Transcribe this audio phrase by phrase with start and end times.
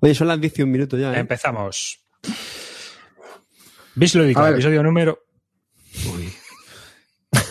[0.00, 1.12] Oye, son las 11 minutos ya.
[1.14, 1.20] ¿eh?
[1.20, 2.00] Empezamos.
[3.94, 5.24] Bislúdica, episodio número.
[6.14, 6.32] Uy.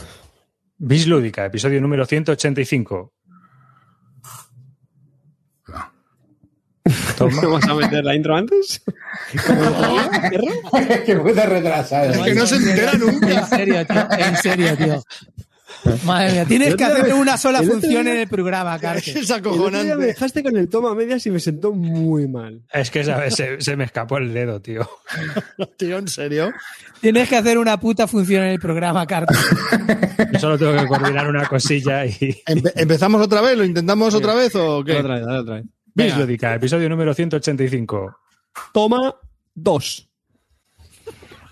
[0.77, 3.13] Bislúdica, episodio número 185.
[7.19, 8.81] ¿Vamos a meter la intro antes?
[11.05, 12.11] que puede retrasar.
[12.11, 13.27] Es que no se entera nunca.
[13.29, 14.07] En serio, tío.
[14.17, 15.03] En serio, tío.
[16.05, 19.17] Madre mía, tienes que hacer una sola función en el programa, Carter.
[19.17, 19.95] Es El otro día acojonante.
[19.95, 22.61] me dejaste con el toma medias y me sentó muy mal.
[22.71, 23.35] Es que ¿sabes?
[23.35, 24.87] Se, se me escapó el dedo, tío.
[25.77, 26.51] Tío, en serio.
[27.01, 29.37] Tienes que hacer una puta función en el programa, Carter.
[30.33, 32.11] Yo solo tengo que coordinar una cosilla y.
[32.47, 33.57] Empe- ¿Empezamos otra vez?
[33.57, 34.93] ¿Lo intentamos otra vez o qué?
[34.93, 35.65] Dale otra vez, dale otra vez.
[35.93, 36.53] Venga.
[36.55, 38.17] Episodio número 185.
[38.73, 39.15] Toma
[39.55, 40.06] 2.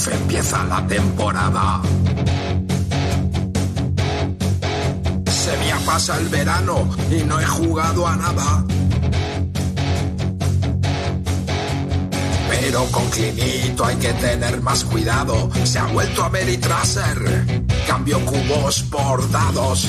[0.00, 1.82] Riff empieza la temporada.
[5.26, 8.64] Se me ha pasado el verano y no he jugado a nada.
[12.50, 15.50] Pero con Clinito hay que tener más cuidado.
[15.64, 17.64] Se ha vuelto a Meritraser.
[17.86, 19.88] Cambio cubos por dados.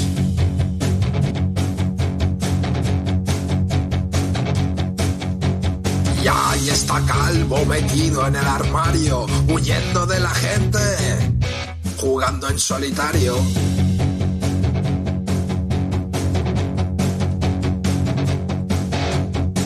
[6.63, 10.79] Y está Calvo metido en el armario, huyendo de la gente,
[11.97, 13.35] jugando en solitario.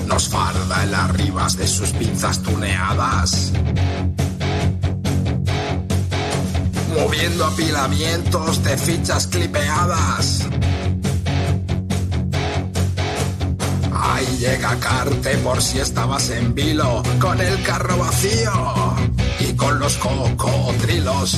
[0.08, 3.52] Nos farda en las ribas de sus pinzas tuneadas.
[6.98, 10.48] Moviendo apilamientos de fichas clipeadas.
[14.26, 18.96] Ahí llega Carte por si estabas en vilo, con el carro vacío
[19.40, 21.38] y con los cocodrilos.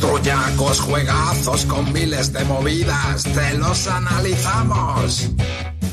[0.00, 5.28] Truñacos juegazos con miles de movidas, te los analizamos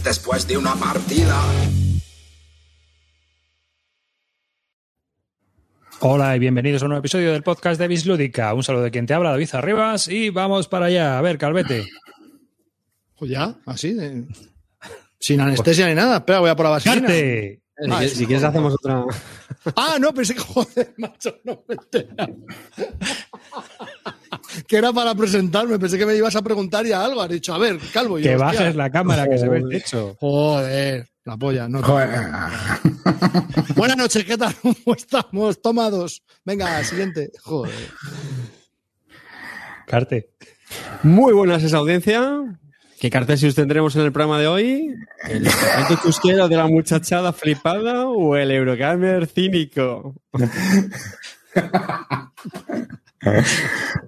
[0.04, 1.38] después de una partida.
[6.02, 8.54] Hola y bienvenidos a un nuevo episodio del podcast de Bislúdica.
[8.54, 11.18] Un saludo de quien te habla, David Arribas, y vamos para allá.
[11.18, 11.86] A ver, Calvete.
[13.18, 13.94] Pues ya, así.
[13.94, 14.26] de-
[15.20, 16.18] Sin anestesia ni nada.
[16.18, 17.02] Espera, voy a por la vaselina.
[17.08, 17.62] ¡Carte!
[17.82, 19.04] Si, quieres- si quieres hacemos otra.
[19.76, 21.76] Ah, no, pensé que, joder, macho, no me.
[24.68, 27.22] Que era para presentarme, pensé que me ibas a preguntar ya algo.
[27.22, 28.18] Has dicho, a ver, calvo.
[28.20, 28.46] yo, Que hostia.
[28.62, 30.16] bajes la cámara, que se ve el techo.
[30.20, 31.68] Joder, la polla.
[31.68, 31.82] No,
[33.76, 34.54] Buenas noches, ¿qué tal?
[34.62, 35.62] ¿Cómo estamos?
[35.62, 36.24] Tomados.
[36.46, 37.32] Venga, siguiente.
[37.44, 37.74] Joder.
[39.88, 40.30] Carte.
[41.04, 42.60] Muy buenas esa audiencia.
[43.02, 44.96] ¿Qué cartesios tendremos en el programa de hoy?
[45.28, 50.14] ¿El momento chusquero de la muchachada flipada o el Eurogamer cínico?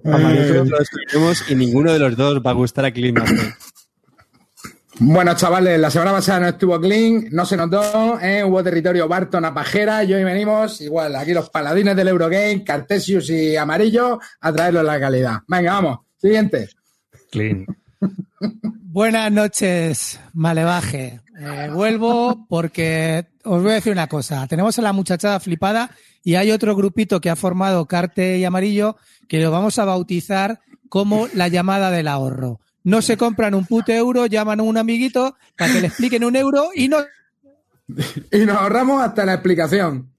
[0.04, 3.54] Amarillo lo y ninguno de los dos va a gustar a Climaster.
[5.00, 8.44] Bueno, chavales, la semana pasada no estuvo clean, no se notó, ¿eh?
[8.44, 13.28] hubo territorio Barton a pajera y hoy venimos, igual, aquí los paladines del Eurogame, Cartesius
[13.30, 15.40] y Amarillo, a traerlos la calidad.
[15.48, 16.68] Venga, vamos, siguiente.
[17.32, 17.66] Clean.
[18.94, 21.20] Buenas noches, Malevaje.
[21.36, 24.46] Eh, vuelvo porque os voy a decir una cosa.
[24.46, 25.90] Tenemos a la muchachada flipada
[26.22, 28.96] y hay otro grupito que ha formado Carte y Amarillo
[29.26, 32.60] que lo vamos a bautizar como la llamada del ahorro.
[32.84, 36.36] No se compran un puto euro, llaman a un amiguito para que le expliquen un
[36.36, 36.98] euro y no
[38.30, 40.14] Y nos ahorramos hasta la explicación.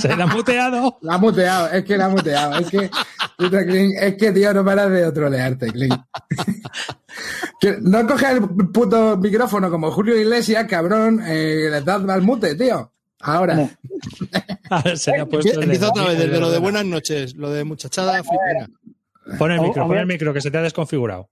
[0.00, 0.98] Se le ha muteado.
[1.02, 2.90] La ha muteado, es que la ha muteado, es que,
[4.00, 5.94] es que tío, no paras de trolearte, Clint.
[7.58, 12.54] Que no coges el puto micrófono como Julio Iglesias, cabrón, eh, le das al mute,
[12.54, 12.92] tío.
[13.20, 13.70] Ahora.
[14.96, 17.64] Se le ha puesto el Empieza otra vez desde lo de buenas noches, lo de
[17.64, 18.68] muchachada flipera.
[19.38, 20.00] Pon el A- micro, a pon ver.
[20.02, 21.30] el micro, que se te ha desconfigurado.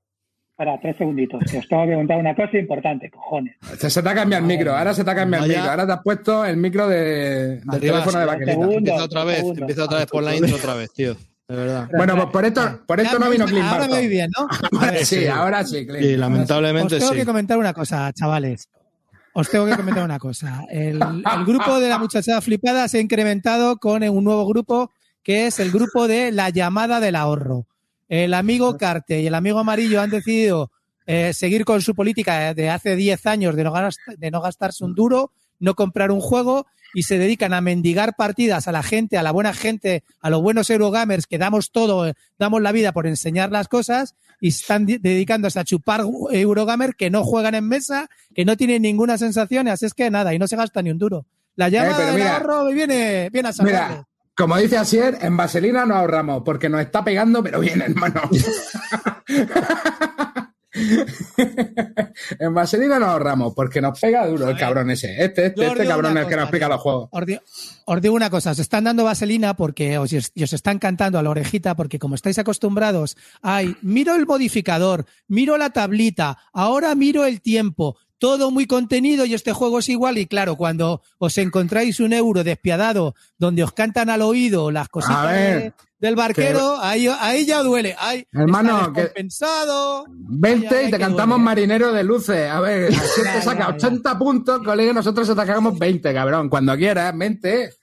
[0.57, 1.43] Para, tres segunditos.
[1.51, 3.57] que Os tengo que contar una cosa importante, cojones.
[3.79, 5.87] Se, se te ha cambiado el micro, ahora se te ha cambiado el micro, ahora
[5.87, 8.29] te has puesto el micro de, del Arriba, teléfono de sí.
[8.29, 8.53] baquelita.
[8.53, 8.79] Segundo.
[8.79, 9.61] Empieza otra vez, segundo.
[9.61, 11.17] empieza otra vez por la intro otra vez, tío.
[11.49, 11.89] De verdad.
[11.95, 14.49] Bueno, pues por esto, por esto no vino Clint Ahora oí bien, ¿no?
[14.81, 16.05] Ahora sí, ahora sí, Clint.
[16.05, 17.19] Y lamentablemente Os tengo sí.
[17.19, 18.69] que comentar una cosa, chavales.
[19.35, 20.65] Os tengo que comentar una cosa.
[20.71, 24.93] El, el grupo de la muchachada flipada se ha incrementado con un nuevo grupo
[25.25, 27.67] que es el grupo de La Llamada del Ahorro.
[28.09, 30.71] El amigo Carte y el amigo Amarillo han decidido
[31.07, 34.85] eh, seguir con su política de hace 10 años de no, gast- de no gastarse
[34.85, 39.19] un duro, no comprar un juego y se dedican a mendigar partidas a la gente,
[39.19, 43.07] a la buena gente, a los buenos Eurogamers que damos todo, damos la vida por
[43.07, 48.09] enseñar las cosas y están di- dedicándose a chupar Eurogamer que no juegan en mesa,
[48.35, 50.99] que no tienen ninguna sensación, así es que nada, y no se gasta ni un
[50.99, 51.27] duro.
[51.57, 54.05] La llamada Eh, del ahorro viene, viene a salvarle.
[54.37, 58.23] Como dice Asier, en vaselina nos ahorramos, porque nos está pegando, pero bien, hermano.
[62.39, 65.13] en vaselina nos ahorramos, porque nos pega duro el cabrón ese.
[65.25, 67.09] Este, este, este cabrón es el que nos explica los juegos.
[67.13, 67.39] Os, di-
[67.87, 71.23] os digo una cosa, os están dando vaselina porque os, y os están cantando a
[71.23, 77.25] la orejita porque como estáis acostumbrados, ay, miro el modificador, miro la tablita, ahora miro
[77.25, 82.01] el tiempo, todo muy contenido y este juego es igual y claro, cuando os encontráis
[82.01, 87.45] un euro despiadado donde os cantan al oído las cositas ver, del barquero, ahí, ahí
[87.45, 89.13] ya duele, ay, Hermano, que-.
[90.09, 91.45] Vente Ay, y te cantamos duele.
[91.45, 92.51] marinero de luces.
[92.51, 93.87] A ver, así te saca ya, ya.
[93.89, 96.49] 80 puntos, colega, nosotros te sacamos 20, cabrón.
[96.49, 97.75] Cuando quieras, vente.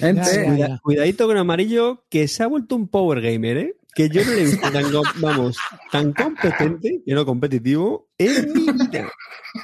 [0.00, 0.22] Vente.
[0.24, 0.46] Ya, ya.
[0.46, 3.76] Cuida- cuidadito con amarillo, que se ha vuelto un power gamer, ¿eh?
[3.94, 4.84] Que yo no le he visto tan,
[5.20, 5.56] vamos,
[5.90, 9.10] tan competente, y no competitivo, en mi vida.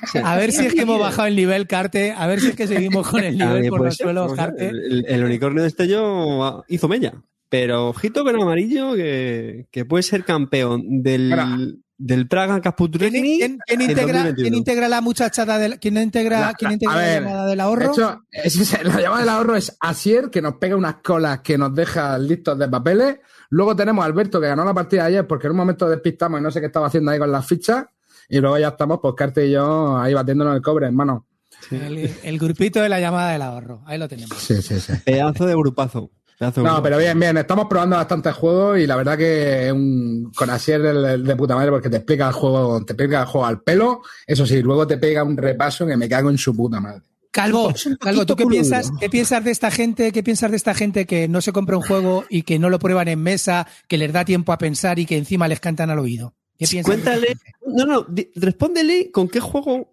[0.02, 2.48] O sea, A ver si es que hemos bajado el nivel, Carte, a ver si
[2.48, 4.68] es que seguimos con el nivel ver, por puede los ser, suelos, Carte.
[4.68, 7.14] El, el unicornio de Estello hizo mella.
[7.48, 11.80] Pero ojito con amarillo, que, que puede ser campeón del.
[11.98, 13.38] Del ¿Quién, Caputreni.
[13.38, 14.34] quién- quién integra, 2021?
[14.36, 17.56] quién integra la muchachada del, quién integra, La- quién integra a la ver, llamada del
[17.56, 17.90] De ahorro?
[17.92, 21.74] hecho, es- la llamada del ahorro es Asier, que nos pega unas colas que nos
[21.74, 23.16] deja listos de papeles.
[23.50, 26.42] Luego tenemos a Alberto, que ganó la partida ayer porque en un momento despistamos y
[26.42, 27.84] no sé qué estaba haciendo ahí con las fichas.
[28.28, 31.26] Y luego ya estamos, pues Carte y yo ahí batiéndonos el cobre, hermano.
[31.70, 33.82] el, el grupito de la llamada del ahorro.
[33.86, 34.36] Ahí lo tenemos.
[34.38, 34.92] Sí, sí, sí.
[35.04, 36.10] Pedazo de grupazo.
[36.40, 37.36] No, pero bien, bien.
[37.36, 41.70] Estamos probando bastantes juegos y la verdad que un con Asier el- de puta madre
[41.70, 44.02] porque te explica el juego, te explica el juego al pelo.
[44.26, 47.02] Eso sí, luego te pega un repaso que me cago en su puta madre.
[47.30, 51.06] Calvo, Calvo, ¿tú qué piensas, qué piensas de esta gente, qué piensas de esta gente
[51.06, 54.12] que no se compra un juego y que no lo prueban en mesa, que les
[54.12, 56.34] da tiempo a pensar y que encima les cantan al oído?
[56.58, 56.94] ¿Qué piensas?
[56.94, 57.36] Cuéntale.
[57.66, 59.90] No, no, respóndele con qué juego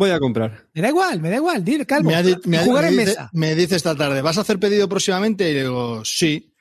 [0.00, 0.66] voy a comprar.
[0.74, 2.10] Me da igual, me da igual, dile, Calvo.
[2.10, 3.30] Me, ha me ha- jugar me en dice, mesa.
[3.32, 5.48] me dice esta tarde, ¿vas a hacer pedido próximamente?
[5.50, 6.52] Y le digo, sí.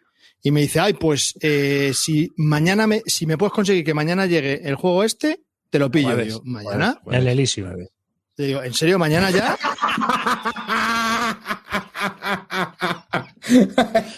[0.44, 4.26] Y me dice, ay, pues eh, si mañana me, si me puedes conseguir que mañana
[4.26, 6.16] llegue el juego este, te lo pillo.
[6.18, 7.02] Digo, ¿Mañana?
[7.12, 7.70] El Elysium.
[8.38, 9.58] Le digo, ¿en serio mañana ya?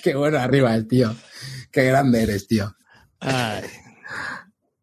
[0.03, 1.15] Qué bueno arriba el tío.
[1.71, 2.75] Qué grande eres, tío.
[3.19, 3.63] Ay.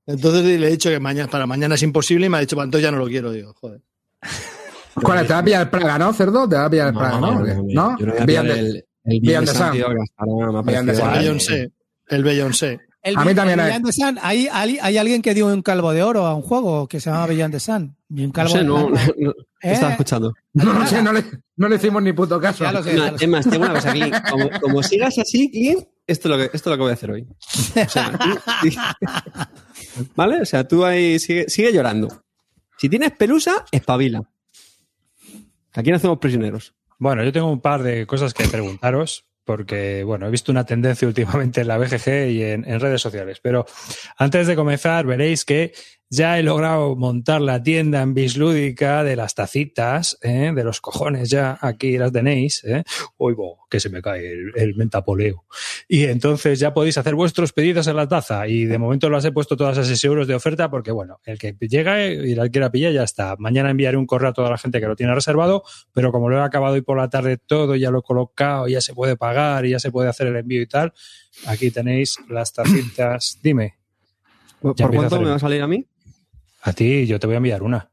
[0.06, 2.64] Entonces le he dicho que mañana, para mañana es imposible y me ha dicho, "Pues
[2.64, 3.30] entonces ya no lo quiero.
[3.30, 3.82] Digo, joder.
[5.02, 5.26] ¿Cuál es?
[5.28, 6.48] ¿Te va a pillar el Praga, no, cerdo?
[6.48, 7.40] ¿Te va a pillar el Praga, no?
[7.40, 7.54] ¿O qué?
[7.54, 7.98] ¿No?
[7.98, 9.76] Yo no voy a pillar el, el Sun.
[10.68, 11.70] El Beyoncé.
[12.08, 12.80] El Beyoncé.
[13.00, 13.92] El A mí también el hay.
[13.92, 16.98] Sun, hay, hay, hay alguien que dio un calvo de oro a un juego que
[17.00, 17.96] se llama Beyond the Sun.
[18.10, 19.72] Y un No calvo sé, de no, no, ¿Eh?
[19.72, 20.34] estaba escuchando.
[20.52, 21.24] No, no sé, no le,
[21.56, 22.64] no le hicimos ni puto caso.
[22.64, 22.94] Ya lo sé.
[22.94, 23.24] No, ya lo sé.
[23.24, 24.16] es más, tengo una cosa, Clint.
[24.28, 26.94] Como, como sigas así, Clint, esto es, lo que, esto es lo que voy a
[26.94, 27.26] hacer hoy.
[27.86, 28.18] O sea,
[28.62, 30.40] tú- ¿Vale?
[30.42, 32.08] O sea, tú ahí sigue, sigue llorando.
[32.78, 34.22] Si tienes pelusa, espabila.
[35.74, 36.74] Aquí no hacemos prisioneros.
[36.98, 41.08] Bueno, yo tengo un par de cosas que preguntaros, porque, bueno, he visto una tendencia
[41.08, 43.40] últimamente en la BGG y en, en redes sociales.
[43.42, 43.66] Pero
[44.16, 45.72] antes de comenzar, veréis que
[46.10, 50.52] ya he logrado montar la tienda en Bislúdica de las tacitas, ¿eh?
[50.54, 52.64] de los cojones, ya aquí las tenéis.
[52.64, 52.82] ¿eh?
[53.18, 55.44] Bo, que se me cae el, el mentapoleo.
[55.86, 58.48] Y entonces ya podéis hacer vuestros pedidos en la taza.
[58.48, 61.38] Y de momento las he puesto todas a 6 euros de oferta porque, bueno, el
[61.38, 63.36] que llega y la quiera pillar ya está.
[63.38, 65.62] Mañana enviaré un correo a toda la gente que lo tiene reservado,
[65.92, 68.80] pero como lo he acabado hoy por la tarde todo, ya lo he colocado, ya
[68.80, 70.92] se puede pagar y ya se puede hacer el envío y tal.
[71.46, 73.38] Aquí tenéis las tacitas.
[73.42, 73.78] Dime,
[74.60, 75.86] ¿Por cuánto me va a salir a mí?
[76.68, 77.88] A ti yo te voy a enviar una.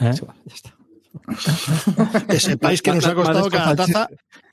[0.00, 0.10] ¿Eh?
[0.10, 0.74] Es igual, ya está.
[2.28, 4.08] Que sepáis que nos ha costado cada taza,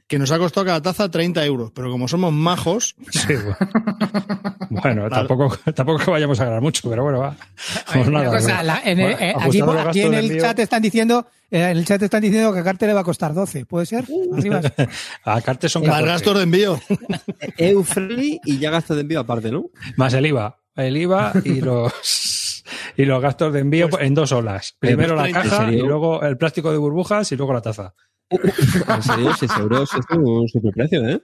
[0.08, 1.72] que nos ha costado cada taza 30 euros.
[1.74, 3.58] Pero como somos majos, Sí, bueno.
[4.74, 7.36] Bueno, tampoco, tampoco que vayamos a ganar mucho, pero bueno, va.
[7.92, 11.78] Pues nada, cosa, la- en el- eh, aquí, en el chat están diciendo, eh, en
[11.78, 14.06] el chat están diciendo que a Carte le va a costar 12, ¿puede ser?
[14.34, 14.62] Arriba.
[15.26, 16.10] A Carte son más 14.
[16.12, 16.80] gastos de envío.
[17.58, 19.66] EU-friendly y ya gastos de envío aparte, ¿no?
[19.98, 20.58] Más el IVA.
[20.78, 21.92] El IVA y los
[22.98, 24.76] y los gastos de envío en dos olas.
[24.80, 27.94] Primero la 30, caja ¿en y luego el plástico de burbujas y luego la taza.
[28.32, 31.22] En serio, 6 euros es un superprecio, ¿eh?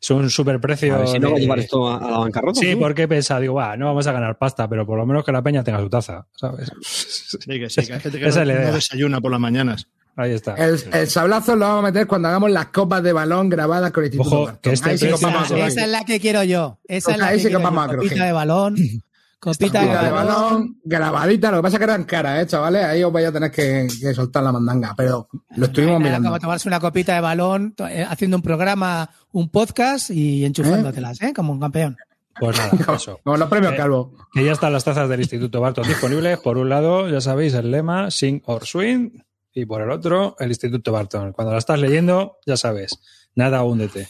[0.00, 0.94] Es un superprecio.
[0.94, 2.58] A ver si no va a de- llevar esto a, a la bancarrota.
[2.60, 2.80] Sí, ¿no?
[2.80, 5.32] porque he pensado, digo, va, no vamos a ganar pasta, pero por lo menos que
[5.32, 6.72] la peña tenga su taza, ¿sabes?
[6.82, 8.68] Sí, que sí, que hay gente que Esa no, es la idea.
[8.68, 9.86] no desayuna por las mañanas.
[10.16, 10.54] Ahí está.
[10.54, 14.02] El, el sablazo lo vamos a meter cuando hagamos las copas de balón grabadas con
[14.02, 16.04] el Instituto Ojo, que este Ahí sí que precio- vamos a Esa, esa es la
[16.04, 16.78] que quiero yo.
[16.88, 17.92] Esa es la Ahí que sí que quiero vamos yo.
[17.92, 18.24] a Copita crujir.
[18.26, 18.76] de balón.
[19.52, 20.12] Copita de balón.
[20.12, 21.50] balón, grabadita.
[21.52, 22.84] Lo que pasa es que eran caras, ¿eh, chavales?
[22.84, 24.92] Ahí os vais a tener que, que soltar la mandanga.
[24.96, 26.28] Pero lo estuvimos Nada, mirando.
[26.30, 31.32] Como tomarse una copita de balón, eh, haciendo un programa, un podcast y enchufándotelas, ¿eh?
[31.32, 31.96] Como un campeón.
[32.40, 33.20] Pues nada, eso.
[33.22, 34.12] Como los premios Eh, Calvo.
[34.32, 36.38] Que ya están las tazas del Instituto Barton disponibles.
[36.40, 39.10] Por un lado, ya sabéis, el lema Sing or Swing.
[39.54, 41.32] Y por el otro, el Instituto Barton.
[41.32, 42.98] Cuando la estás leyendo, ya sabes,
[43.34, 44.08] nada húndete.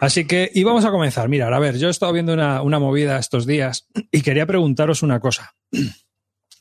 [0.00, 1.28] Así que, y vamos a comenzar.
[1.28, 5.02] Mira, a ver, yo he estado viendo una, una movida estos días y quería preguntaros
[5.02, 5.54] una cosa.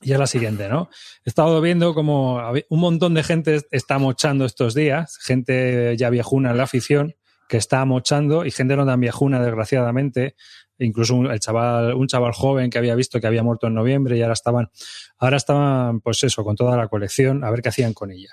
[0.02, 0.90] Y es la siguiente, ¿no?
[1.26, 6.52] He estado viendo como un montón de gente está mochando estos días, gente ya viejuna
[6.52, 7.16] en la afición,
[7.50, 10.36] que está mochando y gente no tan viejuna, desgraciadamente.
[10.78, 14.18] Incluso un, el chaval, un chaval joven que había visto que había muerto en noviembre
[14.18, 14.70] y ahora estaban,
[15.18, 18.30] ahora estaban, pues eso, con toda la colección, a ver qué hacían con ella.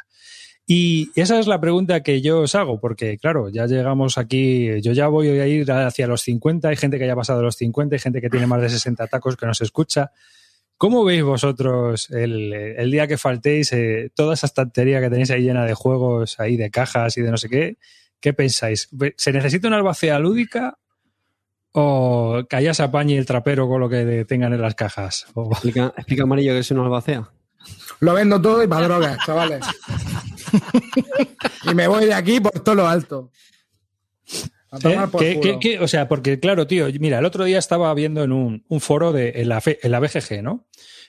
[0.69, 4.93] Y esa es la pregunta que yo os hago, porque claro, ya llegamos aquí, yo
[4.93, 7.95] ya voy a ir hacia los 50, hay gente que ya ha pasado los 50,
[7.95, 10.11] hay gente que tiene más de 60 tacos que nos escucha.
[10.77, 15.43] ¿Cómo veis vosotros el, el día que faltéis eh, toda esa estantería que tenéis ahí
[15.43, 17.77] llena de juegos, ahí de cajas y de no sé qué?
[18.21, 18.89] ¿Qué pensáis?
[19.17, 20.79] ¿Se necesita una albacea lúdica
[21.73, 25.27] o que allá se apañe el trapero con lo que tengan en las cajas?
[25.35, 27.31] O- Explica, explica amarillo que es una albacea.
[28.01, 29.65] Lo vendo todo y para drogas, chavales.
[31.71, 33.31] y me voy de aquí por todo lo alto.
[34.83, 34.99] ¿Eh?
[35.11, 35.59] por ¿Qué- culo.
[35.59, 35.79] qué- qué?
[35.81, 39.13] O sea, porque claro, tío, mira, el otro día estaba viendo en un, un foro
[39.13, 40.67] de en la, fe- en la BGG, ¿no?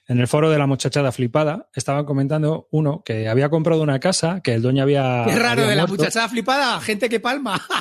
[0.07, 4.39] En el foro de la muchachada flipada, estaban comentando uno que había comprado una casa,
[4.41, 5.25] que el dueño había.
[5.27, 7.61] Qué raro había de la muchachada flipada, gente que palma.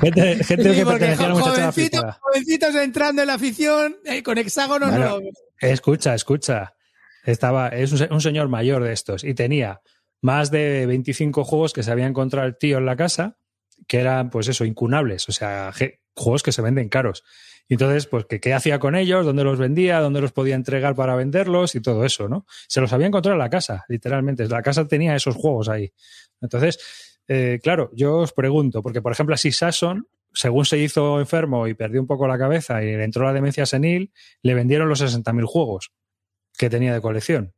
[0.00, 2.18] Gente, gente Sí, que pertenecía a la muchachada jovencitos, flipada.
[2.20, 5.26] jovencitos entrando en la afición eh, con hexágonos Bueno, no.
[5.60, 6.74] Escucha, escucha.
[7.30, 9.80] Estaba, es un, se- un señor mayor de estos y tenía
[10.22, 13.36] más de 25 juegos que se había encontrado el tío en la casa,
[13.86, 15.72] que eran, pues eso, incunables, o sea,
[16.14, 17.24] juegos que se venden caros.
[17.68, 19.26] Y entonces, pues, ¿qué hacía con ellos?
[19.26, 20.00] ¿Dónde los vendía?
[20.00, 21.74] ¿Dónde los podía entregar para venderlos?
[21.74, 22.46] Y todo eso, ¿no?
[22.66, 24.48] Se los había encontrado en la casa, literalmente.
[24.48, 25.92] La casa tenía esos juegos ahí.
[26.40, 26.78] Entonces,
[27.28, 31.74] eh, claro, yo os pregunto, porque, por ejemplo, así Sasson, según se hizo enfermo y
[31.74, 35.44] perdió un poco la cabeza y le entró la demencia senil, le vendieron los 60.000
[35.44, 35.92] juegos
[36.58, 37.54] que tenía de colección.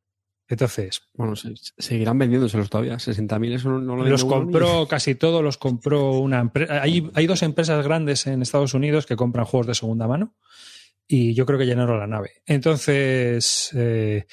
[0.48, 2.94] Entonces, Bueno, se- seguirán vendiéndoselos todavía.
[2.98, 6.82] 60.000 eso no, no lo los ni- compró, casi todos los compró una empresa.
[6.82, 10.34] Hay, hay dos empresas grandes en Estados Unidos que compran juegos de segunda mano
[11.06, 12.42] y yo creo que llenaron la nave.
[12.46, 14.26] Entonces, eh,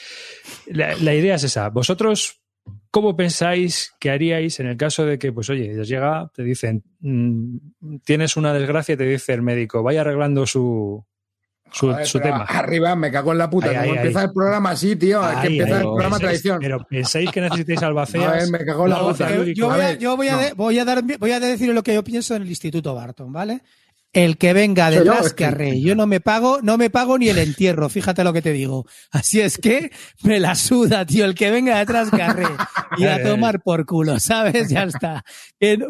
[0.68, 1.70] la, la idea es esa.
[1.70, 2.42] Vosotros,
[2.92, 6.84] ¿cómo pensáis que haríais en el caso de que, pues oye, os llega, te dicen,
[7.00, 11.06] mm, tienes una desgracia y te dice el médico, vaya arreglando su,
[11.72, 12.44] su, Joder, su tema?
[12.44, 13.68] Arriba, me cago en la puta.
[13.70, 14.26] Ahí, Como ahí, empieza ahí.
[14.26, 15.30] el programa así, tío.
[15.30, 16.60] es que empieza el programa tradición.
[16.62, 18.32] Pero pensáis que necesitáis A albaceas.
[18.32, 19.30] ver, me cago en la puta.
[19.36, 20.38] eh, yo, voy a, yo voy, a no.
[20.40, 23.32] de- voy a dar voy a decir lo que yo pienso en el Instituto Barton,
[23.32, 23.62] ¿vale?
[24.14, 25.82] El que venga Soy yo, detrás es que que- arre.
[25.82, 28.88] Yo no me pago, no me pago ni el entierro, fíjate lo que te digo.
[29.12, 29.92] Así es que
[30.24, 32.46] me la suda, tío, el que venga detrás que arre.
[32.98, 34.70] Y a tomar por culo, ¿sabes?
[34.70, 35.24] Ya está.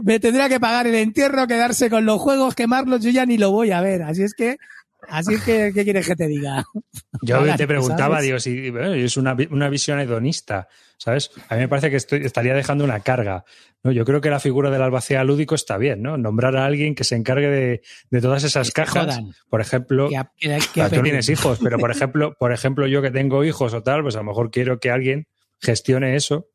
[0.04, 3.52] Me tendrá que pagar el entierro, quedarse con los juegos, quemarlos, yo ya ni lo
[3.52, 4.02] voy a ver.
[4.02, 4.58] Así es que,
[5.10, 6.64] así que, ¿qué quieres que te diga?
[7.22, 8.24] Yo te preguntaba, ¿sabes?
[8.26, 11.32] digo, si bueno, es una, una visión hedonista, ¿sabes?
[11.50, 13.44] A mí me parece que estoy, estaría dejando una carga.
[13.84, 13.92] ¿no?
[13.92, 16.18] Yo creo que la figura del albacea lúdico está bien, ¿no?
[16.18, 19.20] Nombrar a alguien que se encargue de, de todas esas cajas.
[19.50, 22.88] Por ejemplo, Que a- que- que Ah, tú tienes hijos, pero por ejemplo, por ejemplo,
[22.88, 25.28] yo que tengo hijos o tal, pues a lo mejor quiero que alguien
[25.60, 26.50] gestione eso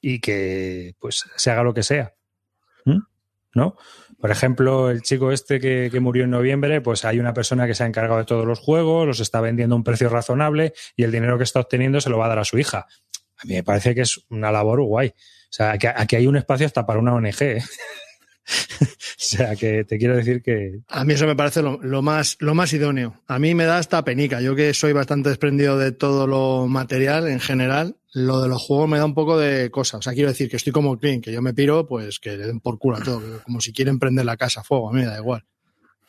[0.00, 2.14] y que pues se haga lo que sea.
[2.84, 2.98] ¿Mm?
[3.54, 3.76] ¿No?
[4.20, 7.74] Por ejemplo, el chico este que, que murió en noviembre, pues hay una persona que
[7.74, 11.04] se ha encargado de todos los juegos, los está vendiendo a un precio razonable y
[11.04, 12.86] el dinero que está obteniendo se lo va a dar a su hija.
[13.36, 15.08] A mí me parece que es una labor guay.
[15.08, 17.42] O sea, aquí, aquí hay un espacio hasta para una ONG.
[17.42, 17.62] ¿eh?
[18.80, 18.86] o
[19.16, 22.54] sea, que te quiero decir que A mí eso me parece lo, lo más, lo
[22.54, 23.22] más idóneo.
[23.26, 24.40] A mí me da hasta penica.
[24.40, 28.88] Yo que soy bastante desprendido de todo lo material en general, lo de los juegos
[28.88, 29.98] me da un poco de cosa.
[29.98, 32.46] O sea, quiero decir que estoy como Clint, que yo me piro, pues que le
[32.46, 33.42] den por culo a todo.
[33.42, 35.44] Como si quieren prender la casa a fuego, a mí me da igual.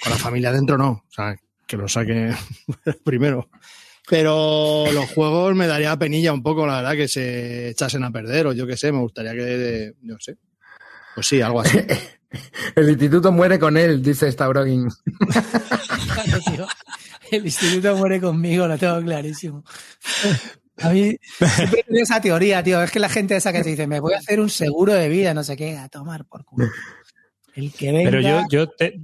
[0.02, 0.90] Con la familia dentro no.
[0.90, 1.36] O sea,
[1.68, 2.34] que lo saque
[3.04, 3.50] primero.
[4.10, 8.48] Pero los juegos me daría penilla un poco, la verdad, que se echasen a perder,
[8.48, 10.38] o yo qué sé, me gustaría que, no sé.
[11.14, 11.78] Pues sí, algo así.
[12.76, 14.28] El instituto muere con él, dice.
[16.14, 16.68] Claro, tío.
[17.32, 19.64] El instituto muere conmigo, lo tengo clarísimo.
[20.82, 21.16] A mí
[21.56, 22.82] siempre he tenido esa teoría, tío.
[22.82, 25.10] Es que la gente esa que te dice, me voy a hacer un seguro de
[25.10, 26.68] vida, no sé qué, a tomar por culo.
[27.56, 28.10] El que venga.
[28.10, 29.00] Pero yo, yo, te-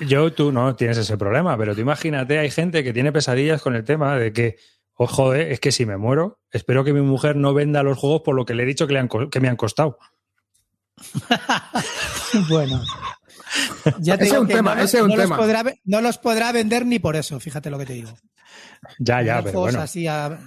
[0.00, 3.74] yo, tú no tienes ese problema, pero tú imagínate, hay gente que tiene pesadillas con
[3.76, 4.56] el tema de que
[4.94, 8.22] Pues joder, es que si me muero, espero que mi mujer no venda los juegos
[8.24, 9.98] por lo que le he dicho que, le han que me han costado.
[12.48, 12.82] bueno.
[14.00, 15.36] Ya te Ese digo es un que tema, no, ese es un no los tema.
[15.36, 18.16] podrá, no los podrá vender ni por eso, fíjate lo que te digo.
[18.98, 19.82] Ya, ya, pero juegos bueno.
[19.82, 20.38] así a-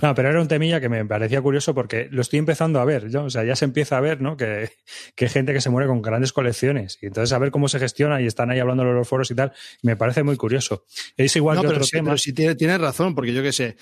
[0.00, 3.10] No, pero era un temilla que me parecía curioso porque lo estoy empezando a ver.
[3.12, 3.24] ¿no?
[3.24, 4.36] O sea, ya se empieza a ver, ¿no?
[4.36, 4.70] Que,
[5.14, 6.98] que hay gente que se muere con grandes colecciones.
[7.02, 9.34] Y entonces a ver cómo se gestiona y están ahí hablando en los foros y
[9.34, 9.52] tal.
[9.82, 10.84] Me parece muy curioso.
[11.16, 12.04] Es igual No, que pero otro sí, tema.
[12.06, 13.76] pero sí tiene- tienes razón, porque yo que sé,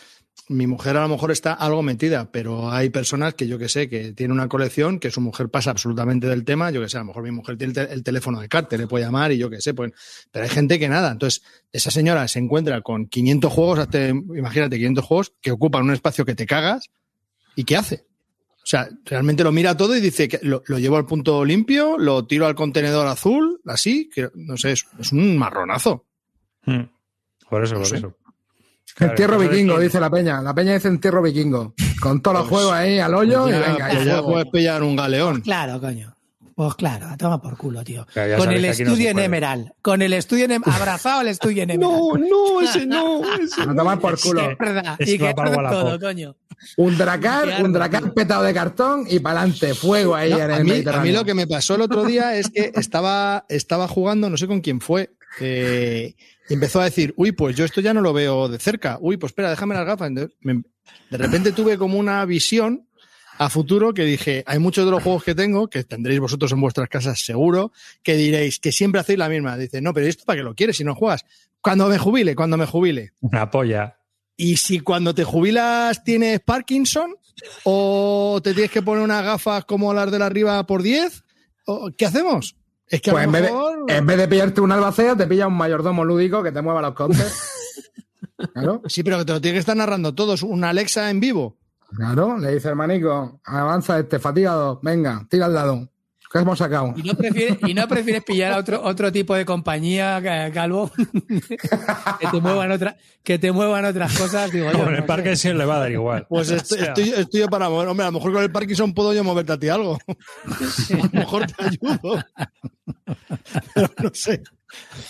[0.49, 3.89] mi mujer a lo mejor está algo metida, pero hay personas que yo que sé,
[3.89, 7.01] que tiene una colección que su mujer pasa absolutamente del tema, yo que sé, a
[7.01, 9.39] lo mejor mi mujer tiene el, te- el teléfono de Carter, le puede llamar y
[9.39, 9.93] yo que sé, pues,
[10.33, 11.13] pero hay gente que nada.
[11.13, 15.93] Entonces, esa señora se encuentra con 500 juegos, hazte- imagínate 500 juegos que ocupan un
[15.93, 16.91] espacio que te cagas
[17.55, 18.07] y ¿qué hace?
[18.63, 21.97] O sea, realmente lo mira todo y dice que lo, lo llevo al punto limpio,
[21.97, 26.07] lo tiro al contenedor azul, así, que no sé, es, es un marronazo.
[26.67, 26.83] Mm.
[27.49, 27.97] Por eso, No por sé.
[27.97, 28.17] eso.
[28.95, 30.43] Claro, Entierro vikingo, dice la peña.
[30.43, 31.75] La peña dice entierro vikingo.
[32.01, 33.89] Con todos los Pues- juegos ahí al hoyo y venga.
[33.91, 35.41] pues ya puedes pillar un galeón.
[35.41, 36.15] Claro, coño.
[36.55, 38.07] Pues claro, toma por culo, tío.
[38.13, 39.19] Claro, con el estudio en.
[39.19, 39.71] Emerald.
[39.81, 41.97] Con el estudio en em- abrazado al estudio en Emerald.
[41.97, 43.23] No, no, ese no.
[43.39, 44.51] Ese A tomar por culo.
[44.51, 44.97] Es verdad.
[44.99, 46.37] Es y que todo, coño.
[46.77, 49.73] Un dracar, un dracar petado de cartón y para adelante.
[49.73, 52.05] Fuego ahí No, en el a, mí, a mí lo que me pasó el otro
[52.05, 56.15] día es que estaba, estaba jugando, no sé con quién fue, eh,
[56.51, 58.99] y empezó a decir, uy, pues yo esto ya no lo veo de cerca.
[59.01, 60.13] Uy, pues espera, déjame las gafas.
[60.13, 60.65] De
[61.13, 62.89] repente tuve como una visión
[63.39, 66.61] a futuro que dije, hay muchos de los juegos que tengo, que tendréis vosotros en
[66.61, 67.71] vuestras casas seguro,
[68.03, 69.57] que diréis que siempre hacéis la misma.
[69.57, 71.25] Dice, no, pero ¿esto para qué lo quieres si no juegas?
[71.61, 73.13] Cuando me jubile, cuando me jubile.
[73.21, 73.99] Una polla.
[74.37, 77.15] Y si cuando te jubilas tienes Parkinson
[77.63, 81.23] o te tienes que poner unas gafas como las de la arriba por 10,
[81.67, 82.57] ¿o ¿qué hacemos?
[82.91, 83.51] Es que Pues a en lo vez,
[83.87, 86.83] de, en vez de pillarte un albacea, te pilla un mayordomo lúdico que te mueva
[86.83, 87.47] los contes.
[88.55, 90.43] Claro, Sí, pero que te lo tiene que estar narrando todos.
[90.43, 91.59] Un Alexa en vivo.
[91.95, 92.39] claro.
[92.39, 94.81] Le dice hermanico, avanza este, fatigado.
[94.83, 95.89] Venga, tira al lado.
[96.33, 96.95] ¿Qué hemos sacado?
[96.97, 100.91] ¿Y no prefieres, y no prefieres pillar a otro, otro tipo de compañía, ca- Calvo?
[102.21, 104.49] que, te muevan otra, que te muevan otras cosas.
[104.53, 105.03] Digo, yo, Con no el sé.
[105.03, 106.27] parque sí le va a dar igual.
[106.29, 107.89] Pues estoy, O sea, estoy, estoy yo para mover.
[107.89, 109.99] Hombre, a lo mejor con el Parkinson puedo yo moverte a ti algo.
[110.07, 112.25] a lo mejor te ayudo.
[113.75, 114.43] Pero no sé.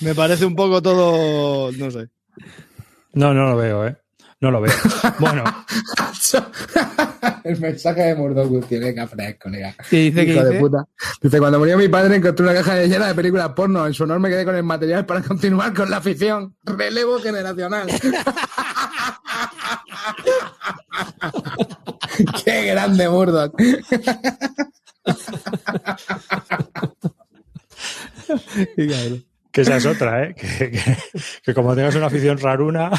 [0.01, 1.71] Me parece un poco todo.
[1.73, 2.09] No sé.
[3.12, 3.97] No, no lo veo, ¿eh?
[4.40, 4.72] No lo veo.
[5.18, 5.44] Bueno,
[7.44, 9.74] el mensaje de Murdoch tiene que fresco, colega.
[9.90, 10.24] ¿Qué dice?
[10.24, 10.61] ¿Qué Hijo de dice?
[10.61, 10.87] puta.
[11.20, 13.87] Dice, cuando murió mi padre encontré una caja llena de películas porno.
[13.87, 16.57] En su honor me quedé con el material para continuar con la afición.
[16.64, 17.88] Relevo generacional.
[22.44, 23.55] Qué grande Murdoch.
[29.53, 30.35] que esa es otra, ¿eh?
[30.35, 30.96] Que, que-
[31.42, 32.90] que como tengas una afición raruna,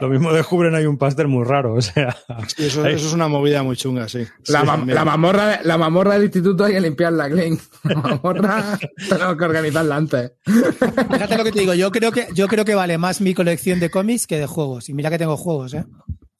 [0.00, 2.16] lo mismo descubren hay un pastel muy raro, o sea.
[2.48, 4.24] Sí, eso, es una movida muy chunga, sí.
[4.46, 4.66] La, Sí,
[5.04, 7.58] mamorra, la mamorra del instituto hay que limpiarla, Glenn.
[7.84, 8.78] La mamorra
[9.08, 10.32] tenemos que organizarla antes.
[10.44, 11.74] Fíjate lo que te digo.
[11.74, 14.88] Yo creo que, yo creo que vale más mi colección de cómics que de juegos.
[14.88, 15.84] Y mira que tengo juegos, ¿eh?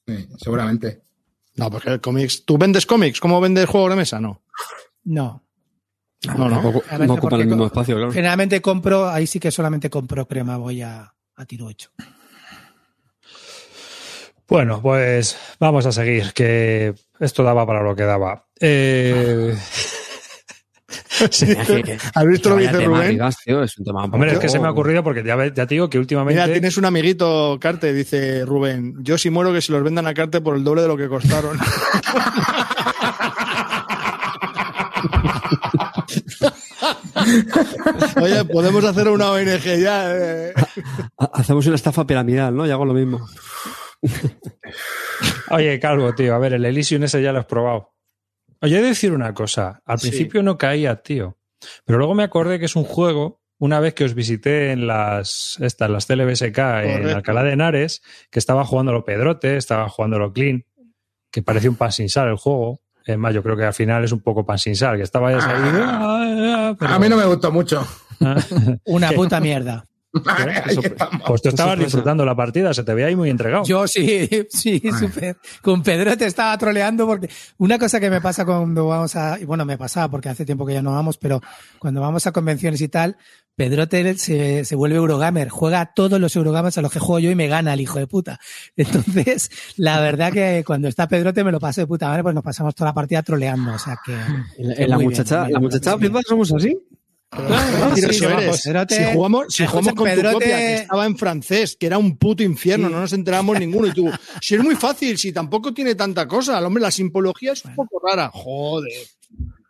[0.07, 1.01] Sí, seguramente.
[1.55, 2.45] No, porque el cómics.
[2.45, 3.19] ¿Tú vendes cómics?
[3.19, 4.19] ¿Cómo vendes juegos de mesa?
[4.19, 4.41] No.
[5.03, 5.43] No.
[6.37, 6.61] No, no.
[6.61, 8.11] No ocupan porque el mismo espacio, claro.
[8.11, 11.89] Generalmente compro, ahí sí que solamente compro crema, voy a, a tiro hecho.
[14.51, 18.43] Bueno, pues vamos a seguir, que esto daba para lo que daba.
[18.59, 19.55] Eh,
[21.31, 21.55] sí.
[22.13, 23.17] ¿Has visto lo que dice Rubén?
[23.45, 25.89] Tío, es un tema Hombre, es que se me ha ocurrido porque ya, te digo
[25.89, 26.41] que últimamente.
[26.41, 28.95] Mira, tienes un amiguito, Carte, dice Rubén.
[28.99, 31.07] Yo si muero que se los vendan a Carte por el doble de lo que
[31.07, 31.57] costaron.
[38.21, 40.15] Oye, podemos hacer una ONG ya.
[40.15, 40.53] eh.
[41.17, 42.65] Ha- Hacemos una estafa piramidal, ¿no?
[42.65, 43.27] Y hago lo mismo.
[45.49, 47.93] Oye, Calvo, tío, a ver, el Elysium ese ya lo has probado.
[48.61, 49.81] Oye, he de decir una cosa.
[49.85, 50.09] Al Sí.
[50.09, 51.37] principio no caía, tío.
[51.85, 55.57] Pero luego me acordé que es un juego, una vez que os visité en las,
[55.61, 57.15] estas, las CLBSK en Correcto.
[57.17, 60.65] Alcalá de Henares, que estaba jugándolo Pedrote, estaba jugándolo Clean,
[61.31, 62.79] que parecía un pan sin sal el juego.
[63.05, 65.29] Es más, yo creo que al final es un poco pan sin sal, que estaba
[65.29, 65.35] ahí.
[65.39, 67.85] ah, pero- A mí no me gustó mucho.
[68.85, 69.15] Una ¿Qué?
[69.15, 69.85] puta mierda.
[71.25, 73.63] Pues tú estabas disfrutando la partida, se te veía ahí muy entregado.
[73.63, 75.37] Yo sí, sí, súper.
[75.61, 79.45] Con Pedro te estaba troleando porque una cosa que me pasa cuando vamos a, y
[79.45, 81.41] bueno, me pasaba porque hace tiempo que ya no vamos, pero
[81.79, 83.17] cuando vamos a convenciones y tal,
[83.55, 87.31] Pedrote se, se vuelve Eurogamer, juega a todos los Eurogamers a los que juego yo
[87.31, 88.39] y me gana el hijo de puta.
[88.75, 92.43] Entonces, la verdad que cuando está Pedrote me lo paso de puta madre, pues nos
[92.43, 94.13] pasamos toda la partida troleando, o sea que...
[94.57, 96.77] En la, en la muchacha, bien, la muy muchacha flipa, somos así.
[97.33, 98.65] Ah, sí, si, vamos, eres.
[98.65, 102.17] Pedrote- Si jugamos, si jugamos con tu copia, que estaba en francés, que era un
[102.17, 102.93] puto infierno, Sí.
[102.93, 103.87] no nos enterábamos ninguno.
[103.87, 106.59] Y tú, si es muy fácil, si tampoco tiene tanta cosa.
[106.65, 108.29] Hombre, la simbología es un poco rara.
[108.33, 108.91] Joder.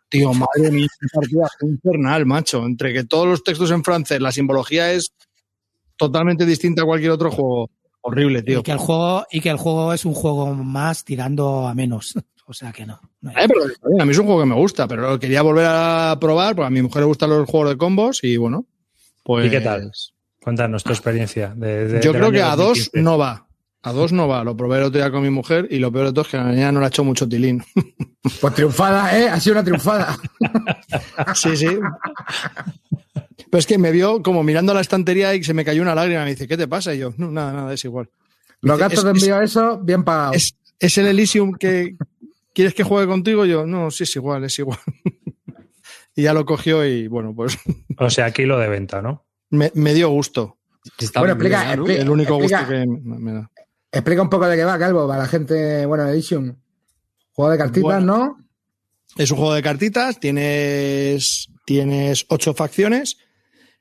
[0.08, 2.66] Tío, madre mía, partida infernal, macho.
[2.66, 5.12] Entre que todos los textos en francés, la simbología es
[5.96, 7.70] totalmente distinta a cualquier otro juego.
[8.02, 8.58] Horrible, tío.
[8.58, 12.14] Y que el juego, y que el juego es un juego más tirando a menos.
[12.46, 13.00] O sea que no.
[13.20, 15.42] no hay- Eh, pero a mí es un juego que me gusta, pero lo quería
[15.42, 18.66] volver a probar, porque a mi mujer le gustan los juegos de combos y bueno,
[19.22, 19.46] pues...
[19.46, 19.90] ¿Y qué tal?
[20.42, 21.52] Cuéntanos tu experiencia.
[21.56, 23.00] de- de- Yo creo que a dos 2015.
[23.02, 23.46] no va.
[23.84, 24.44] A dos no va.
[24.44, 26.36] Lo probé el otro día con mi mujer y lo peor de todo es que
[26.36, 27.62] a la niña no le ha hecho mucho tilín.
[28.40, 29.28] Pues triunfada, ¿eh?
[29.28, 30.16] Ha sido una triunfada.
[31.34, 31.66] sí, sí.
[33.50, 36.22] Pero es que me vio como mirando la estantería y se me cayó una lágrima.
[36.24, 36.94] Me dice, ¿qué te pasa?
[36.94, 38.08] Y yo, no, nada, nada, es igual.
[38.60, 40.36] Los gastos de envío a eso, bien pagados.
[40.36, 41.96] ¿Es, es el Elysium que
[42.54, 43.44] quieres que juegue contigo?
[43.44, 44.78] Yo, no, sí, es igual, es igual.
[46.14, 47.58] y ya lo cogió y bueno, pues
[47.98, 49.24] O sea, kilo de venta, ¿no?
[49.50, 50.58] me, me dio gusto.
[50.98, 53.50] Está Bueno, bien, explica, explica- El único explica- gusto que me, me da.
[53.92, 56.58] Explica un poco de qué va, Calvo, para la gente, bueno, Edition.
[57.32, 58.00] Juego de cartitas, Bueno.
[58.00, 58.38] ¿no?
[59.16, 63.18] Es un juego de cartitas, tienes, tienes ocho facciones.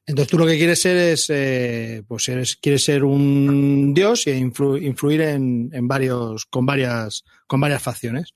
[0.05, 4.31] Entonces tú lo que quieres ser es, eh, pues eres, quieres ser un dios y
[4.31, 8.33] influ- influir en, en varios, con varias, con varias facciones.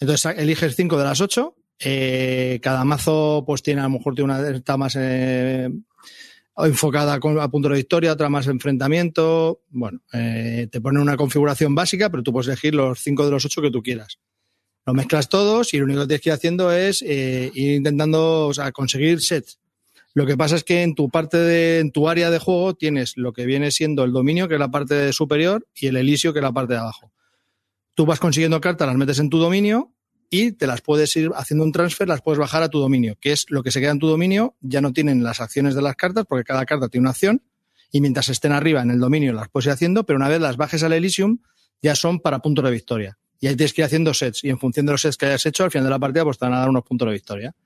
[0.00, 1.54] Entonces eliges cinco de las ocho.
[1.80, 5.70] eh, cada mazo, pues tiene, a lo mejor tiene una, está más eh,
[6.56, 9.62] enfocada con- a punto de victoria, otra más enfrentamiento.
[9.70, 13.44] Bueno, eh, te pone una configuración básica, pero tú puedes elegir los cinco de los
[13.44, 14.18] ocho que tú quieras
[14.86, 18.50] lo mezclas todos y lo único que tienes que ir haciendo es eh, ir intentando
[18.72, 19.58] conseguir sets.
[20.14, 23.12] Lo que pasa es que en tu parte de, en tu área de juego tienes
[23.18, 26.38] lo que viene siendo el dominio, que es la parte superior, y el elisio, que
[26.38, 27.12] es la parte de abajo.
[27.98, 29.92] Tú vas consiguiendo cartas, las metes en tu dominio
[30.30, 33.32] y te las puedes ir haciendo un transfer, las puedes bajar a tu dominio, que
[33.32, 35.96] es lo que se queda en tu dominio, ya no tienen las acciones de las
[35.96, 37.42] cartas, porque cada carta tiene una acción,
[37.90, 40.56] y mientras estén arriba en el dominio las puedes ir haciendo, pero una vez las
[40.56, 41.38] bajes al Elysium,
[41.82, 43.18] ya son para puntos de victoria.
[43.40, 45.44] Y ahí tienes que ir haciendo sets, y en función de los sets que hayas
[45.46, 47.56] hecho, al final de la partida, pues te van a dar unos puntos de victoria.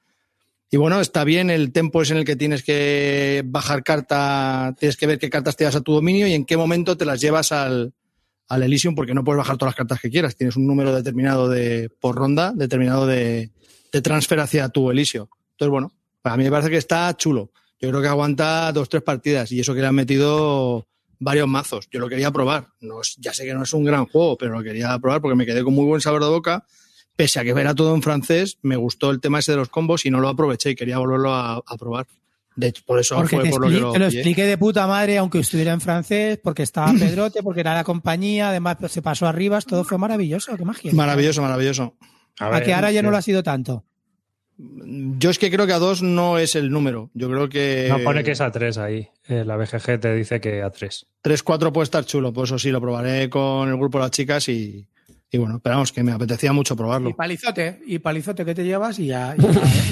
[0.70, 4.96] Y bueno, está bien, el tempo es en el que tienes que bajar carta, tienes
[4.96, 7.20] que ver qué cartas te llevas a tu dominio y en qué momento te las
[7.20, 7.92] llevas al,
[8.52, 10.36] al Elysium, porque no puedes bajar todas las cartas que quieras.
[10.36, 13.50] Tienes un número determinado de, por ronda, determinado de,
[13.90, 15.26] de transfer hacia tu Elysium.
[15.52, 17.50] Entonces, bueno, para mí me parece que está chulo.
[17.80, 20.86] Yo creo que aguanta dos, tres partidas y eso que le han metido
[21.18, 21.88] varios mazos.
[21.90, 22.68] Yo lo quería probar.
[22.80, 25.46] No, ya sé que no es un gran juego, pero lo quería probar porque me
[25.46, 26.66] quedé con muy buen sabor de boca.
[27.16, 30.04] Pese a que era todo en francés, me gustó el tema ese de los combos
[30.04, 32.06] y no lo aproveché y quería volverlo a probar.
[32.54, 34.18] De hecho, por eso Porque fue te, por lo que lo te lo pillé.
[34.20, 38.50] expliqué de puta madre, aunque estuviera en francés, porque estaba Pedrote, porque era la compañía,
[38.50, 40.92] además pues, se pasó arriba, todo fue maravilloso, qué magia.
[40.92, 41.96] Maravilloso, maravilloso.
[42.38, 43.84] A, que ahora ya no lo ha sido tanto.
[44.58, 47.10] Yo es que creo que a dos no es el número.
[47.14, 47.86] Yo creo que.
[47.88, 49.08] No, pone que es a 3 ahí.
[49.26, 51.06] Eh, la BGG te dice que a 3.
[51.24, 52.32] 3-4 puede estar chulo.
[52.32, 54.86] Pues eso sí, lo probaré con el grupo de las chicas y,
[55.30, 57.16] y bueno, esperamos que me apetecía mucho Y probarlo.
[57.16, 59.08] palizote, y palizote que te llevas y y,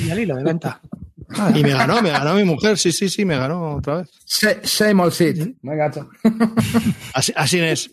[0.07, 0.81] y al hilo de venta.
[1.55, 2.77] Y me ganó, me ganó mi mujer.
[2.79, 4.11] Sí, sí, sí, me ganó otra vez.
[4.25, 5.57] Sa- Same old shit.
[5.63, 6.09] Me gato.
[7.15, 7.91] Así, así es.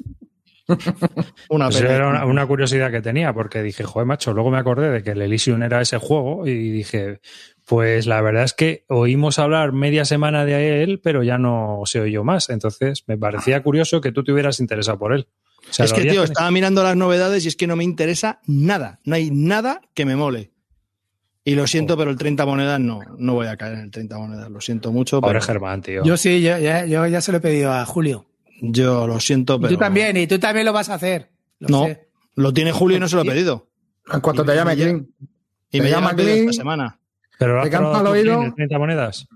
[1.49, 4.89] Una Pues era una, una curiosidad que tenía, porque dije, joder, macho, luego me acordé
[4.89, 7.21] de que el Elysium era ese juego y dije,
[7.65, 12.01] pues la verdad es que oímos hablar media semana de él, pero ya no se
[12.01, 12.49] oyó más.
[12.49, 15.27] Entonces me parecía curioso que tú te hubieras interesado por él.
[15.69, 17.83] O sea, es que, tío, tenido- estaba mirando las novedades y es que no me
[17.85, 18.99] interesa nada.
[19.05, 20.51] No hay nada que me mole.
[21.49, 24.17] Y lo siento, pero el 30 monedas no, no voy a caer en el 30
[24.17, 24.49] monedas.
[24.51, 25.21] Lo siento mucho.
[25.21, 26.03] Pobre Pero Germán, tío.
[26.03, 28.25] Yo sí, yo, ya- yo ya se lo he pedido a Julio.
[28.59, 29.69] yo lo siento, Y pero.
[29.73, 31.29] tú también, y tú también lo vas a hacer.
[31.59, 32.07] Lo No, sé.
[32.35, 33.69] lo tiene Julio y no se lo he pedido.
[34.11, 35.07] En cuanto te llame Clint.
[35.71, 36.49] Y me llama Clint.
[36.49, 36.99] esta semana.
[37.39, 38.33] pero lo has ¿te canta probado tú, oído?
[38.35, 39.27] Clean, el 30 monedas.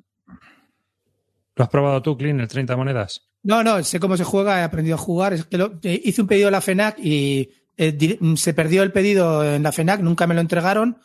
[1.56, 3.22] ¿Lo has probado tú, Clean, el 30 monedas?
[3.44, 5.32] No, no, sé cómo se juega, he aprendido a jugar.
[5.34, 8.92] Es que lo- eh, hice un pedido a la FENAC y eh, se perdió el
[8.92, 10.98] pedido en la FENAC, nunca me lo entregaron.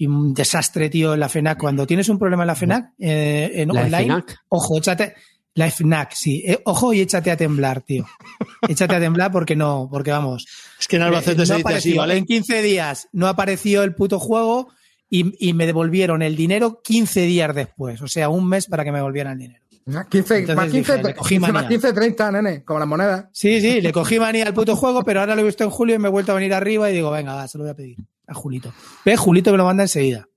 [0.00, 1.58] Y un desastre, tío, en la FENAC.
[1.58, 4.36] Cuando tienes un problema en la FENAC, eh, en La online, FNAC.
[4.48, 5.14] ojo, échate.
[5.54, 6.44] La FNAC, sí.
[6.46, 8.06] Eh, ojo y échate a temblar, tío.
[8.68, 10.46] échate a temblar porque no, porque vamos.
[10.78, 11.96] Es que en Albacete Eh, se no dice así, apareció.
[11.96, 12.16] ¿vale?
[12.16, 14.68] En 15 días no apareció el puto juego
[15.10, 18.00] y, y me devolvieron el dinero 15 días después.
[18.00, 19.64] O sea, un mes para que me volvieran el dinero.
[20.08, 21.68] 15, Entonces más 15, dije, le cogí 15 más manía.
[21.68, 23.24] 15, 30, nene, como las monedas.
[23.32, 25.94] Sí, sí, le cogí manía al puto juego, pero ahora lo he visto en julio
[25.94, 27.74] y me he vuelto a venir arriba y digo, venga, va, se lo voy a
[27.74, 27.96] pedir
[28.26, 28.72] a Julito.
[29.04, 30.28] Ve, Julito me lo manda enseguida.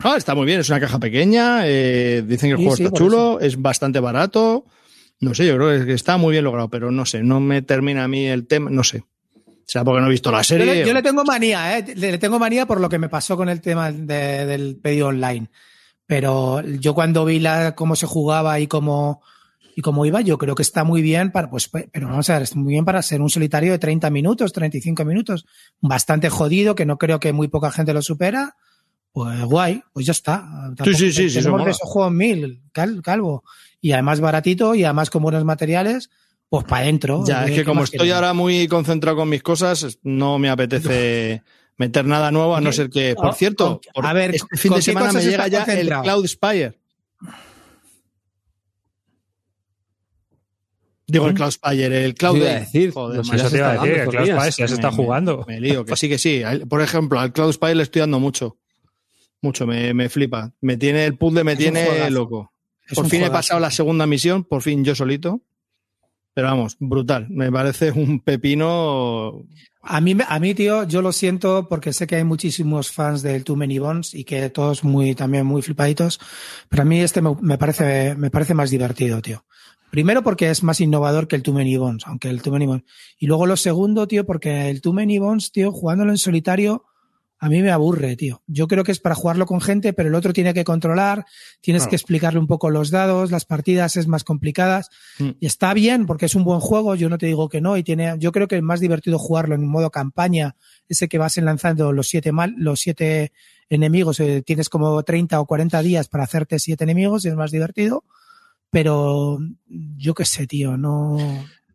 [0.00, 2.84] Ah, está muy bien, es una caja pequeña, eh, dicen que el Sí, juego sí,
[2.84, 4.64] está chulo, es bastante barato.
[5.20, 8.04] No sé, yo creo que está muy bien logrado, pero no sé, no me termina
[8.04, 8.98] a mí el tema, no sé.
[9.36, 10.66] O sea, porque no he visto la Yo serie.
[10.66, 11.84] le, yo le tengo manía, ¿eh?
[11.96, 15.08] Le, le tengo manía por lo que me pasó con el tema de- del pedido
[15.08, 15.48] online.
[16.08, 19.20] Pero yo cuando vi la, cómo se jugaba y cómo,
[19.76, 22.42] y cómo iba, yo creo que está muy bien para, pues, pero vamos a ver,
[22.44, 25.44] está muy bien para ser un solitario de 30 minutos, 35 minutos.
[25.82, 28.56] Bastante jodido, que no creo que muy poca gente lo supera.
[29.12, 30.72] Pues guay, pues ya está.
[30.82, 33.44] Sí, sí, sí, sí, Tenemos de esos juegos mil, cal- calvo.
[33.80, 36.08] Y además baratito y además con buenos materiales,
[36.48, 37.22] pues para adentro.
[37.26, 40.48] Ya, es Eh, que ¿qué como estoy ahora muy concentrado con mis cosas, no me
[40.48, 41.42] apetece
[41.78, 44.56] meter nada nuevo, a no ser que, por Oh, cierto, oh, por- a ver, este
[44.56, 45.88] fin ¿con de semana me llega ya el?
[45.88, 46.74] Cloud Spire.
[51.06, 52.60] Digo el Cloud Spire, el Cloud Te iba a Day.
[52.60, 54.68] decir, Joder, los macho, Eso te iba a está decir, dando el Cloud Spice ya
[54.68, 55.44] se está me- jugando.
[55.48, 56.42] Me, lío, que sí, que sí.
[56.68, 58.58] Por ejemplo, al Cloud Spire le estoy dando mucho.
[59.40, 60.52] Mucho, me, me flipa.
[60.60, 62.52] Me tiene, el puzzle me Es tiene loco.
[62.86, 65.40] Es por fin he pasado la segunda misión, por fin yo solito.
[66.38, 67.26] Pero vamos, brutal.
[67.30, 69.42] Me parece un pepino.
[69.82, 73.42] A mí, a mí, tío, yo lo siento porque sé que hay muchísimos fans del
[73.42, 76.20] Too Many Bones y que todos muy, también muy flipaditos,
[76.68, 79.44] pero a mí este me, me parece, me parece más divertido, tío.
[79.90, 82.84] Primero porque es más innovador que el Too Many Bones, aunque el Too Many Bones.
[83.18, 86.84] Y luego lo segundo, tío, porque el Too Many Bones, tío, jugándolo en solitario,
[87.40, 88.42] a mí me aburre, tío.
[88.46, 91.24] Yo creo que es para jugarlo con gente, pero el otro tiene que controlar,
[91.60, 91.90] tienes Claro.
[91.90, 94.90] que explicarle un poco los dados, las partidas es más complicadas.
[95.20, 95.30] Mm.
[95.38, 97.84] Y está bien porque es un buen juego, yo no te digo que no, y
[97.84, 100.56] tiene, yo creo que es más divertido jugarlo en modo campaña,
[100.88, 103.32] ese que vas enlanzando los siete mal, los siete
[103.68, 107.52] enemigos, eh, tienes como 30 o 40 días para hacerte siete enemigos y es más
[107.52, 108.04] divertido,
[108.70, 111.18] pero yo qué sé, tío, no,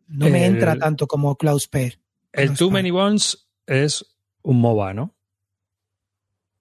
[0.08, 1.98] no me entra tanto como Cloud Spare.
[2.32, 2.70] El Too.
[2.70, 4.04] Many Bones es
[4.42, 5.13] un MOBA, ¿no?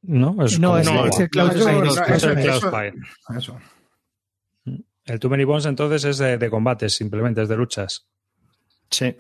[0.04, 1.10] No, es, No, es- un MOBA.
[1.10, 2.36] es el Cloud No, es no, Cloud Es el.
[2.36, 2.94] Cloud Spire.
[5.06, 8.06] El Too Many Bones entonces es de, de combates, simplemente es de luchas.
[8.90, 9.16] Sí.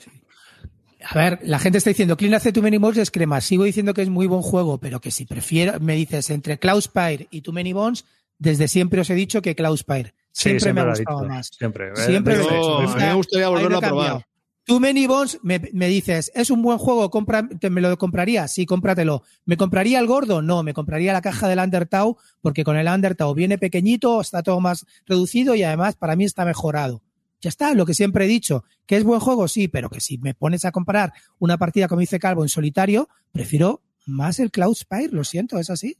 [1.06, 3.41] A ver, la gente está diciendo Clean hace Too Many Bones es crema.
[3.41, 6.82] Sigo diciendo que es muy buen juego, pero que si prefiero, me dices entre Cloud
[6.82, 8.06] Spire y Too Many Bones,
[8.39, 10.13] desde siempre os he dicho que Cloud Spire.
[10.32, 11.48] Sí, Siempre, me ha gustado más.
[11.58, 11.96] Siempre.
[11.96, 12.98] Siempre Eh, lo he dicho.
[12.98, 14.26] Me gustaría volverlo a probar.
[14.65, 17.10] Too Many Bones, me, me dices, ¿es un buen juego?
[17.10, 18.47] Compra, te- ¿Me lo compraría?
[18.47, 19.23] Sí, cómpratelo.
[19.45, 20.41] ¿Me compraría el gordo?
[20.41, 24.62] No, me compraría la caja del Undertow, porque con el Undertow viene pequeñito, está todo
[24.62, 27.02] más reducido y además para mí está mejorado.
[27.41, 28.63] Ya está, lo que siempre he dicho.
[28.86, 29.49] ¿Que es buen juego?
[29.49, 33.10] Sí, pero que si me pones a comparar una partida, como dice Calvo, en solitario,
[33.34, 35.97] prefiero más el Cloud Spire, lo siento, es así.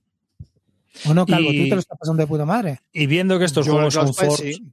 [1.06, 1.52] ¿O no, Calvo?
[1.52, 2.80] Y- Tú te lo estás pasando de puta madre.
[2.94, 4.32] Y viendo que estos Yo juegos son for...
[4.38, 4.72] Spire, sí.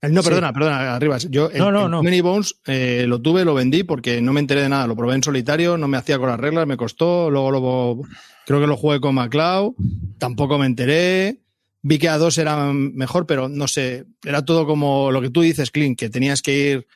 [0.00, 1.18] Eh, No, perdona, perdona, arriba.
[1.18, 2.02] Yo el, No, no, el no.
[2.02, 4.86] Many Bones eh, lo tuve, lo vendí porque no me enteré de nada.
[4.86, 7.30] Lo probé en solitario, no me hacía con las reglas, me costó.
[7.30, 8.00] Luego lo,
[8.46, 9.72] creo que lo jugué con MacLeod,
[10.18, 11.40] tampoco me enteré.
[11.82, 15.42] Vi que a dos era mejor, pero no sé, era todo como lo que tú
[15.42, 16.86] dices, Clint, que tenías que ir,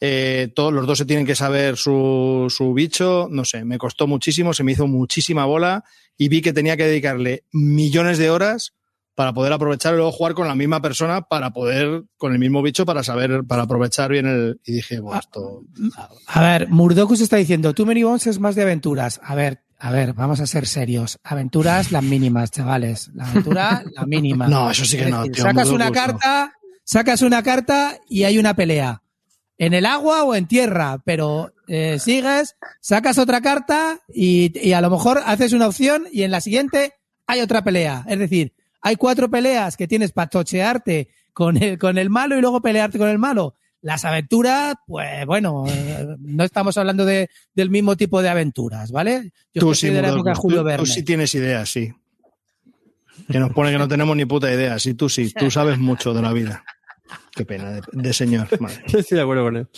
[0.00, 4.08] eh, todos los dos se tienen que saber su, su bicho, no sé, me costó
[4.08, 5.84] muchísimo, se me hizo muchísima bola
[6.18, 8.74] y vi que tenía que dedicarle millones de horas
[9.14, 12.62] para poder aprovechar y luego jugar con la misma persona para poder, con el mismo
[12.62, 14.60] bicho, para saber, para aprovechar bien el.
[14.64, 15.62] Y dije, bueno, esto.
[16.26, 19.20] A ver, Murdokus está diciendo, Too Many Bones es más de aventuras.
[19.22, 21.18] A ver, a ver, vamos a ser serios.
[21.24, 23.10] Aventuras las mínimas, chavales.
[23.14, 24.48] La aventura, la mínima.
[24.48, 25.92] No, eso sí que no, tío, sacas Murdokus, una no.
[25.92, 26.52] carta,
[26.84, 29.02] sacas una carta y hay una pelea.
[29.58, 34.80] En el agua o en tierra, pero eh, sigues, sacas otra carta y, y a
[34.80, 36.94] lo mejor haces una opción y en la siguiente
[37.26, 38.04] hay otra pelea.
[38.08, 42.40] Es decir, hay cuatro peleas que tienes para tochearte con el, con el malo y
[42.40, 43.54] luego pelearte con el malo.
[43.80, 49.32] Las aventuras, pues bueno, eh, no estamos hablando de, del mismo tipo de aventuras, ¿vale?
[49.52, 50.86] Yo Tú sí, soy de la época de Julio tú, Verne.
[50.86, 51.92] sí tienes ideas, sí.
[53.30, 54.78] Que nos pone que no tenemos ni puta idea.
[54.78, 56.64] Sí, tú sí, tú sabes mucho de la vida.
[57.34, 58.48] Qué pena de, de señor.
[58.60, 58.84] Madre.
[58.86, 59.68] Yo estoy de acuerdo con él.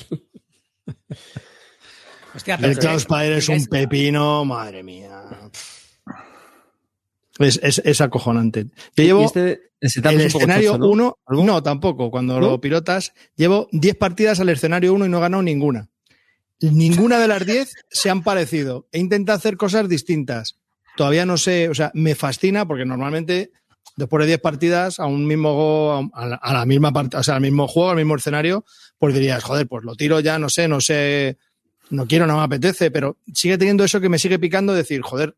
[2.34, 5.22] Hostia, El Cloud Spire es un pepino, madre mía.
[7.38, 8.66] Es, es, es acojonante.
[8.96, 10.86] Yo llevo este, el escenario chocho, ¿no?
[10.88, 11.44] 1, ¿Algo?
[11.44, 11.62] ¿no?
[11.62, 12.10] tampoco.
[12.10, 12.50] Cuando ¿No?
[12.50, 15.88] lo pilotas, llevo 10 partidas al escenario 1 y no he ganado ninguna.
[16.60, 18.86] Ninguna de las 10 se han parecido.
[18.92, 20.58] He intentado hacer cosas distintas.
[20.96, 23.50] Todavía no sé, o sea, me fascina porque normalmente
[23.96, 27.22] después de 10 partidas a un mismo go- a la, a la misma part- o
[27.22, 28.64] sea, al mismo juego, al mismo escenario,
[28.98, 31.36] pues dirías, joder, pues lo tiro ya, no sé, no sé,
[31.90, 35.36] no quiero, no me apetece, pero sigue teniendo eso que me sigue picando decir, joder,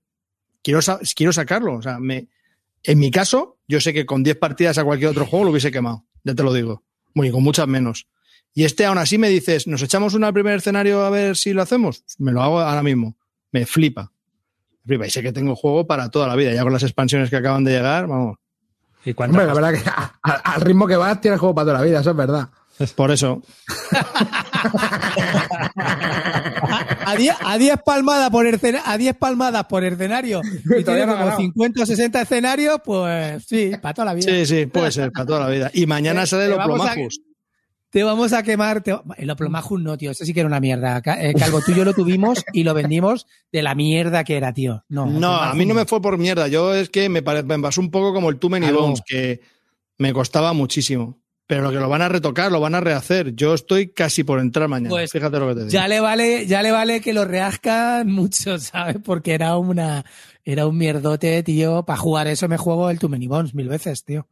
[0.67, 0.81] quiero,
[1.15, 1.75] quiero sacarlo.
[1.75, 2.29] O sea, me,
[2.83, 5.71] en mi caso, yo sé que con 10 partidas a cualquier otro juego lo hubiese
[5.71, 6.83] quemado, ya te lo digo.
[7.15, 8.07] Bueno, y con muchas menos.
[8.53, 11.53] Y este aún así me dices, ¿nos echamos una al primer escenario a ver si
[11.53, 12.05] lo hacemos?
[12.19, 13.17] Me lo hago ahora mismo.
[13.53, 14.13] Me flipa.
[14.85, 15.07] Me flipa.
[15.07, 16.53] Y sé que tengo juego para toda la vida.
[16.53, 18.39] Ya con las expansiones que acaban de llegar, vamos.
[19.05, 21.79] ¿Y Hombre, la verdad que a- a- al ritmo que vas, tienes juego para toda
[21.79, 22.49] la vida, eso es verdad.
[22.95, 23.43] Por eso.
[26.63, 30.41] a 10 a 10 palmadas por a 10 palmadas por escenario
[30.79, 31.37] y tiene como ganado.
[31.37, 34.31] 50 o 60 escenarios, pues sí, para toda la vida.
[34.33, 35.71] Sí, sí, puede ser, para toda la vida.
[35.75, 37.21] Y mañana sale los plomajos.
[37.91, 38.83] Te vamos a quemar.
[38.83, 38.95] Te...
[39.17, 40.11] El Oplomajus no, tío.
[40.11, 41.01] Ese sí que era una mierda.
[41.19, 44.53] Eh, Calvo, tú y yo lo tuvimos y lo vendimos de la mierda que era,
[44.53, 44.85] tío.
[44.89, 46.47] No, No, a mí no me fue por mierda.
[46.49, 48.83] Yo es que me, pare- me pasó un poco como el Too Many Algo.
[48.83, 49.41] Bones, que
[49.99, 51.19] me costaba muchísimo.
[51.49, 53.35] Pero lo que lo van a retocar, lo van a rehacer.
[53.37, 54.91] Yo estoy casi por entrar mañana.
[54.91, 55.71] Pues, Fíjate lo que te digo.
[55.71, 58.97] Ya le vale, ya le vale que lo reascan mucho, ¿sabes?
[59.05, 60.05] Porque era una,
[60.45, 61.85] era un mierdote, tío.
[61.85, 64.27] Para jugar eso me juego el Too Many Bones mil veces, tío.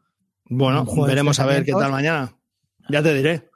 [0.47, 2.37] Bueno, veremos a ver qué tal mañana.
[2.89, 3.49] Ya te diré.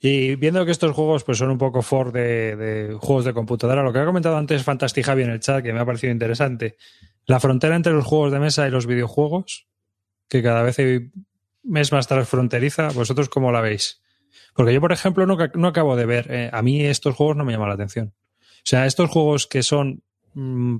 [0.00, 3.82] Y viendo que estos juegos pues son un poco for de, de juegos de computadora,
[3.82, 6.76] lo que ha comentado antes Fantastic Javi en el chat, que me ha parecido interesante,
[7.26, 9.68] la frontera entre los juegos de mesa y los videojuegos,
[10.28, 11.10] que cada vez hay-
[11.74, 14.00] es más transfronteriza, ¿vosotros cómo la veis?
[14.54, 17.44] Porque yo, por ejemplo, no, no acabo de ver, eh, a mí estos juegos no
[17.44, 18.14] me llaman la atención.
[18.42, 20.02] O sea, estos juegos que son...
[20.34, 20.76] mm,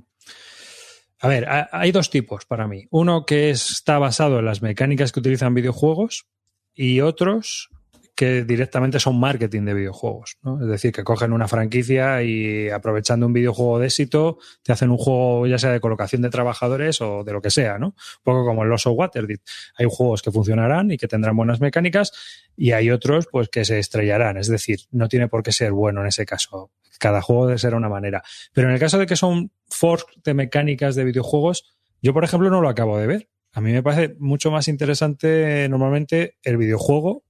[1.21, 2.87] a ver, ha- hay dos tipos para mí.
[2.91, 6.27] Uno que está basado en las mecánicas que utilizan videojuegos
[6.75, 7.71] y otros
[8.19, 10.39] que directamente son marketing de videojuegos.
[10.43, 10.61] ¿no?
[10.61, 14.97] Es decir, que cogen una franquicia y aprovechando un videojuego de éxito, te hacen un
[14.97, 17.87] juego ya sea de colocación de trabajadores o de lo que sea, ¿no?
[17.87, 19.41] Un poco como el Oso Waterdeep.
[19.77, 22.11] Hay juegos que funcionarán y que tendrán buenas mecánicas
[22.57, 24.37] y hay otros pues que se estrellarán.
[24.37, 26.73] Es decir, no tiene por qué ser bueno en ese caso.
[26.99, 28.25] Cada juego debe ser una manera.
[28.53, 32.51] Pero en el caso de que son forks de mecánicas de videojuegos, yo, por ejemplo,
[32.51, 33.29] no lo acabo de ver.
[33.53, 37.28] A mí me parece mucho más interesante normalmente el videojuego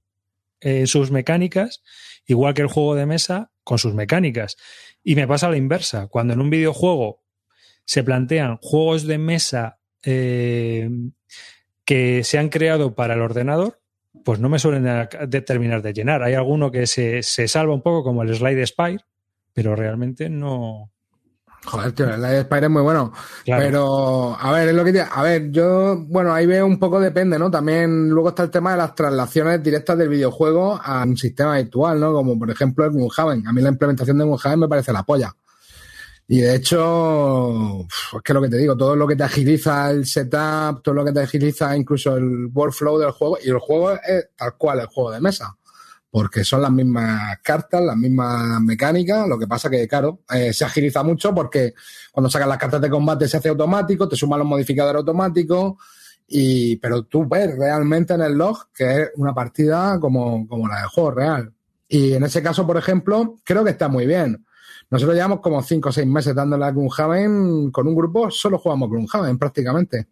[0.61, 1.83] eh, sus mecánicas,
[2.25, 4.57] igual que el juego de mesa con sus mecánicas.
[5.03, 6.07] Y me pasa la inversa.
[6.07, 7.23] Cuando en un videojuego
[7.85, 10.89] se plantean juegos de mesa eh,
[11.85, 13.79] que se han creado para el ordenador,
[14.23, 14.83] pues no me suelen
[15.27, 16.23] de terminar de llenar.
[16.23, 19.05] Hay alguno que se, se salva un poco, como el Slide Spire,
[19.53, 20.91] pero realmente no.
[21.65, 23.11] Joder, tío, el Light Spire es muy bueno.
[23.45, 23.63] Claro.
[23.63, 26.99] Pero, a ver, es lo que te- A ver, yo, bueno, ahí veo un poco
[26.99, 27.51] depende, ¿no?
[27.51, 31.99] También luego está el tema de las traslaciones directas del videojuego a un sistema virtual,
[31.99, 32.13] ¿no?
[32.13, 33.45] Como por ejemplo el Moonhaven.
[33.47, 35.35] A mí la implementación de Moonhaven me parece la polla.
[36.31, 40.05] Y de hecho, es que lo que te digo, todo lo que te agiliza el
[40.05, 44.29] setup, todo lo que te agiliza incluso el workflow del juego, y el juego es
[44.37, 45.57] tal cual el juego de mesa
[46.11, 50.65] porque son las mismas cartas, las mismas mecánicas, lo que pasa que, claro, eh, se
[50.65, 51.73] agiliza mucho porque
[52.11, 55.73] cuando sacas las cartas de combate se hace automático, te suman los modificadores automáticos,
[56.27, 60.77] y, pero tú ves realmente en el log que es una partida como, como la
[60.77, 61.53] del juego real.
[61.87, 64.45] Y en ese caso, por ejemplo, creo que está muy bien.
[64.91, 68.89] Nosotros llevamos como 5 o 6 meses dándole a Gloomhaven con un grupo, solo jugamos
[68.89, 70.07] Gloomhaven prácticamente.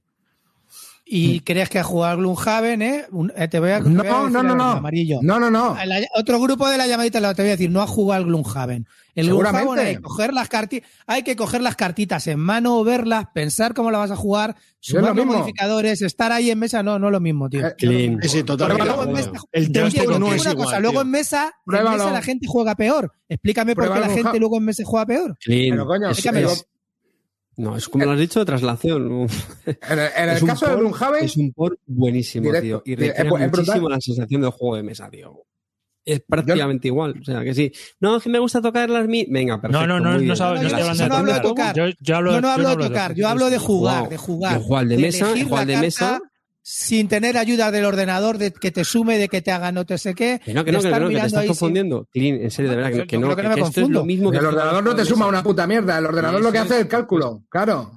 [1.09, 3.05] ¿Y crees que a jugar Gloomhaven, eh?
[3.11, 4.63] Un- eh, te voy a, te voy a No, decir no, no, no.
[4.71, 5.19] Amarillo.
[5.21, 5.75] No, no, no.
[5.85, 8.85] La- otro grupo de la llamadita te voy a decir, no a jugar al Gloomhaven.
[9.15, 13.25] El Gloomhaven hay que coger las carti- hay que coger las cartitas en mano, verlas,
[13.33, 17.07] pensar cómo la vas a jugar, sumar los modificadores, estar ahí en mesa, no, no
[17.07, 17.65] es lo mismo, tío.
[17.65, 18.19] Eh, Clean.
[18.23, 18.85] Sí, totalmente.
[18.85, 19.47] luego en de mesa, acuerdo.
[19.53, 19.71] El
[20.19, 20.65] no es una igual.
[20.65, 23.11] cosa, luego en mesa, en mesa la gente juega peor.
[23.29, 25.37] Explícame por qué la gente luego en mesa juega peor.
[25.39, 25.71] Clean.
[25.71, 26.49] Pero coño, Es- explícamelo.
[26.51, 26.67] es-
[27.57, 29.27] no, es como lo has dicho, traslación.
[29.65, 32.63] En el, en el caso de port- Gloomhaven, Es un port buenísimo, Directo.
[32.63, 32.83] tío.
[32.85, 33.49] Y Es- recrea es brutal.
[33.51, 35.43] muchísimo la sensación del juego de mesa, tío.
[36.05, 37.15] Es prácticamente igual.
[37.19, 37.69] O sea, que sí.
[37.99, 39.25] No, es que me gusta tocar las mi...
[39.29, 39.85] Venga, perfecto.
[39.85, 41.75] No, no, no, no, no yo estoy hablando no hablo de tocar.
[41.75, 44.53] Yo, yo hablo, Yo no yo hablo de tocar, yo hablo de jugar, de jugar.
[44.57, 46.21] De jugar de mesa, jugar de carta mesa.
[46.69, 49.97] Sin tener ayuda del ordenador, de que te sume, de que te haga no te
[49.97, 50.41] sé qué.
[50.43, 52.07] Que no, que no, que estar no, que te mirando estás ahí sin- confundiendo.
[52.11, 53.69] Clean, en serio, de verdad, que, que yo no, que que, no me que esto
[53.69, 53.99] es confundo.
[54.01, 56.57] lo mismo que el ordenador no te suma una puta mierda, el ordenador lo que
[56.57, 57.89] hace es el cálculo, claro.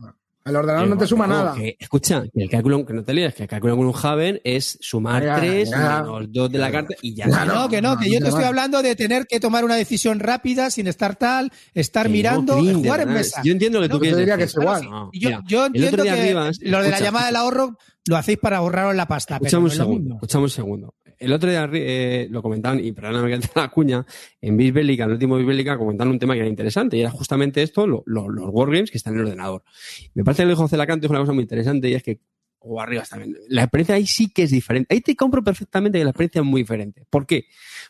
[0.51, 1.55] El ordenador no te suma No, nada.
[1.55, 4.41] que- escucha, que el cálculo, que no te líes, que el cálculo en un Haven
[4.45, 6.03] es sumar Ya, 3 ya.
[6.03, 7.25] menos 2 de la carta y ya.
[7.25, 9.65] Que no, que no, que no, yo no te estoy hablando de tener que tomar
[9.65, 13.41] una decisión rápida sin estar tal, estar Que no, mirando, de jugar en mesa.
[13.45, 14.59] Yo entiendo lo que No, tú yo quieres diría que decir.
[14.61, 14.85] es igual.
[14.91, 17.37] No, Y yo, mira, yo el entiendo que arriba, lo de la escucha, llamada del
[17.37, 20.15] ahorro lo hacéis para ahorraros la pasta, no un segundo, mismo.
[20.17, 20.95] escuchame un segundo.
[21.21, 24.05] El otro día eh, lo comentaban, y perdóname que la cuña,
[24.41, 27.63] en Bisbélica, en el último Bisbélica, comentaron un tema que era interesante, y era justamente
[27.63, 29.63] esto, lo- lo- los wargames que están en el ordenador.
[30.15, 32.21] Me parece que el José Lacanto dijo una cosa muy interesante, y es que,
[32.61, 34.93] o arriba también, la experiencia ahí sí que es diferente.
[34.95, 37.05] Ahí te compro perfectamente que la experiencia es muy diferente.
[37.11, 37.45] ¿Por qué?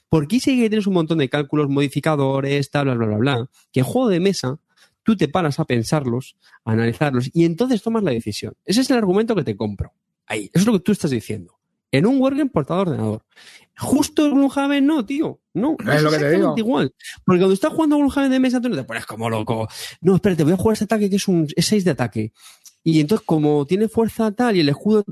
[0.09, 3.51] Porque ahí sí que tienes un montón de cálculos, modificadores, tal, bla, bla, bla, bla,
[3.73, 4.59] que en juego de mesa,
[5.03, 8.55] tú te paras a pensarlos, a analizarlos, y entonces tomas la decisión.
[8.65, 9.93] Ese es el argumento que te compro.
[10.27, 11.60] Ahí, eso es lo que tú estás diciendo.
[11.93, 13.23] En un Wargame portado de ordenador.
[13.79, 15.41] Justo en Gloomhaven no, tío.
[15.55, 16.35] No, Es es, lo que te digo.
[16.35, 16.95] exactamente igual.
[17.25, 19.69] Porque cuando estás jugando a Gloomhaven de mesa, tú no te pones como loco.
[20.01, 22.33] No, espérate, voy a jugar este ataque que es un 6 de ataque.
[22.85, 25.05] Y entonces, como tiene fuerza tal y el escudo,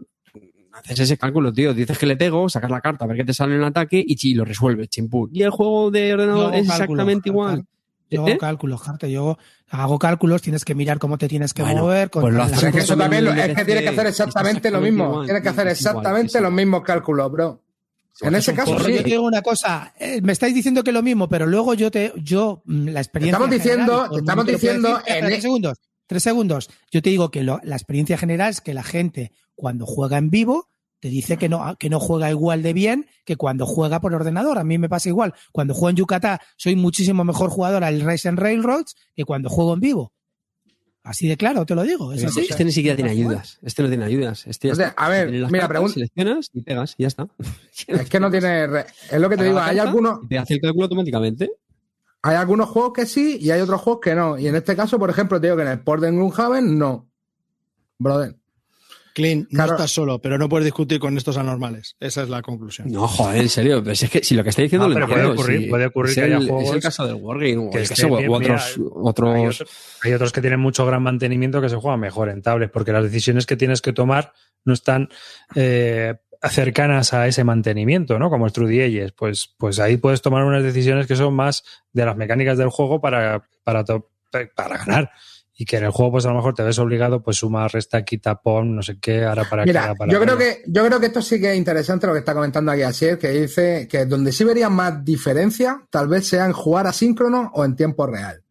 [0.72, 1.74] haces ese cálculo, tío.
[1.74, 4.02] Dices que le pego, sacas la carta, a ver qué te sale en el ataque
[4.06, 5.28] y chi, lo resuelves, chimpú.
[5.32, 7.64] Y el juego de ordenador es exactamente igual.
[8.10, 8.30] Yo ¿Eh?
[8.32, 9.10] hago cálculos, Jarte.
[9.10, 9.38] Yo
[9.70, 12.10] hago cálculos, tienes que mirar cómo te tienes que Bueno, mover.
[12.10, 14.70] con pues lo haces es que eso también lo- es que tienes que hacer exactamente
[14.70, 15.24] lo mismo.
[15.24, 16.42] Tienes que hacer es exactamente es igual.
[16.44, 17.62] los mismos cálculos, bro.
[18.20, 18.92] En ese caso sí.
[18.94, 21.88] yo te digo una cosa, eh, me estáis diciendo que lo mismo, pero luego yo
[21.90, 23.36] te, yo, mm, la experiencia.
[23.36, 25.78] Estamos diciendo- general, el estamos diciendo decir- en Espera, e- tres segundos,
[26.08, 26.70] tres segundos.
[26.90, 30.30] Yo te digo que lo- la experiencia general es que la gente, cuando juega en
[30.30, 30.68] vivo,
[31.00, 34.58] te dice que no, que no juega igual de bien que cuando juega por ordenador.
[34.58, 35.34] A mí me pasa igual.
[35.52, 39.74] Cuando juego en Yucatán, soy muchísimo mejor jugador al Race and Railroads que cuando juego
[39.74, 40.12] en vivo.
[41.04, 42.12] Así de claro, te lo digo.
[42.12, 42.46] Es así.
[42.50, 43.58] Este ni siquiera tiene ayudas.
[43.62, 44.46] Este no tiene ayudas.
[44.46, 45.04] Este ya O sea, está.
[45.06, 47.28] a ver, mira, pregunta- Seleccionas y pegas y ya está.
[47.86, 48.66] Es que no tiene.
[48.66, 51.50] re- Es lo que te digo, hay algunos, te hace el cálculo automáticamente.
[52.22, 54.36] hay algunos juegos que sí y hay otros juegos que no.
[54.36, 57.08] Y en este caso, por ejemplo, te digo que en el Port de Gloomhaven no.
[57.98, 58.36] Brother.
[59.14, 59.72] Clean, no Claro.
[59.72, 61.96] estás solo, pero no puedes discutir con estos anormales.
[62.00, 62.90] Esa es la conclusión.
[62.90, 63.82] No, joder, en serio.
[63.82, 65.66] Pero si es que si lo que está diciendo No, lo pero puede ocurrir- si
[65.68, 68.30] puede ocurrir es que haya el- juegos Es el caso del Wargame que que bien,
[68.30, 68.40] otros,
[68.78, 69.66] mira, otros Hay, otro-
[70.02, 73.02] hay otros que tienen mucho gran mantenimiento que se juegan mejor en tablets, porque las
[73.04, 74.32] decisiones que tienes que tomar
[74.64, 75.08] no están
[75.54, 76.14] eh,
[76.50, 78.30] cercanas a ese mantenimiento, ¿no?
[78.30, 79.12] Como el True.
[79.16, 83.00] Pues, pues ahí puedes tomar unas decisiones que son más de las mecánicas del juego
[83.00, 84.08] para, para, to-
[84.54, 85.10] para ganar.
[85.60, 88.04] Y que en el juego, pues a lo mejor te ves obligado, pues suma, resta,
[88.04, 90.86] quita, pon, no sé qué, ahora para qué, Mira, ahora para yo creo que yo
[90.86, 93.88] creo que esto sí que es interesante lo que está comentando aquí Asier, que dice
[93.90, 98.06] que donde sí vería más diferencia, tal vez sea en jugar asíncrono o en tiempo
[98.06, 98.44] real.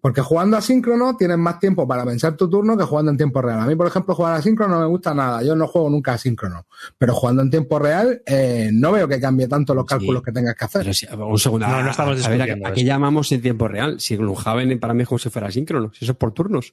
[0.00, 3.60] Porque jugando asíncrono tienes más tiempo para pensar tu turno que jugando en tiempo real.
[3.60, 5.42] A mí, por ejemplo, jugar asíncrono no me gusta nada.
[5.42, 6.64] Yo no juego nunca asíncrono.
[6.96, 10.54] Pero jugando en tiempo real, eh, no veo que cambie tanto los cálculos que tengas
[10.54, 10.94] que hacer.
[10.94, 11.66] Si- un segundo.
[11.68, 14.00] No, no estamos a, ver, ¿a, qué llamamos en tiempo real?
[14.00, 15.90] Si Gloomhaven para mí es como si fuera síncrono.
[15.92, 16.72] Si eso es por turnos.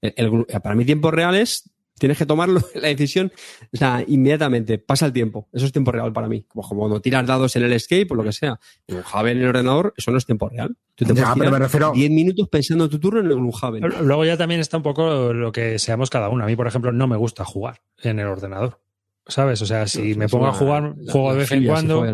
[0.00, 1.70] El- el glu- para mí tiempo real es...
[1.98, 3.32] Tienes que tomarlo, la decisión,
[3.72, 4.78] o sea, inmediatamente.
[4.78, 5.48] Pasa el tiempo.
[5.52, 6.42] Eso es tiempo real para mí.
[6.48, 8.58] Como, como cuando tiras dados en el escape o lo que sea.
[8.86, 10.76] En Gloomhaven en el ordenador, eso no es tiempo real.
[10.94, 13.34] Tú te Ya, pero me tirar refiero- 10 minutos pensando en tu turno en el
[13.34, 13.82] Gloomhaven.
[14.02, 16.44] Luego ya también está un poco lo que seamos cada uno.
[16.44, 18.80] A mí, por ejemplo, no me gusta jugar en el ordenador.
[19.28, 19.60] ¿Sabes?
[19.62, 22.04] O sea, si me pongo a jugar, la- juego de vez en cuando.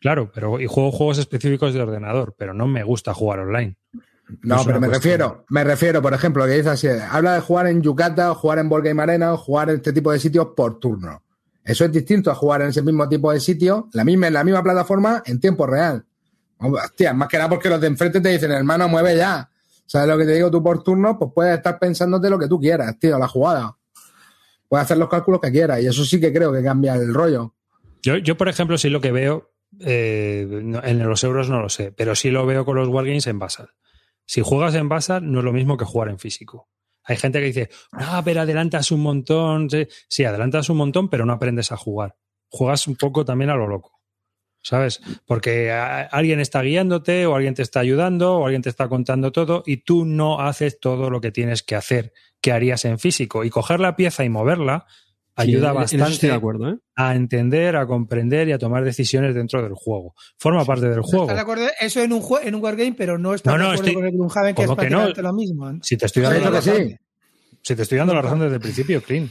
[0.00, 3.76] Claro, pero y juego juegos específicos de ordenador, pero no me gusta jugar online.
[4.42, 4.92] No, pero me cuestión.
[4.92, 8.58] refiero, me refiero, por ejemplo, que dice así, habla de jugar en Yucata o jugar
[8.58, 11.22] en Board Game Arena o jugar en este tipo de sitios por turno.
[11.64, 14.44] Eso es distinto a jugar en ese mismo tipo de sitio, la misma, en la
[14.44, 16.04] misma plataforma, en tiempo real.
[16.58, 19.48] Hostia, más que nada porque los de enfrente te dicen, hermano, mueve ya.
[19.86, 21.18] ¿Sabes lo que te digo tú por turno?
[21.18, 23.76] Pues puedes estar pensándote lo que tú quieras, tío, la jugada.
[24.68, 27.54] Puedes hacer los cálculos que quieras y eso sí que creo que cambia el rollo.
[28.02, 31.92] Yo, yo por ejemplo, sí lo que veo, eh, en los euros no lo sé,
[31.92, 33.70] pero sí lo veo con los Wargames en Basal.
[34.26, 36.68] Si juegas en Basal, no es lo mismo que jugar en físico.
[37.04, 39.68] Hay gente que dice, ah, pero adelantas un montón.
[40.08, 42.16] Sí, adelantas un montón, pero no aprendes a jugar.
[42.48, 44.00] Juegas un poco también a lo loco.
[44.64, 45.00] ¿Sabes?
[45.26, 49.64] Porque alguien está guiándote, o alguien te está ayudando, o alguien te está contando todo,
[49.66, 53.42] y tú no haces todo lo que tienes que hacer, que harías en físico.
[53.42, 54.86] Y coger la pieza y moverla
[55.36, 56.76] ayuda bastante estoy de acuerdo, ¿eh?
[56.96, 60.14] a entender, a comprender y a tomar decisiones dentro del juego.
[60.38, 61.26] Forma parte del ¿Estás juego.
[61.26, 61.66] de acuerdo?
[61.80, 64.04] Eso en un, en un wargame, pero no estás No, no, de acuerdo estoy- con
[64.06, 65.72] el Gloomhaven, que es prácticamente lo mismo.
[65.72, 65.78] ¿no?
[65.82, 66.96] Si te estoy dando la razón, sí.
[67.62, 69.30] si te estoy dando la razón desde el principio, Clean.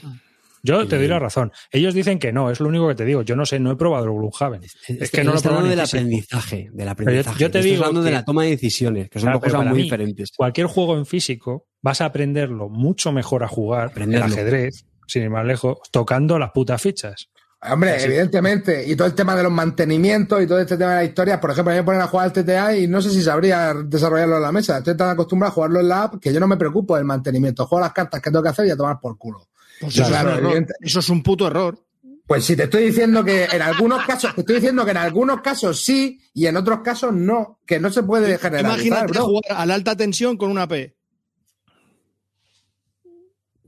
[0.64, 1.52] Yo te doy la razón.
[1.72, 3.24] Ellos dicen que no, es lo único que te digo.
[3.24, 4.62] Yo no sé, no he probado el Gloomhaven.
[4.88, 7.40] Es que no lo he probado del aprendizaje, del aprendizaje.
[7.40, 9.78] yo te Estoy digo hablando de la toma de decisiones, que son Claro, cosas muy
[9.78, 10.32] mí, diferentes.
[10.38, 14.28] Cualquier juego en físico vas a aprenderlo mucho mejor a jugar Aprenderlo.
[14.28, 17.30] el ajedrez, sin ir más lejos, tocando las putas fichas.
[17.70, 18.06] Hombre, Sí.
[18.08, 18.84] evidentemente.
[18.88, 21.40] Y todo el tema de los mantenimientos y todo este tema de la historia.
[21.40, 23.74] Por ejemplo, a mí me ponen a jugar al TTA y no sé si sabría
[23.74, 24.80] desarrollarlo en la mesa.
[24.80, 27.68] Estoy tan acostumbrado a jugarlo en la app que yo no me preocupo del mantenimiento.
[27.68, 29.48] Juego las cartas que tengo que hacer y a tomar por culo.
[29.80, 30.46] Pues Claro, eso, es un error.
[30.46, 30.74] evidente.
[30.82, 31.78] Eso es un puto error.
[32.26, 35.42] Pues si te estoy diciendo que en algunos casos, te estoy diciendo que en algunos
[35.42, 39.26] casos sí y en otros casos no, que no se puede generalizar, Imagínate bro.
[39.26, 40.96] jugar a la alta tensión con una P.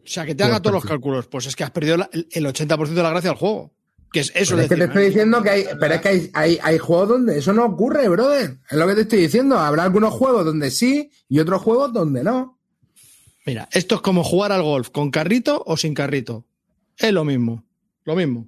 [0.04, 1.02] O sea, que te Pues haga todos los perfecto.
[1.02, 1.28] cálculos.
[1.28, 3.74] Pues es que has perdido la- el el 80% de la gracia del juego.
[4.12, 4.52] Que es eso.
[4.52, 7.10] Pero es que te estoy diciendo que hay, pero es que hay, hay, hay juegos
[7.10, 8.58] donde eso no ocurre, brother.
[8.70, 9.58] Es lo que te estoy diciendo.
[9.58, 12.60] Habrá algunos juegos donde sí y otros juegos donde no.
[13.46, 16.46] Mira, esto es como jugar al golf, con carrito o sin carrito.
[16.98, 17.64] Es lo mismo.
[18.04, 18.48] Lo mismo.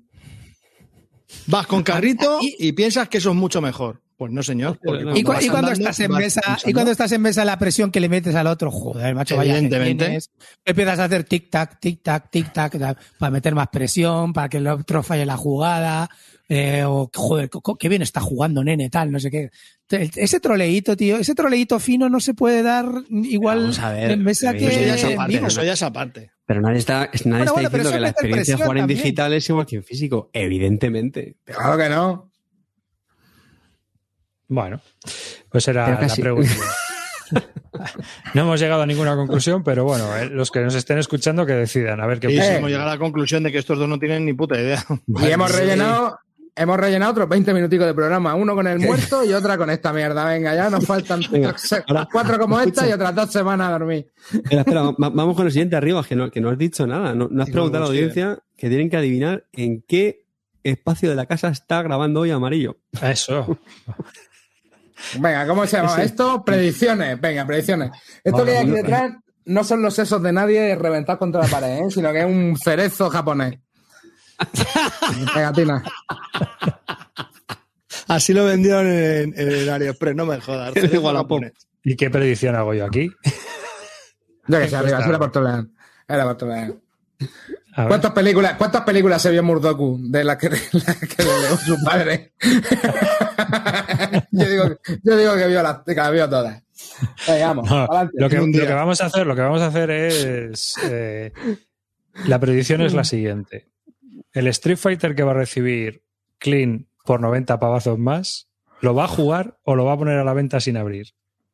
[1.47, 4.01] Vas con carrito y piensas que eso es mucho mejor.
[4.17, 4.79] Pues no, señor.
[4.83, 6.69] porque Y, cu- vas y cuando andando, estás en mesa, pensando.
[6.69, 9.57] y cuando estás en mesa la presión que le metes al otro, joder, macho, vaya
[9.57, 10.19] Evidentemente.
[10.63, 12.77] empiezas a hacer tic tac, tic tac, tic tac,
[13.19, 16.09] para meter más presión, para que el otro falle la jugada,
[16.47, 19.49] eh, o joder, qué bien está jugando, nene, tal, no sé qué.
[19.89, 24.23] Ese troleíto, tío, ese troleíto fino no se puede dar igual Vamos a ver, en
[24.23, 25.33] mesa que Eso ya es en aparte.
[25.33, 25.47] vivo.
[25.47, 26.31] Eso ya es aparte.
[26.45, 28.97] Pero nadie está, nadie está bueno, diciendo que la experiencia de jugar en también.
[28.99, 30.29] digital es igual que en físico.
[30.33, 31.35] Evidentemente.
[31.43, 32.31] Claro que no.
[34.47, 34.79] Bueno,
[35.49, 36.49] pues era la pregunta.
[38.33, 41.53] No hemos llegado a ninguna conclusión, pero bueno, eh, los que nos estén escuchando que
[41.53, 42.55] decidan, a ver qué Y piensan.
[42.55, 44.83] hemos llegado a la conclusión de que estos dos no tienen ni puta idea.
[45.07, 46.17] Y hemos rellenado,
[46.55, 48.33] hemos rellenado otros 20 minuticos de programa.
[48.35, 50.23] Uno con el muerto y otra con esta mierda.
[50.25, 52.89] Venga, ya nos faltan Venga, tres- ahora, cuatro como esta escucha.
[52.89, 54.07] y otras dos semanas a dormir.
[54.33, 57.13] Espera, espera, va- vamos con el siguiente arriba, que no, que no has dicho nada.
[57.13, 60.23] No, no has preguntado a la audiencia que tienen que adivinar en qué
[60.63, 62.77] espacio de la casa está grabando hoy amarillo.
[63.01, 63.59] Eso.
[65.19, 66.43] Venga, ¿cómo se llama esto?
[66.43, 67.19] Predicciones.
[67.19, 67.91] Venga, predicciones.
[68.23, 69.11] Esto Vale, que hay aquí detrás
[69.45, 71.91] no son los sesos de nadie reventados contra la pared, ¿eh?
[71.91, 73.59] sino que es un cerezo japonés.
[75.35, 75.83] Venga, Tina.
[78.07, 80.75] Así lo vendieron en, en el AliExpress, no me jodas.
[80.75, 81.43] Es de Wallapop.
[81.83, 83.11] ¿Y qué predicción hago yo aquí?
[84.47, 85.67] Yo que sé, arriba, era Toledo.
[86.07, 86.23] Era.
[87.75, 87.87] A ver.
[87.89, 91.83] ¿Cuántas películas, ¿Cuántas películas se vio Murdoku de las que, las que le dio su
[91.83, 92.33] padre?
[94.31, 94.63] yo, digo,
[95.03, 96.61] yo digo que vio las que las vio todas.
[97.27, 97.69] Venga, vamos.
[97.69, 98.13] No, adelante.
[98.17, 100.75] lo, que, lo que vamos a hacer, lo que vamos a hacer es.
[100.83, 101.31] eh,
[102.25, 103.67] la predicción es la siguiente.
[104.33, 106.03] El Street Fighter que va a recibir
[106.37, 108.47] Clean por 90 pavazos más,
[108.81, 111.07] ¿lo va a jugar o lo va a poner a la venta sin abrir?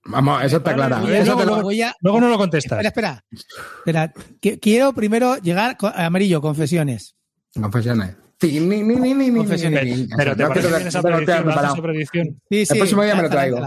[0.03, 0.97] Vamos, eso está claro.
[0.99, 2.83] luego, lo- a- no lo contestas.
[2.83, 3.23] Espera,
[3.85, 4.11] espera.
[4.11, 4.13] Espera,
[4.59, 7.15] quiero primero llegar con amarillo, confesiones.
[7.53, 8.15] Confesiones.
[8.41, 11.73] Pero te No, parece que bien esa no lo predicción, tengo ¿Lanzas preparado.
[11.73, 12.41] esa predicción.
[12.49, 12.75] Sí, sí.
[12.75, 13.59] próximo día me lo traigo.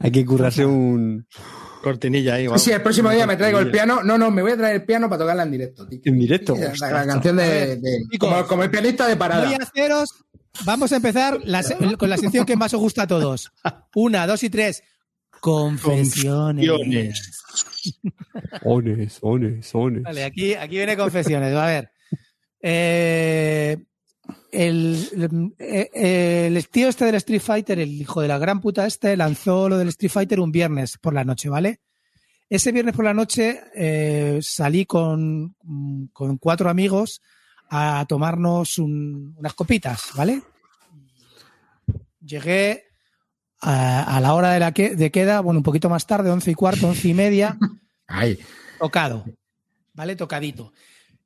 [0.00, 1.26] Hay que currarse un.
[1.82, 2.46] Cortinilla ahí.
[2.56, 4.02] Sí, el próximo día me traigo el piano.
[4.02, 5.88] No, no, me voy a traer el piano para tocarla en directo.
[5.90, 6.54] En directo.
[6.78, 7.80] La, canción de.
[8.18, 9.46] como, el pianista de parada.
[9.46, 10.10] Voy a haceros.
[10.64, 11.40] Vamos a empezar
[11.96, 13.50] con la sección que más os gusta a todos.
[13.94, 14.82] Una, dos y tres.
[15.40, 16.68] Confesiones.
[16.68, 17.32] Confesiones.
[18.62, 20.02] Ones, ones, ones.
[20.02, 21.54] Vale, aquí, aquí viene confesiones.
[21.54, 21.90] A ver.
[22.62, 23.76] Eh,
[24.52, 29.16] el, eh, el tío este del Street Fighter, el hijo de la gran puta este,
[29.16, 31.80] lanzó lo del Street Fighter un viernes por la noche, ¿vale?
[32.48, 35.54] Ese viernes por la noche eh, salí con,
[36.12, 37.22] con cuatro amigos
[37.70, 40.42] a tomarnos un- unas copitas, ¿vale?
[42.20, 42.84] Llegué
[43.60, 46.50] a, a la hora de la que, de queda, bueno, un poquito más tarde, once
[46.50, 47.56] y cuarto, once y media,
[48.06, 48.38] Ay,
[48.80, 49.24] tocado,
[49.94, 50.16] ¿vale?
[50.16, 50.72] Tocadito.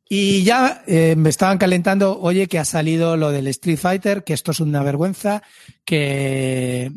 [0.09, 4.35] Y ya eh, me estaban calentando, oye, que ha salido lo del Street Fighter, que
[4.35, 5.43] esto es una vergüenza,
[5.85, 6.93] que,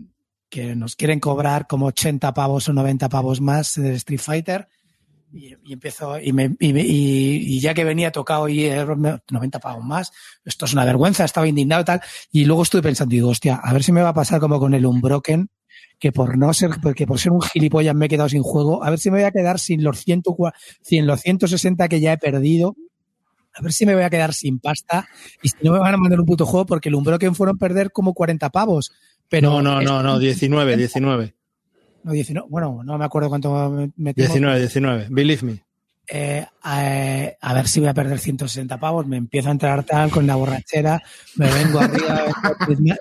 [0.49, 4.67] que nos quieren cobrar como 80 pavos o 90 pavos más del Street Fighter.
[5.33, 8.85] Y, y empiezo, y, me- y ya que venía tocado y eh,
[9.29, 10.11] 90 pavos más,
[10.45, 12.01] esto es una vergüenza, estaba indignado y tal.
[12.31, 14.73] Y luego estuve pensando, digo, hostia, a ver si me va a pasar como con
[14.73, 15.49] el Unbroken,
[15.99, 18.89] que por no ser, porque por ser un gilipollas me he quedado sin juego, a
[18.89, 20.23] ver si me voy a quedar sin los, 100,
[20.81, 22.75] sin los 160 que ya he perdido,
[23.57, 25.07] a ver si me voy a quedar sin pasta
[25.41, 27.91] y si no me van a mandar un puto juego porque el Unbroken fueron perder
[27.91, 28.91] como 40 pavos.
[29.29, 31.35] Pero no, no, no, no, 19, 19.
[32.03, 34.29] no, 19, bueno, no me acuerdo cuánto me metimos.
[34.29, 35.07] 19, 19.
[35.09, 35.67] Believe me.
[36.09, 40.09] Eh, eh, a ver si voy a perder 160 pavos, me empiezo a entrar tal
[40.09, 41.01] con la borrachera,
[41.35, 42.25] me vengo arriba,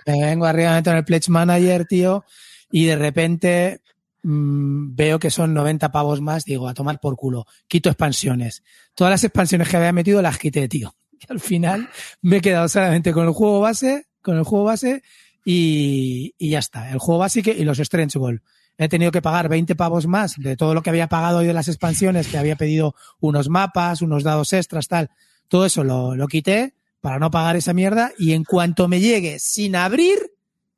[0.06, 2.24] me vengo arriba, me meto en el Pledge Manager, tío,
[2.72, 3.80] y de repente
[4.26, 8.62] mm, veo que son 90 pavos más, digo, a tomar por culo, quito expansiones.
[8.94, 10.94] Todas las expansiones que había metido las quité, tío.
[11.18, 11.88] Y al final
[12.20, 15.02] me he quedado solamente con el juego base, con el juego base
[15.46, 16.90] y, y ya está.
[16.90, 18.42] El juego básico y los Strange Ball.
[18.76, 21.54] He tenido que pagar 20 pavos más de todo lo que había pagado hoy de
[21.54, 25.10] las expansiones, que había pedido unos mapas, unos dados extras, tal.
[25.48, 29.38] Todo eso lo, lo quité para no pagar esa mierda y en cuanto me llegue
[29.38, 30.18] sin abrir,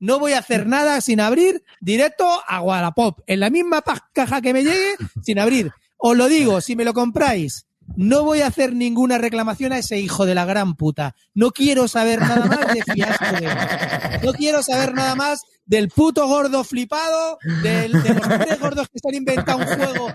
[0.01, 3.21] no voy a hacer nada sin abrir, directo a Wallapop.
[3.27, 3.83] En la misma
[4.13, 5.71] caja que me llegue, sin abrir.
[5.97, 9.99] Os lo digo, si me lo compráis, no voy a hacer ninguna reclamación a ese
[9.99, 11.15] hijo de la gran puta.
[11.35, 14.27] No quiero saber nada más de fiasco de.
[14.27, 19.09] No quiero saber nada más del puto gordo flipado, de los tres gordos que se
[19.09, 20.15] han inventado un juego.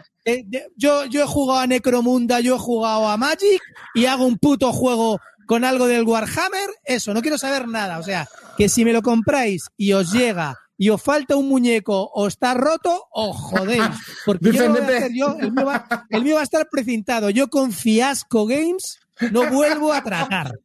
[0.78, 3.62] Yo, yo he jugado a Necromunda, yo he jugado a Magic
[3.94, 6.70] y hago un puto juego con algo del Warhammer.
[6.86, 8.00] Eso, no quiero saber nada.
[8.00, 8.28] O sea,
[8.58, 12.54] que si me lo compráis y os llega y os falta un muñeco o está
[12.54, 13.84] roto, os jodéis.
[14.26, 14.98] Porque yo, no voy a Deféndete.
[14.98, 17.30] hacer yo, el, mío va, el mío va a estar precintado.
[17.30, 19.00] Yo con Fiasco Games
[19.32, 20.60] no vuelvo a tratar.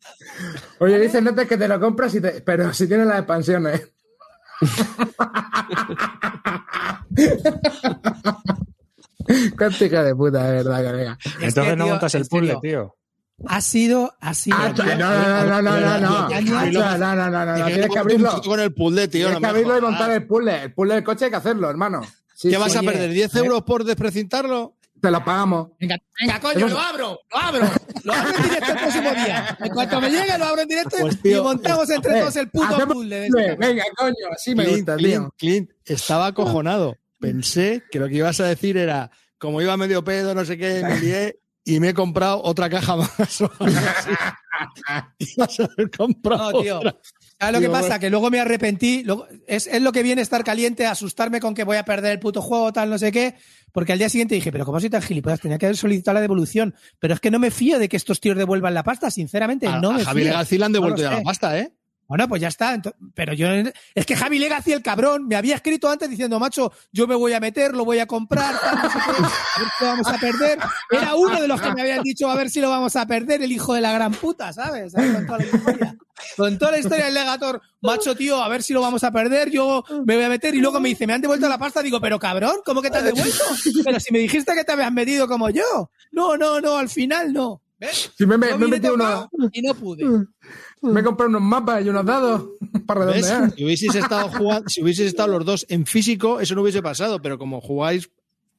[0.81, 3.93] Oye, dicen Nete que te lo compras, y te- pero si tienes las expansiones.
[9.59, 11.19] Cuánta hija de puta, de verdad, colega.
[11.23, 12.97] Es Entonces no montas el puzzle, tío.
[13.47, 14.57] Ha sido, ha sido.
[14.59, 16.29] Ah, no, no, no, no, no, no, no.
[16.29, 16.39] No,
[16.99, 18.43] no, no, no, no, no, Que tienes que abrirlo.
[18.43, 19.27] con el puzzle, tío.
[19.27, 20.63] Tienes que abrirlo y montar el puzzle.
[20.65, 22.01] El puzzle del coche hay que hacerlo, hermano.
[22.35, 23.11] Sí, ¿Qué vas a perder?
[23.13, 23.39] ¿10 ¿eh?
[23.39, 24.75] euros por desprecintarlo?
[25.01, 25.69] Te lo pagamos.
[25.79, 27.71] Venga, venga, coño, lo abro, lo abro.
[28.03, 29.59] Lo abro en directo el próximo día.
[29.61, 32.37] En cuanto me llegue, lo abro en directo Pues, tío, y montamos entre Eh, todos
[32.37, 33.27] el puto hacemos puzzle.
[33.27, 33.55] esta.
[33.57, 35.35] Venga, coño, así me Clint, gusta, Clint, tío.
[35.39, 36.97] Clint estaba acojonado.
[37.21, 40.83] pensé que lo que ibas a decir era, como iba medio pedo, no sé qué,
[40.83, 41.39] me lié
[41.69, 43.41] y me he comprado otra caja más.
[45.19, 46.77] Ibas a haber comprado No, tío.
[46.79, 46.97] otra.
[47.41, 47.99] ¿Sabes lo que pasa?
[48.01, 49.05] Que luego me arrepentí.
[49.05, 52.19] luego- es, es lo que viene estar caliente, asustarme con que voy a perder el
[52.19, 53.37] puto juego, tal, no sé qué.
[53.71, 55.41] Porque al día siguiente dije, pero ¿cómo soy tan gilipollas?
[55.41, 56.75] Tenía que haber solicitado la devolución.
[56.99, 59.69] Pero es que no me fío de que estos tíos devuelvan la pasta, sinceramente.
[59.69, 60.31] A, no a me Javi fío.
[60.33, 61.17] Legacy le han No devuelto ya sé.
[61.17, 61.73] la pasta, ¿eh?
[62.09, 62.81] Bueno, pues ya está.
[63.15, 63.49] Pero yo.
[63.95, 67.35] Es que Javi Legacy, el cabrón, me había escrito antes diciendo, macho, yo me voy
[67.35, 70.07] a meter, lo voy a comprar, tal, no sé qué, a ver si lo vamos
[70.09, 70.59] a perder.
[70.91, 73.43] Era uno de los que me habían dicho, a ver si lo vamos a perder,
[73.43, 74.93] el hijo de la gran puta, ¿sabes?
[74.93, 75.15] ¿Sabes?
[75.15, 75.97] Con toda la historia.
[76.37, 79.51] Con toda la historia del legator, macho, tío, a ver si lo vamos a perder,
[79.51, 82.01] yo me voy a meter y luego me dice, me han devuelto la pasta, digo,
[82.01, 83.45] pero cabrón, ¿cómo que te has devuelto?
[83.85, 85.91] Pero si me dijiste que te habías metido como yo.
[86.11, 87.63] No, no, no, al final no.
[87.79, 88.11] ¿Ves?
[88.19, 90.05] Sí, me, me, Yo me he vine metido tocado unos, y no pude.
[90.83, 92.49] Me he comprado unos mapas y unos dados
[92.87, 93.53] para redondear.
[93.55, 97.21] Si hubieseis estado jugando, si hubieseis estado los dos en físico, eso no hubiese pasado,
[97.23, 98.11] pero como jugáis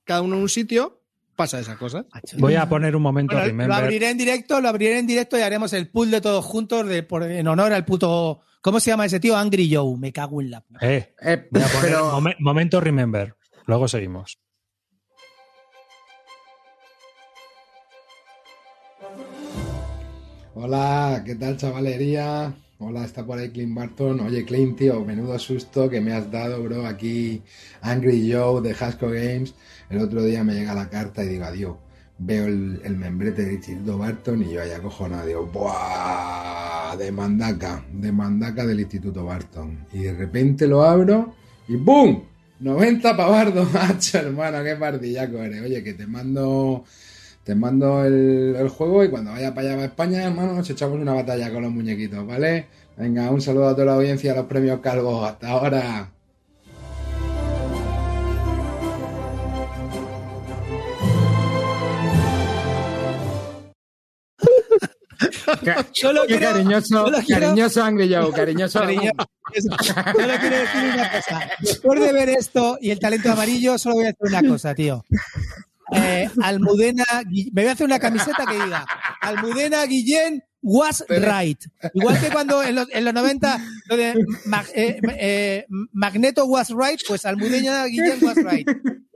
[0.03, 1.01] cada uno en un sitio,
[1.35, 2.05] pasa esa cosa.
[2.37, 3.83] Voy a poner un momento Bueno, lo remember.
[3.83, 7.03] abriré en directo, lo abriré en directo y haremos el pool de todos juntos de,
[7.03, 8.41] por- en honor al puto.
[8.61, 9.37] ¿Cómo se llama ese tío?
[9.37, 9.97] Angry Joe.
[9.97, 10.59] Me cago en la.
[10.61, 10.79] puta.
[10.81, 13.35] Eh, Eh, voy a poner pero momen- momento remember.
[13.67, 14.37] Luego seguimos.
[20.61, 22.53] Hola, ¿qué tal chavalería?
[22.79, 24.19] Hola, está por ahí Clint Barton.
[24.19, 26.85] Oye, Clint, tío, menudo susto que me has dado, bro.
[26.85, 27.41] Aquí
[27.79, 29.55] Angry Joe de Hasco Games.
[29.89, 31.77] El otro día me llega la carta y digo, adiós.
[32.17, 35.25] Veo el, membrete del Instituto Barton y yo ahí acojonado.
[35.27, 36.97] Digo, ¡buah!
[36.97, 39.87] De mandaca, de mandaca del Instituto Barton.
[39.93, 41.35] Y de repente lo abro
[41.69, 42.25] y ¡boom!
[42.59, 45.61] 90 pavardo, macho, hermano, qué partillaco eres.
[45.61, 46.83] Oye, que te mando
[47.43, 50.99] te mando el, el juego y cuando vaya para allá, para España, hermano, nos echamos
[50.99, 52.67] una batalla con los muñequitos, ¿vale?
[52.97, 55.25] Venga, un saludo a toda la audiencia, a los premios Calvo.
[55.25, 56.11] Hasta ahora.
[65.93, 68.79] Solo quiero- cariñoso, solo quiero- cariñoso Angry Joe, cariñoso.
[68.79, 69.11] Cariño,
[69.55, 71.49] Solo quiero decir una cosa.
[71.59, 75.03] Después de ver esto y el talento amarillo, solo voy a decir una cosa, tío.
[75.91, 77.03] Eh, Almudena,
[77.51, 78.85] me voy a hacer una camiseta que diga
[79.21, 81.59] Almudena Guillén was right.
[81.93, 84.13] Igual que cuando en los, en los 90 lo de
[84.45, 88.67] Mag- eh, eh, Magneto was right, pues Almudena Guillén was right.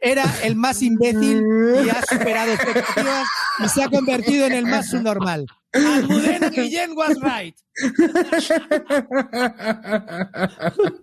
[0.02, 1.44] Era el más imbécil
[1.86, 3.28] y ha superado expectativas
[3.64, 5.46] y se ha convertido en el más subnormal.
[5.74, 7.56] Almudena Guillén was right.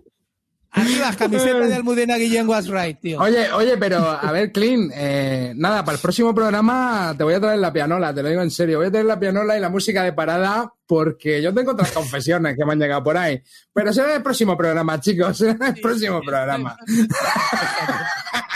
[0.73, 3.19] Arriba, camiseta de Almudena Guillén was right, tío.
[3.19, 7.41] Oye, oye, pero a ver, Clint, eh, nada, para el próximo programa te voy a
[7.41, 8.77] traer la pianola, te lo digo en serio.
[8.77, 12.55] Voy a traer la pianola y la música de parada porque yo tengo otras confesiones
[12.57, 13.41] que me han llegado por ahí.
[13.73, 16.77] Pero será en el próximo programa, chicos, será en el próximo programa.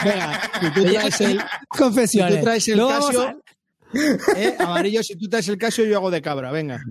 [0.06, 1.46] Venga, si tú traes el, si
[1.78, 2.38] Confesiones.
[2.38, 3.42] tú traes el casio,
[4.38, 6.82] eh, amarillo, si tú traes el casio, yo hago de cabra, venga.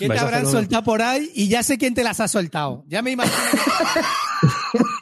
[0.00, 1.30] ¿Qué te habrán un- soltado por ahí?
[1.34, 2.84] Y ya sé quién te las ha soltado.
[2.88, 3.34] Ya me imagino.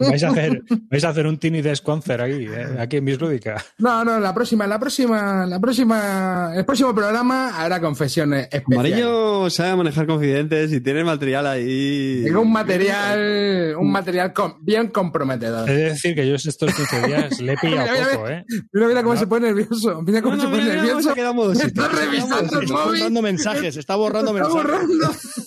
[0.00, 3.62] Vais a hacer, vais a hacer un Tiny Desk Concert aquí, eh, aquí en Bislúdica.
[3.78, 8.92] No, no, la próxima, la próxima, la próxima, el próximo programa habrá confesiones especiales.
[8.94, 12.22] Amarillo sabe manejar confidentes y tiene material ahí.
[12.24, 15.66] Tengo un material, un material com- bien comprometedor.
[15.68, 18.44] De decir que yo estos 15 días le he pillado Mira, mira, poco, ¿eh?
[18.72, 20.02] Mira, mira cómo se pone nervioso.
[20.02, 21.66] Mira cómo No, se pone mira, mira cómo nervioso.
[21.66, 24.62] Está revisando el Está borrando mensajes, está borrando mensajes.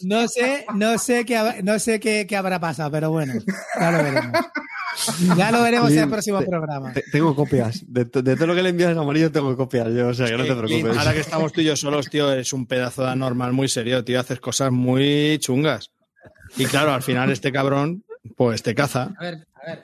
[0.04, 3.34] No sé, no sé qué, no sé qué, qué habrá pasado, pero bueno,
[3.80, 4.32] ya lo veremos.
[5.38, 6.92] Ya lo veremos en el próximo Te- programa.
[6.94, 7.82] te- Tengo copias.
[7.88, 10.28] De, to- de todo lo que le envías a Amarillo tengo copias yo, o sea
[10.28, 10.98] que no te preocupes.
[10.98, 14.04] Ahora que estamos tú y yo solos, tío, eres un pedazo de anormal muy serio,
[14.04, 14.20] tío.
[14.20, 15.92] Haces cosas muy chungas.
[16.58, 18.04] Y claro, al final este cabrón,
[18.36, 19.14] pues te caza.
[19.18, 19.82] A ver, a ver.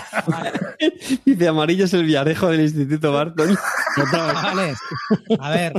[1.24, 3.56] Dice Amarillo es el viarejo del Instituto Barton.
[5.38, 5.72] A ver,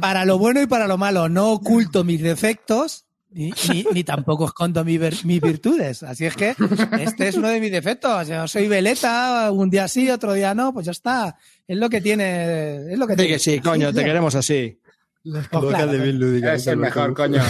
[0.00, 4.46] para lo bueno y para lo malo, no oculto mis defectos ni, ni- ni tampoco
[4.46, 6.02] escondo mi ver- mis virtudes.
[6.02, 6.54] Así es que
[7.00, 8.28] este es uno de mis defectos.
[8.28, 11.36] Yo soy veleta, un día sí, otro día no, pues ya está.
[11.66, 12.92] Es lo que tiene.
[12.92, 13.32] Es lo que Sí tiene.
[13.34, 14.80] que sí, coño, te queremos así.
[15.24, 16.54] Pues claro, de Lúdica.
[16.54, 17.42] Es el mejor, coño.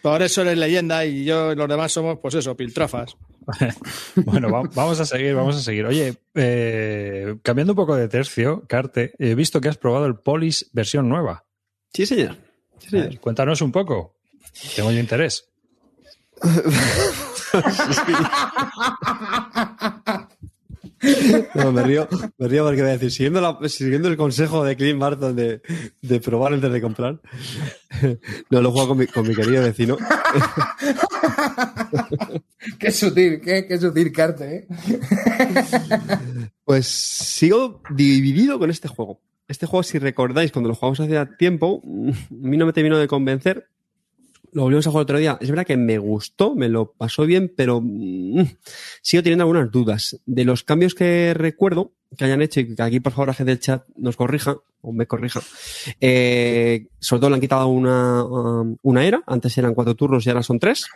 [0.00, 3.16] Por eso eres leyenda y yo y los demás somos, pues eso, piltrafas.
[4.24, 5.84] Bueno, va- vamos a seguir, vamos a seguir.
[5.86, 10.68] Oye, eh, cambiando un poco de tercio, Carte, he visto que has probado el Polis
[10.72, 11.44] versión nueva.
[11.92, 12.36] Sí, señor.
[12.78, 13.18] Sí, señor.
[13.20, 14.16] Cuéntanos un poco.
[14.76, 15.46] Tengo yo interés.
[21.54, 24.76] No, me río, me río porque voy a decir, siguiendo, la- siguiendo el consejo de
[24.76, 25.62] Clint Barton de,
[26.02, 27.20] de probar antes de comprar,
[28.50, 29.96] no lo juego con mi, con mi querido vecino.
[32.78, 34.68] Qué sutil, qué, sutil Carte, ¿eh?
[36.64, 39.20] Pues sigo dividido con este juego.
[39.48, 41.88] Este juego, si recordáis, cuando lo jugamos hace tiempo, a
[42.30, 43.68] mí no me terminó de convencer.
[44.52, 45.38] Lo volvimos a jugar otro día.
[45.40, 48.44] Es verdad que me gustó, me lo pasó bien, pero mm,
[49.02, 50.20] sigo teniendo algunas dudas.
[50.26, 53.50] De los cambios que recuerdo que hayan hecho y que aquí, por favor, la gente
[53.50, 55.40] del chat nos corrija, o me corrija.
[56.00, 59.22] Eh, sobre todo le han quitado una, um, una era.
[59.26, 60.86] Antes eran cuatro turnos y ahora son tres.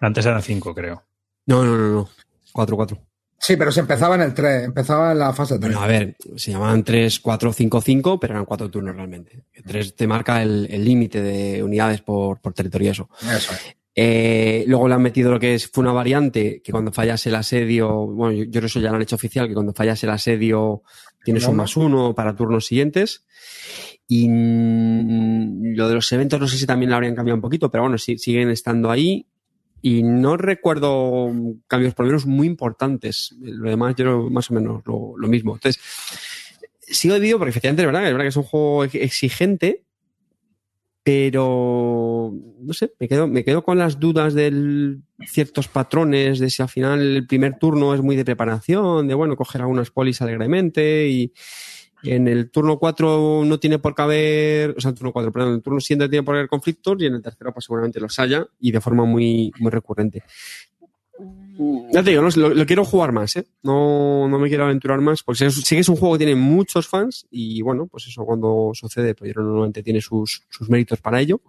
[0.00, 1.04] Antes eran cinco, creo.
[1.46, 2.08] No, no, no, no.
[2.52, 2.98] Cuatro, cuatro.
[3.38, 5.60] Sí, pero se empezaba en el 3, empezaba en la fase 3.
[5.60, 9.44] Bueno, a ver, se llamaban 3, 4, 5, 5, pero eran cuatro turnos realmente.
[9.66, 13.10] 3 te marca el el límite de unidades por, por territorio y eso.
[13.20, 13.76] Eso es.
[13.96, 17.34] Eh, luego le han metido lo que es, fue una variante que cuando fallas el
[17.34, 20.02] asedio, bueno, yo, yo creo que eso ya lo han hecho oficial, que cuando fallas
[20.02, 20.82] el asedio
[21.22, 23.24] tienes un más uno para turnos siguientes.
[24.06, 27.84] Y lo de los eventos no sé si también lo habrían cambiado un poquito, pero
[27.84, 29.26] bueno, sí, siguen estando ahí.
[29.86, 31.30] Y no recuerdo
[31.66, 33.36] cambios por lo menos muy importantes.
[33.38, 35.52] Lo demás yo más o menos lo, mismo.
[35.52, 35.78] Entonces,
[36.80, 39.84] sigo dividido porque efectivamente es verdad, es verdad que es un juego ex- exigente,
[41.02, 46.62] pero no sé, me quedo, me quedo con las dudas de ciertos patrones, de si
[46.62, 51.08] al final el primer turno es muy de preparación, de bueno, coger algunas polis alegremente
[51.08, 51.34] y
[52.04, 55.50] en el turno 4 no tiene por qué haber, o sea, el turno 4, perdón,
[55.50, 58.00] en el turno siguiente tiene por qué haber conflictos y en el tercero pues seguramente
[58.00, 60.22] los haya y de forma muy, muy recurrente.
[61.92, 63.46] Ya te digo, lo, quiero jugar más, ¿eh?
[63.62, 66.34] No, no me quiero aventurar más, porque sí sí que es un juego que tiene
[66.34, 71.20] muchos fans y bueno, pues eso cuando sucede, pues normalmente tiene sus, sus méritos para
[71.20, 71.40] ello.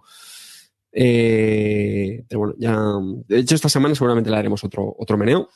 [0.92, 2.78] Eh, pero bueno, ya,
[3.26, 5.48] de hecho esta semana seguramente le haremos otro, otro meneo.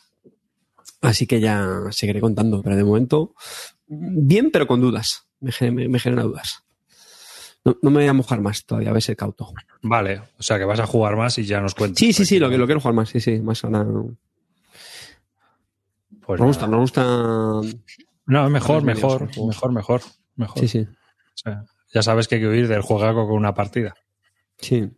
[1.03, 3.35] Así que ya seguiré contando, pero de momento,
[3.87, 5.27] bien, pero con dudas.
[5.41, 6.63] Me, me, me genera dudas.
[7.65, 9.53] No, no me voy a mojar más todavía, a ver ser cauto.
[9.83, 11.99] Vale, o sea que vas a jugar más y ya nos cuentas.
[11.99, 13.87] Sí, sí, sí, lo, que- lo quiero jugar más, sí, sí, más ahora.
[16.27, 17.03] Pues Nos gusta, nos gusta.
[18.27, 20.03] No, mejor, mejor, mejor, mejor,
[20.37, 20.61] mejor.
[20.61, 23.95] Sí, sí, O sea, ya sabes que hay que huir del juegaco con una partida.
[24.59, 24.91] sí.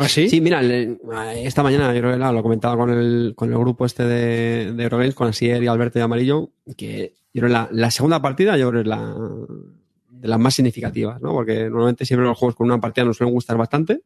[0.00, 0.28] ¿Ah, sí?
[0.28, 0.98] Sí, mira, le-
[1.44, 4.82] esta mañana yo creo que lo comentaba con el, con el grupo este de, de
[4.84, 8.68] Eurogames, con Asier y Alberto y Amarillo, que yo creo la, la segunda partida yo
[8.70, 9.14] creo es la
[10.10, 11.32] de las más significativas, ¿no?
[11.32, 14.02] Porque normalmente siempre los juegos con una partida nos suelen gustar bastante,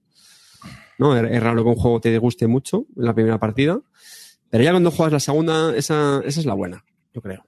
[0.99, 1.17] ¿no?
[1.17, 3.81] Es, es raro que un juego te guste mucho en la primera partida,
[4.51, 6.85] pero ya cuando juegas la segunda, esa, esa es la buena,
[7.15, 7.45] yo creo.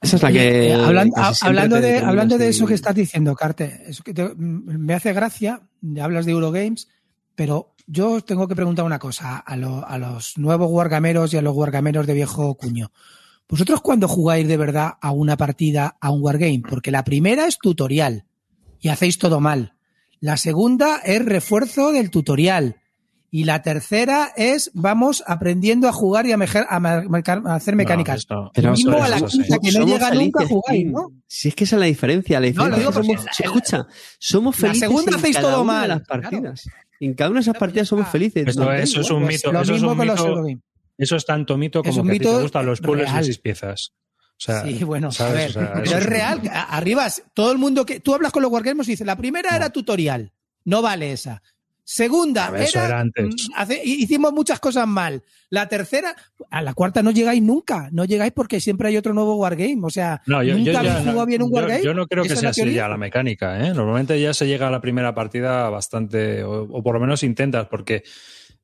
[0.00, 0.68] Esa es la que.
[0.68, 0.72] eh,
[1.42, 4.94] hablando te de, hablando de de- eso que estás diciendo, Carte, eso que te- me
[4.94, 5.60] hace gracia,
[6.00, 6.88] hablas de Eurogames,
[7.34, 11.36] pero yo os tengo que preguntar una cosa a, lo- a los nuevos wargameros y
[11.36, 12.92] a los wargameros de viejo cuño.
[13.48, 16.62] ¿Vosotros cuando jugáis de verdad a una partida, a un wargame?
[16.68, 18.24] Porque la primera es tutorial
[18.80, 19.74] y hacéis todo mal.
[20.20, 22.76] La segunda es refuerzo del tutorial.
[23.34, 27.54] Y la tercera es vamos aprendiendo a jugar y a, mejer- a mar- marcar- a
[27.54, 28.26] hacer mecánicas.
[28.28, 30.92] No, Pero mismo eso a la quinta, que no Somos llega nunca jugáis, Kim.
[30.92, 31.12] ¿no?
[31.26, 32.38] Si es que esa es la diferencia.
[32.40, 33.86] La No, lo diferencia digo porque- somos- escucha,
[34.18, 34.80] somos La felices.
[34.88, 36.54] segunda en hacéis cada todo una mal, de las claro.
[37.04, 38.46] En cada una de esas partidas somos felices.
[38.46, 39.52] Eso es- eso es un Pues mito.
[39.52, 40.60] lo eso es mismo un con los mito- Eurogame.
[40.98, 43.10] Eso es tanto mito Es como un que a ti mito te gustan los puzzles
[43.20, 43.92] y seis piezas.
[43.94, 45.32] O sea, Sí, bueno, ¿sabes?
[45.32, 46.40] a ver, O sea, pero es un- real.
[46.52, 48.00] A- Arriba, todo el mundo que.
[48.00, 49.56] Tú hablas con los wargames y dices, la primera No.
[49.56, 50.32] era tutorial.
[50.64, 51.42] No vale esa.
[51.84, 53.24] Segunda, A ver, eso era, era antes.
[53.26, 55.22] mm, hace- hicimos muchas cosas mal.
[55.50, 56.14] La tercera,
[56.50, 57.88] a la cuarta no llegáis nunca.
[57.92, 59.78] No llegáis porque siempre hay otro nuevo wargame.
[59.82, 61.82] O sea, No, yo, nunca yo ya habéis no- jugado bien un yo- wargame.
[61.84, 62.82] Yo no creo que ¿Esa es sea así teoría?
[62.82, 63.74] ya la mecánica, ¿eh?
[63.74, 67.66] Normalmente ya se llega a la primera partida bastante, o, o por lo menos intentas,
[67.68, 68.04] porque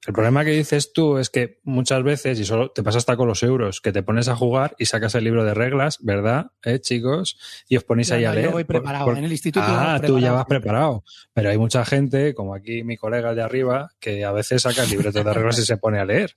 [0.07, 3.27] el problema que dices tú es que muchas veces, y solo te pasa hasta con
[3.29, 6.53] los euros, que te pones a jugar y sacas el libro de reglas, ¿verdad?
[6.63, 7.37] ¿Eh, chicos?
[7.69, 8.53] Y os ponéis ahí a no, yo leer.
[8.53, 9.05] voy preparado.
[9.07, 11.05] por- En el instituto Ah, tú ya vas preparado.
[11.35, 14.91] Pero hay mucha gente, como aquí mi colega de arriba, que a veces saca el
[14.91, 16.37] libreto de reglas y se pone a leer,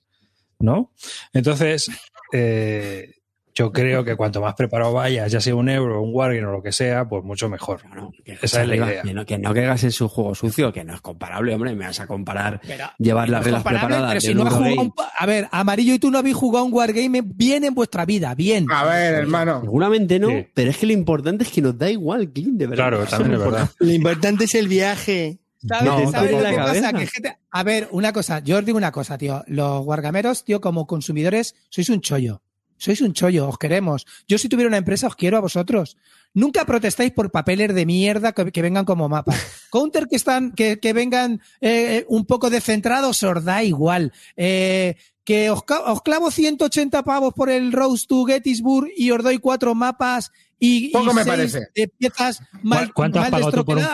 [0.59, 0.91] ¿no?
[1.31, 1.89] Entonces,
[2.33, 3.13] eh,
[3.53, 6.63] yo creo que cuanto más preparado vayas, ya sea un euro, un wargame o lo
[6.63, 7.81] que sea, pues mucho mejor.
[8.23, 9.01] Que, Esa es la idea.
[9.03, 11.75] Que no, que no caigas en su juego sucio, que no es comparable, hombre.
[11.75, 14.09] Me vas a comparar, Pero- llevar las reglas preparadas.
[14.09, 16.73] pero si no has jugado un A ver, Amarillo y tú no habéis jugado un
[16.73, 18.33] wargame bien en vuestra vida.
[18.35, 18.65] Bien.
[18.71, 19.61] A ver, hermano.
[19.61, 20.47] Seguramente no, Sí.
[20.53, 22.89] pero es que lo importante es que nos da igual, Clint, de verdad.
[22.89, 23.69] Claro, también es verdad.
[23.79, 25.39] Lo importante es el viaje.
[25.67, 26.81] ¿Sabes, No, ¿sabes en lo la que cabeza.
[26.91, 26.97] pasa?
[26.97, 29.43] Que gente- a ver, una cosa, yo os digo una cosa, tío.
[29.45, 32.41] Los guargameros, tío, como consumidores, sois un chollo.
[32.81, 34.07] Sois un chollo, os queremos.
[34.27, 35.97] Yo si tuviera una empresa os quiero a vosotros.
[36.33, 39.37] Nunca protestáis por papeles de mierda que, que vengan como mapas.
[39.69, 44.13] Counter que están, que, que vengan eh, un poco descentrados, os da igual.
[44.35, 49.37] Eh, que os, os clavo 180 pavos por el Rose to Gettysburg y os doy
[49.37, 51.67] cuatro mapas y, y Poco me seis parece.
[51.75, 53.41] de piezas mal, ¿Cuánto has mal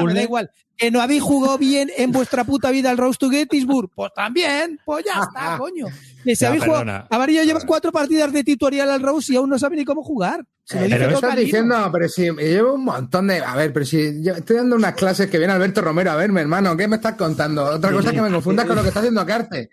[0.05, 0.51] me da igual.
[0.77, 4.79] Que no habéis jugado bien en vuestra puta vida al Rose to Gettysburg, pues también,
[4.85, 5.87] pues ya está, coño.
[6.23, 6.91] Que si Ya, habéis perdona.
[6.93, 10.03] jugado, Amarillo lleva cuatro partidas de tutorial al Rose y aún no sabe ni cómo
[10.03, 10.45] jugar.
[10.65, 13.39] Se Eh, pero todo estás diciendo, pero si llevo un montón de.
[13.39, 16.41] A ver, pero si yo estoy dando unas clases que viene Alberto Romero a verme,
[16.41, 17.63] hermano, ¿qué me estás contando?
[17.65, 19.69] Otra cosa es que me confundas con lo que está haciendo Carte.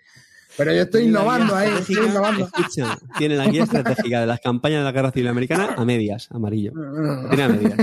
[0.57, 2.45] Pero yo estoy innovando ahí, estoy innovando.
[2.45, 6.29] Escucha, tiene la guía estratégica de las campañas de la Guerra Civil Americana a medias,
[6.31, 6.71] amarillo.
[7.29, 7.77] Tiene a medias.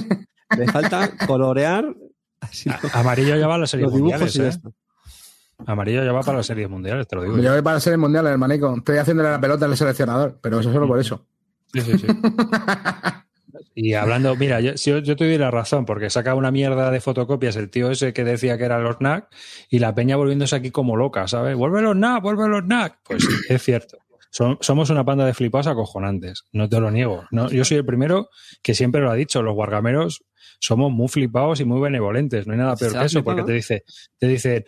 [0.57, 1.95] Le falta colorear
[2.41, 4.53] así Amarillo ya va a las series mundiales, ¿eh?
[5.67, 7.39] Amarillo ya va para las series mundiales, te lo digo.
[7.39, 8.75] Yo voy para ser el mundial, hermanico.
[8.77, 11.25] Estoy haciéndole la pelota al seleccionador, pero eso solo por eso.
[11.73, 12.07] Sí, sí, sí.
[13.75, 17.57] Y hablando, mira, yo, yo, te doy la razón, porque saca una mierda de fotocopias
[17.57, 19.29] el tío ese que decía que era los NAC
[19.71, 21.57] y la peña volviéndose aquí como loca, ¿sabes?
[21.57, 22.23] ¡Vuelve los NAC!
[22.23, 22.99] ¡Vuelve los NAC!
[23.05, 23.99] Pues sí, es cierto.
[24.31, 27.25] Son- somos una panda de flipados acojonantes, no te lo niego.
[27.31, 28.29] No, yo soy el primero
[28.63, 30.25] que siempre lo ha dicho, los guargameros
[30.59, 33.85] somos muy flipados y muy benevolentes, no hay nada peor que eso, porque te dice,
[34.19, 34.65] te dicen,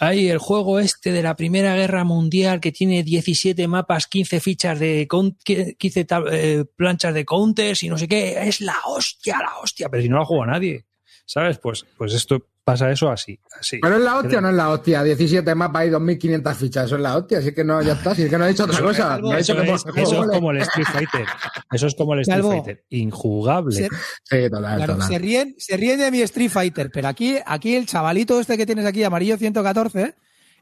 [0.00, 4.78] Ay, el juego este de la Primera Guerra Mundial que tiene 17 mapas, 15 fichas
[4.78, 5.36] de count-
[5.76, 9.88] 15 tab- eh, planchas de counters y no sé qué, es la hostia, la hostia,
[9.88, 10.84] pero si no la juega nadie,
[11.26, 11.58] ¿sabes?
[11.58, 13.78] Pues, pues esto pasa eso así, así.
[13.80, 15.02] Pero es la hostia o no es la hostia.
[15.02, 16.86] 17 mapas y 2.500 fichas.
[16.86, 17.38] Eso es la hostia.
[17.38, 18.12] Así que no, ya está.
[18.12, 19.18] Es que no he dicho otra cosa.
[19.18, 21.26] No he dicho Eso es, por- eso es como el Street Fighter.
[21.72, 22.42] Eso es como el Street.
[22.42, 22.84] Fighter.
[22.90, 23.74] Injugable.
[23.76, 23.88] Se-
[24.24, 25.08] Sí, total, Claro, total.
[25.08, 28.66] se ríen, se ríen de mi Street Fighter, pero aquí, aquí el chavalito este que
[28.66, 30.14] tienes aquí, amarillo 114,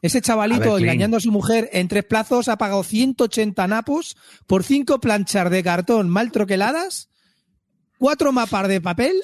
[0.03, 4.17] ese A chavalito ver, engañando a su mujer en tres plazos ha pagado 180 napos
[4.47, 7.09] por cinco planchas de cartón mal troqueladas,
[7.99, 9.15] cuatro mapas de papel,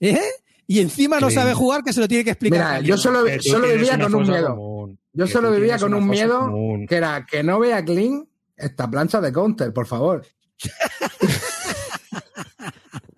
[0.00, 0.18] ¿eh?
[0.66, 2.80] Y encima no sabe jugar que se lo tiene que explicar.
[2.80, 4.48] Mira, yo solo, vivía con un miedo.
[4.48, 4.98] común.
[5.12, 6.86] Yo solo vivía con un miedo común.
[6.86, 10.26] que era que no vea clean esta plancha de counter, por favor.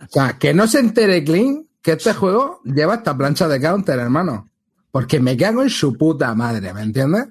[0.01, 3.99] o sea, que no se entere clean que este juego lleva esta plancha de counter,
[3.99, 4.51] hermano.
[4.91, 7.29] Porque me cago en su puta madre, ¿me entiendes?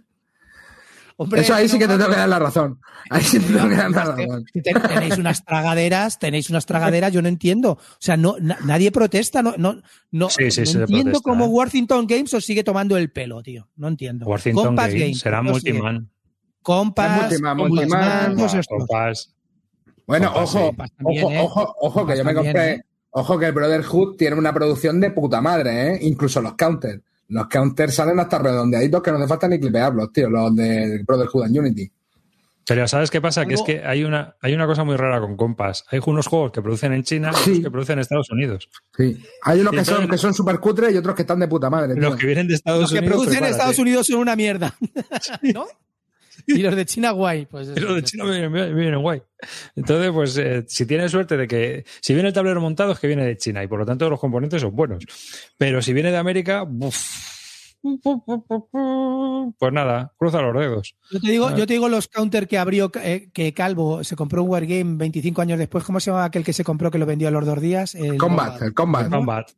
[1.20, 2.80] Hombre, Eso ahí sí que te tengo que dar la razón.
[3.10, 4.46] Ahí sí te tengo que dar la razón.
[4.54, 7.72] Ten- Tenéis unas tragaderas, tenéis unas tragaderas, yo no entiendo.
[7.72, 11.20] O sea, no, na- nadie protesta, no, no, no, Sí, sí, no se entiendo protesta,
[11.30, 11.50] cómo ¿eh?
[11.50, 13.68] Worthington Games os sigue tomando el pelo, tío.
[13.78, 14.28] No entiendo.
[14.28, 16.10] Washington Compass Games será multiman.
[16.62, 18.64] Compass, Es multiman, Compass, multiman.
[18.68, 19.34] Compás.
[20.06, 21.40] Bueno, ojo, también, ojo, ¿eh?
[21.42, 22.72] ojo, ojo, que yo me también, compré.
[22.74, 22.84] ¿eh?
[23.12, 26.00] Ojo que el Brotherhood tiene una producción de puta madre, ¿eh?
[26.04, 27.02] Incluso los counters.
[27.30, 31.44] Los counters salen hasta redondeaditos que no hace falta ni clipearlos, tío, los del Brotherhood
[31.44, 31.92] and Unity.
[32.66, 33.46] Pero ¿sabes qué pasa?
[33.46, 35.86] Que es que hay una, hay una cosa muy rara con Compass.
[35.90, 37.50] Hay unos juegos que producen en China y Sí.
[37.52, 38.70] otros que producen en Estados Unidos.
[38.98, 39.18] Sí.
[39.44, 41.94] Hay unos que son, que son súper cutres y otros que están de puta madre,
[41.94, 42.04] tío.
[42.04, 43.16] Los que vienen de Estados Los que Unidos.
[43.20, 43.50] producen en.
[43.52, 44.76] Estados Unidos son una mierda.
[45.54, 45.66] ¿No?
[46.48, 47.46] Y los de China guay.
[47.46, 49.22] Pues Y los de China vienen, vienen guay.
[49.76, 53.08] Entonces, pues, eh, si tienes suerte de que, si viene el tablero montado es que
[53.08, 55.04] viene de China y por lo tanto los componentes son buenos.
[55.58, 56.98] Pero si viene de América, uf,
[59.58, 60.96] pues nada, cruza los dedos.
[61.12, 64.44] Yo te digo, yo te digo los counter que abrió, eh, que Calvo se compró
[64.44, 65.84] un Wargame 25 años después.
[65.84, 67.96] ¿Cómo se llama aquel que se compró que lo vendió a los dos días?
[67.96, 69.10] El Combat, el combat.
[69.10, 69.50] Combat.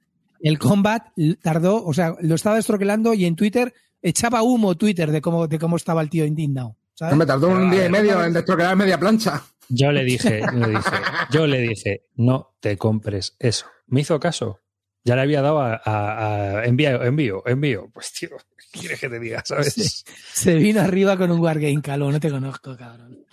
[0.42, 1.08] El Combat
[1.42, 5.60] tardó, o sea, lo estaba estroquelando y en Twitter echaba humo Twitter de cómo, de
[5.60, 6.76] cómo estaba el tío indignado.
[7.00, 7.16] ¿Sabes?
[7.16, 9.42] Me tardó un día y medio en destroquelar media plancha.
[9.70, 10.92] Yo le dije, le dije,
[11.32, 13.66] yo le dije, no te compres eso.
[13.88, 14.60] Me hizo caso.
[15.04, 17.90] Ya le había dado a, a- a envío, envío, envío.
[17.94, 18.30] Pues tío,
[18.72, 19.42] ¿qué quieres que te diga?
[19.46, 20.04] ¿Sabes?
[20.34, 23.26] Se vino arriba con un Wargame, Calvo, no te conozco, cabrón.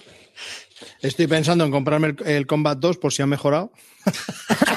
[1.01, 3.73] Estoy pensando en comprarme el, el Combat 2 por si ha mejorado.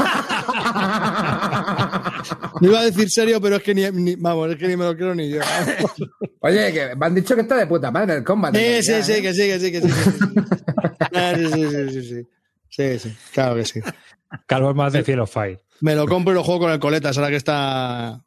[2.62, 4.86] No iba a decir serio, pero es que ni, ni- vamos, es que ni me
[4.86, 5.42] lo creo ni yo.
[6.42, 8.54] Oye, que me han dicho que está de puta madre el combat.
[8.56, 9.22] Sí, sí, realidad, sí, ¿eh?
[9.22, 9.88] que sí, que sí, que sí.
[9.88, 10.20] que sí.
[11.14, 12.28] Ah, sí, sí, sí, sí, sí.
[12.72, 13.82] Sí, sí, claro que sí.
[14.46, 15.60] Calvo es más de Cielo Fight.
[15.82, 18.24] Me lo compro y lo juego con el coletas, ahora que está.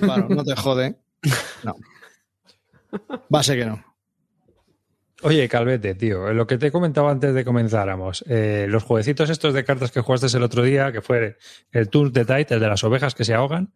[0.00, 0.96] Claro, no te jode.
[1.64, 1.74] No.
[3.34, 3.84] Va a ser que no.
[5.24, 9.54] Oye, Calvete, tío, lo que te he comentado antes de comenzáramos, eh, los jueguecitos estos
[9.54, 11.38] de cartas que jugaste el otro día, que fue
[11.72, 13.72] el Tour de Tide, el de las ovejas que se ahogan,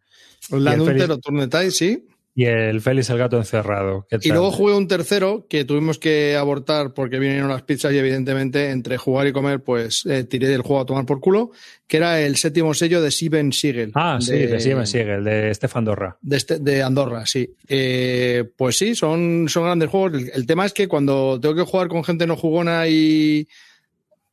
[0.51, 2.07] La Nunter o Turnetai, sí.
[2.39, 4.07] Y el Félix el gato encerrado.
[4.09, 7.97] ¿Qué Y luego jugué un tercero que tuvimos que abortar porque vinieron las pizzas y
[7.97, 11.51] evidentemente entre jugar y comer pues eh, tiré del juego a tomar por culo,
[11.85, 13.91] que era el séptimo sello de Steven Siegel.
[13.93, 16.17] Ah, sí, de Steven Siegel, de Stefan Dorra.
[16.21, 17.53] De, este- de Andorra, sí.
[17.67, 20.13] Eh, pues sí, son, son grandes juegos.
[20.21, 23.49] El, el tema es que cuando tengo que jugar con gente no jugona y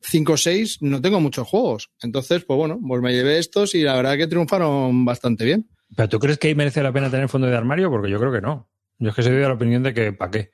[0.02, 1.90] 5 o 6, no tengo muchos juegos.
[2.02, 5.66] Entonces, pues bueno, pues me llevé estos y la verdad que triunfaron bastante bien.
[5.94, 7.90] ¿Pero tú crees que ahí merece la pena tener fondo de armario?
[7.90, 8.68] Porque yo creo que no.
[8.98, 10.50] Yo es que soy de la opinión de que ¿para qué?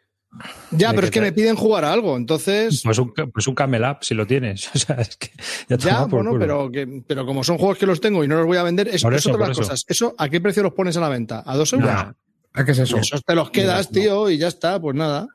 [0.71, 2.81] Ya, De pero que es que te- me piden jugar a algo, entonces.
[2.85, 4.69] Pues un, pues un Camel Up, si lo tienes.
[4.75, 5.31] O sea, es que
[5.69, 6.41] ya, Ya, por bueno, culo.
[6.41, 8.89] pero, que, pero como son juegos que los tengo y no los voy a vender,
[8.89, 9.69] eso, es eso, otra de las eso.
[9.69, 9.85] cosas.
[9.89, 11.43] Eso, ¿a qué precio los pones a la venta?
[11.47, 11.89] ¿A dos euros?
[11.89, 12.15] Ya.
[12.55, 12.97] ¿A qué es eso?
[12.97, 15.27] Y esos te los quedas, tío, y ya está, pues nada.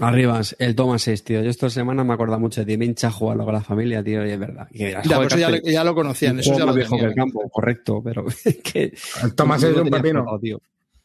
[0.00, 1.42] Arribas, el toma 6, tío.
[1.42, 2.76] Yo esta semana me acuerdo mucho de ti.
[2.76, 4.66] Me hincha jugarlo con la familia, tío, y es verdad.
[4.72, 7.04] Y dirás, Ya, pues eso ya, lo- ya lo conocían, eso ya lo viejo que
[7.04, 8.92] el campo, correcto, pero es que...
[9.22, 10.26] El Thomas es un pepino.
[10.40, 10.60] tío.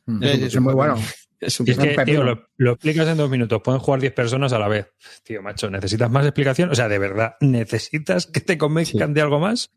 [0.08, 0.24] Mm.
[0.24, 0.96] Sí, sí, Es muy bueno.
[1.42, 3.62] Es un es que, tío, lo, lo explicas en dos minutos.
[3.64, 4.88] Pueden jugar 10 personas a la vez.
[5.24, 6.70] Tío, macho, ¿necesitas más explicación?
[6.70, 9.72] O sea, de verdad, ¿necesitas que te convenzcan de algo más?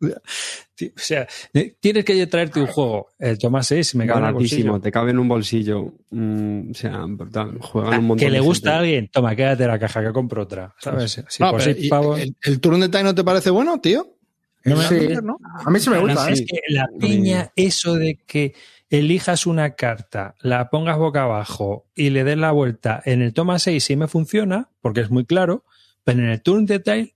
[0.75, 3.11] Tío, o sea, ne- tienes que traerte un juego.
[3.19, 4.83] El Tomás 6 me cabe Baratísimo, bolsillo.
[4.83, 5.95] te cabe en un bolsillo.
[6.11, 7.57] Mm, o sea, brutal.
[7.61, 10.43] Juegan Ah, un montón que le gusta a alguien, toma, quédate la caja que compro
[10.43, 10.75] otra.
[10.81, 11.23] ¿Sabes?
[11.29, 13.51] Si No, por pero, seis ¿y pavos- el, el turn de time no te parece
[13.51, 14.17] bueno, tío?
[14.65, 15.09] Sí.
[15.23, 15.39] ¿no?
[15.65, 16.31] A mí sí me No, gusta.
[16.31, 16.45] es ¿eh?
[16.47, 18.55] que la piña, eso de que
[18.99, 23.59] elijas una carta, la pongas boca abajo y le des la vuelta en el toma
[23.59, 25.65] 6 sí me funciona, porque es muy claro,
[26.05, 27.15] pero en el turn detail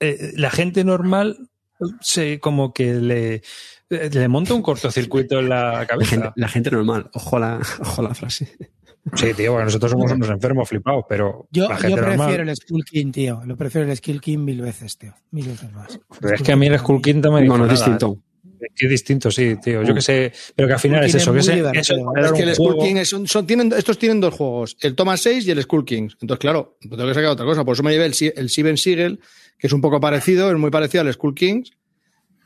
[0.00, 1.48] eh, la gente normal
[2.00, 3.34] se como que le,
[3.90, 5.86] eh, le monta un cortocircuito en la La gente,
[6.16, 6.32] cabeza.
[6.36, 7.10] la gente normal.
[7.14, 8.56] Ojo la, ojo la frase.
[9.14, 12.48] Sí, tío, bueno, nosotros somos unos enfermos flipados, pero Yo, la yo gente prefiero normal...
[12.50, 13.40] el Skull King, tío.
[13.46, 15.14] Lo prefiero el Skull King mil veces, tío.
[15.30, 15.98] Mil veces más.
[16.20, 17.92] Pero es que a mí el Skull King no me dijo No, no es nada,
[17.92, 18.18] distinto.
[18.60, 19.82] Es que es distinto, sí, tío.
[19.82, 21.80] Yo que sé, pero que al final es eso, es que divertido.
[21.80, 24.76] eso Es Es que el Skull King es- son, son- tienen, estos tienen dos juegos,
[24.80, 26.08] el Thomas 6 y el Skull King.
[26.20, 27.64] Entonces, claro, tengo que sacar otra cosa.
[27.64, 29.20] Por eso me llevé el, el Steven Siegel,
[29.58, 31.72] que es un poco parecido, es muy parecido al Skull Kings.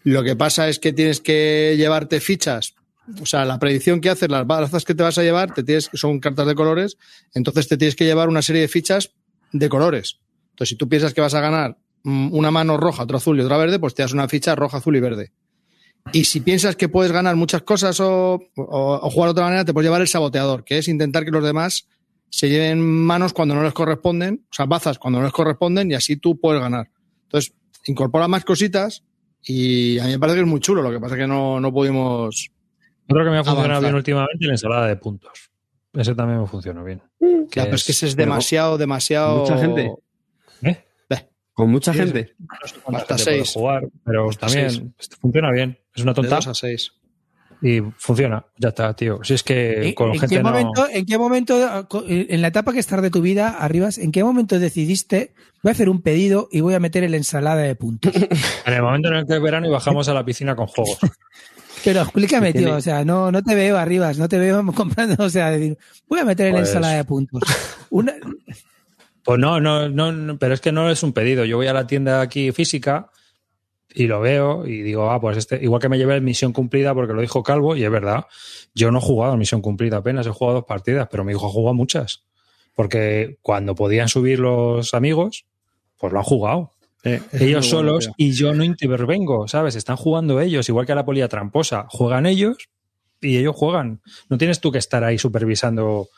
[0.05, 2.75] Lo que pasa es que tienes que llevarte fichas.
[3.21, 5.91] O sea, la predicción que haces, las bazas que te vas a llevar, te tienes,
[5.95, 6.97] son cartas de colores,
[7.35, 9.11] entonces te tienes que llevar una serie de fichas
[9.53, 10.19] de colores.
[10.51, 13.43] Entonces, si tú piensas que vas a ganar mm, una mano roja, otra azul y
[13.43, 15.33] otra verde, pues te das una ficha roja, azul y verde.
[16.13, 19.65] Y si piensas que puedes ganar muchas cosas o, o- o jugar de otra manera,
[19.65, 21.87] te puedes llevar el saboteador, que es intentar que los demás
[22.29, 25.95] se lleven manos cuando no les corresponden, o sea, bazas cuando no les corresponden y
[25.95, 26.91] así tú puedes ganar.
[27.25, 27.55] Entonces,
[27.87, 29.05] incorpora más cositas
[29.45, 31.61] y a mí me parece que es muy chulo, lo que pasa es que no,
[31.61, 32.51] no pudimos...
[33.09, 33.83] Otro que me ha funcionado Avanzar.
[33.83, 35.51] bien últimamente, la ensalada de puntos.
[35.93, 37.03] Ese también me funcionó bien.
[37.21, 39.41] Que Ya, pero es que ese es demasiado, demasiado...
[39.41, 39.93] mucha gente.
[40.63, 40.85] ¿Eh?
[41.53, 42.35] Con mucha Sí, gente.
[42.41, 43.51] No sé Hasta seis.
[43.53, 45.11] jugar, pero Hasta también seis.
[45.21, 45.79] funciona bien.
[45.95, 46.93] Es una De tonta dos a seis.
[47.61, 48.45] y funciona.
[48.59, 49.21] Ya está, tío.
[49.23, 50.51] Si es que ¿En, con en gente qué no...
[50.51, 54.25] momento, ¿En qué momento, en la etapa que estás de tu vida, Arribas, en qué
[54.25, 55.33] momento decidiste,
[55.63, 58.13] voy a hacer un pedido y voy a meter en la ensalada de puntos?
[58.67, 60.99] En el momento en el que es verano y bajamos a la piscina con juegos.
[61.85, 65.29] Pero explícame, tío, o sea, no, no te veo, Arribas, no te veo comprando, o
[65.31, 65.77] sea, decir,
[66.09, 67.43] voy a meter en la Pues- ensalada de puntos.
[67.91, 68.15] Una,
[69.25, 71.45] Pues no, no, no, no, pero es que no es un pedido.
[71.45, 73.11] Yo voy a la tienda aquí física
[73.95, 77.13] y lo veo y digo, ah, pues este, igual que me llevé misión cumplida porque
[77.13, 78.27] lo dijo Calvo, y es verdad,
[78.75, 81.51] yo no he jugado misión cumplida apenas, he jugado dos partidas, pero mi hijo ha
[81.51, 82.25] jugado muchas.
[82.75, 85.45] Porque cuando podían subir los amigos,
[85.99, 86.73] pues lo han jugado.
[87.05, 89.77] ellos solos y yo no intervengo, ¿sabes?
[89.77, 91.87] Están jugando ellos, igual que a la polilla tramposa.
[91.89, 92.71] Juegan ellos
[93.21, 94.01] y ellos juegan.
[94.31, 96.09] No tienes tú que estar ahí supervisando.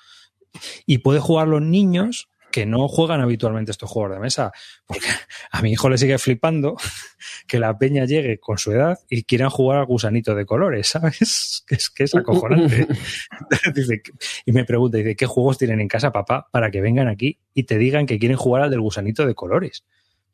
[0.86, 4.52] Y puedes jugar los niños que no juegan habitualmente estos juegos de mesa.
[4.86, 5.08] Porque
[5.50, 6.76] a mi hijo le sigue flipando
[7.48, 11.64] que la peña llegue con su edad y quieran jugar al gusanito de colores, ¿sabes?
[11.66, 12.86] Que es que es acojonante.
[13.74, 14.02] Dice,
[14.46, 17.64] y me pregunta, dice, ¿qué juegos tienen en casa, papá, para que vengan aquí y
[17.64, 19.84] te digan que quieren jugar al del gusanito de colores?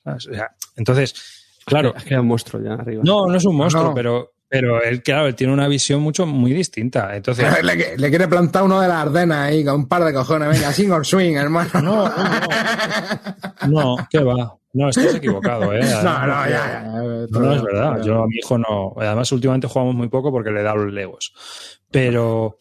[0.04, 0.26] ¿Sabes?
[0.26, 1.14] O sea, entonces,
[1.64, 3.02] claro, Es que era un monstruo ya arriba.
[3.02, 3.94] no, no es un monstruo, No.
[3.94, 7.14] pero, pero él, claro, él tiene una visión mucho, muy distinta.
[7.14, 10.48] Entonces, Le, le quiere plantar uno de las Ardenas ahí con un par de cojones.
[10.48, 11.70] Venga, single swing, hermano.
[11.80, 12.08] no,
[13.68, 14.56] no, no, ¿qué va?
[14.72, 15.80] No, estás equivocado, ¿eh?
[16.02, 16.82] No, no, ya, ya.
[17.30, 18.02] No, es verdad.
[18.02, 18.94] Yo a mi hijo no.
[18.96, 21.32] Además, últimamente jugamos muy poco porque le da los legos.
[21.92, 22.58] Pero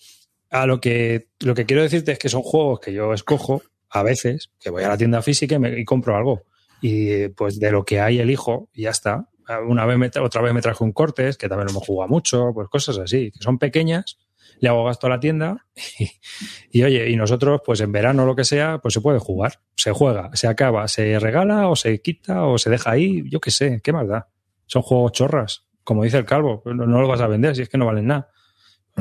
[0.52, 4.04] a lo que, lo que quiero decirte es que son juegos que yo escojo a
[4.04, 6.44] veces, que voy a la tienda física y, me, y compro algo.
[6.82, 9.29] Y pues de lo que hay elijo y ya está.
[9.68, 12.10] Una vez me tra- otra vez me traje un cortes, que también lo hemos jugado
[12.10, 14.18] mucho, pues cosas así, que son pequeñas,
[14.60, 15.66] le hago gasto a la tienda
[16.72, 19.54] y, oye, y nosotros, pues en verano lo que sea, pues se puede jugar.
[19.76, 23.52] Se juega, se acaba, se regala o se quita o se deja ahí, yo qué
[23.52, 24.28] sé, qué más da.
[24.66, 27.70] Son juegos chorras, como dice el calvo, no, no los vas a vender si es
[27.70, 28.30] que no valen nada.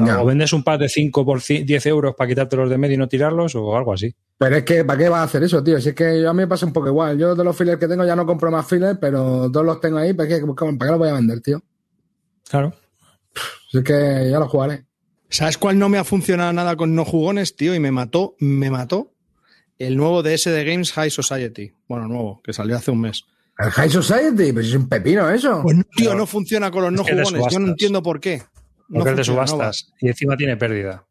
[0.04, 0.22] No.
[0.22, 2.98] O vendes un pack de 5 por ci- 10 euros para quitártelos de medio y
[2.98, 4.14] no tirarlos o algo así.
[4.38, 5.80] Pero es que, ¿para qué vas a hacer eso, tío?
[5.80, 7.18] Si es que yo a mí me pasa un poco igual.
[7.18, 9.98] Yo de los fillers que tengo ya no compro más fillers, pero todos los tengo
[9.98, 10.12] ahí.
[10.14, 11.62] ¿Para qué, ¿Para qué los voy a vender, tío?
[12.48, 12.74] Claro.
[13.70, 14.84] Si es que ya los jugaré.
[15.28, 17.74] ¿Sabes cuál no me ha funcionado nada con no jugones, tío?
[17.74, 19.12] Y me mató, me mató.
[19.78, 21.72] El nuevo de SD Games High Society.
[21.86, 23.24] Bueno, nuevo, que salió hace un mes.
[23.58, 25.60] El High Society, pues es un pepino eso.
[25.62, 27.52] Pues no, tío, Pero- no funciona con los no de jugones.
[27.52, 28.42] Yo no entiendo por qué.
[28.88, 31.06] No de no subastas y encima tiene pérdida.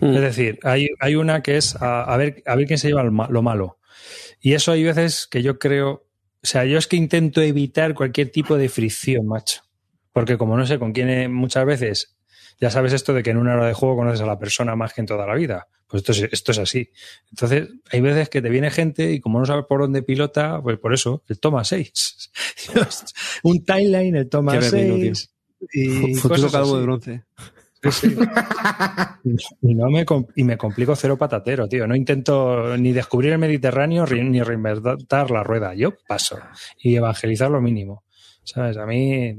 [0.00, 3.02] Es decir, hay, hay una que es a, a ver, a ver quién se lleva
[3.04, 3.78] lo, ma- lo malo.
[4.40, 5.90] Y eso hay veces que yo creo,
[6.42, 9.62] o sea, yo es que intento evitar cualquier tipo de fricción, macho.
[10.12, 12.16] Porque como no sé con quién muchas veces,
[12.60, 14.92] ya sabes esto de que en una hora de juego conoces a la persona más
[14.92, 15.68] que en toda la vida.
[15.86, 16.90] Pues esto es, esto es así.
[17.30, 20.78] Entonces, hay veces que te viene gente y como no sabes por dónde pilota, pues
[20.78, 22.30] por eso, el toma 6.
[23.44, 25.33] Un timeline, el toma Qué pepino, 6.
[25.72, 26.76] Y Futuro calvo así.
[26.76, 27.22] de bronce.
[27.90, 28.16] Sí,
[29.60, 30.06] y, no me,
[30.36, 31.86] y me complico cero patatero, tío.
[31.86, 35.74] No intento ni descubrir el Mediterráneo ni reinventar la rueda.
[35.74, 36.38] Yo paso.
[36.82, 38.04] Y evangelizar lo mínimo.
[38.42, 38.76] ¿Sabes?
[38.78, 39.36] A mí.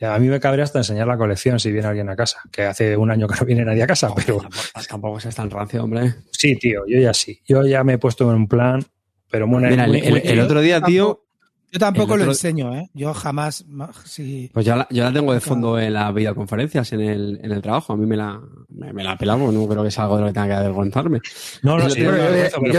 [0.00, 2.38] A mí me cabría hasta enseñar la colección si viene alguien a casa.
[2.50, 5.48] Que hace un año que no viene nadie a casa, pero Tampoco, tampoco seas tan
[5.50, 6.14] rancio, hombre.
[6.32, 6.82] sí, tío.
[6.88, 7.38] Yo ya sí.
[7.46, 8.82] Yo ya me he puesto en un plan,
[9.30, 9.62] pero muy.
[9.62, 11.24] Mira, el, muy- el- muy- el otro día, tío,
[11.72, 12.90] Yo tampoco lo enseño, ¿eh?
[12.92, 13.64] Yo jamás,
[14.04, 14.50] sí.
[14.52, 17.62] pues yo la, yo la tengo de fondo en las videoconferencias, en el, en el
[17.62, 17.94] trabajo.
[17.94, 20.26] A mí me la, me, me la pelamos, no creo que sea algo de lo
[20.28, 21.20] que tenga que avergonzarme.
[21.62, 22.12] No, no, sí, yo,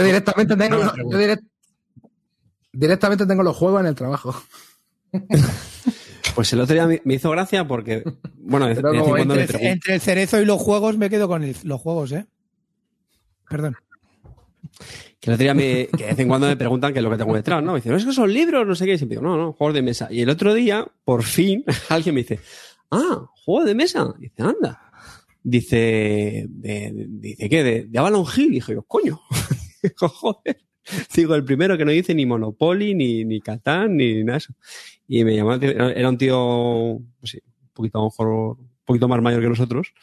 [0.04, 1.42] directamente tengo, no yo direct-
[2.72, 4.34] directamente tengo los juegos en el trabajo.
[6.36, 8.02] Pues el otro día me, hizo gracia porque,
[8.36, 10.60] bueno, de, de Pero vez en como cuando me Entre, entre el cerezo y los
[10.60, 12.26] juegos me quedo con el- los juegos, ¿eh?
[13.48, 13.76] Perdón.
[15.24, 17.10] Que el otro día me, que de vez en cuando me preguntan qué es lo
[17.10, 17.72] que tengo detrás, ¿no?
[17.72, 18.66] Me dicen, ¿no es que son libros?
[18.66, 18.92] No sé qué.
[18.92, 20.06] Y siempre digo, no, no, juegos de mesa.
[20.10, 22.40] Y el otro día, por fin, alguien me dice,
[22.90, 24.12] ah, juego de mesa.
[24.18, 24.82] dice, anda.
[25.42, 27.64] Dice, de, dice, ¿qué?
[27.64, 28.48] De, de Avalon Hill.
[28.48, 29.18] Y dije yo, coño.
[29.82, 30.60] Digo, joder.
[31.16, 34.52] Digo, el primero que no dice ni Monopoly, ni, ni Catán, ni nada eso.
[35.08, 35.54] Y me llamó.
[35.54, 39.94] Era un tío, pues sí, un poquito, mejor, un poquito más mayor que nosotros.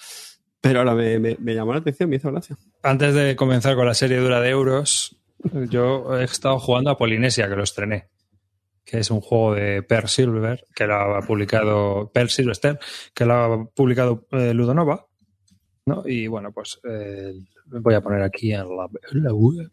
[0.62, 2.56] Pero ahora me, me, me llamó la atención, me hizo gracia.
[2.84, 5.18] Antes de comenzar con la serie dura de euros,
[5.70, 8.10] yo he estado jugando a Polinesia, que lo estrené,
[8.86, 12.80] que es un juego de Per Silver, que lo ha publicado Per Silvester,
[13.14, 15.08] que lo ha publicado eh, Ludonova,
[15.86, 16.04] ¿no?
[16.06, 17.34] Y bueno, pues eh,
[17.66, 19.72] voy a poner aquí en la, en la web.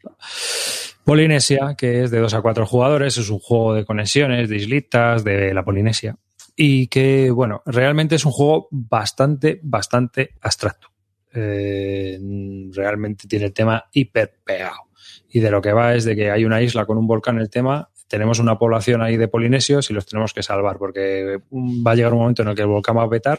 [1.05, 5.25] Polinesia, que es de 2 a 4 jugadores, es un juego de conexiones, de islitas,
[5.25, 6.17] de la Polinesia.
[6.61, 10.89] Y que, bueno, realmente es un juego bastante, bastante abstracto.
[11.33, 12.19] Eh,
[12.73, 14.89] realmente tiene el tema hiper pegado.
[15.29, 17.49] Y de lo que va es de que hay una isla con un volcán el
[17.49, 21.95] tema, tenemos una población ahí de polinesios y los tenemos que salvar, porque va a
[21.95, 23.39] llegar un momento en el que el volcán va a petar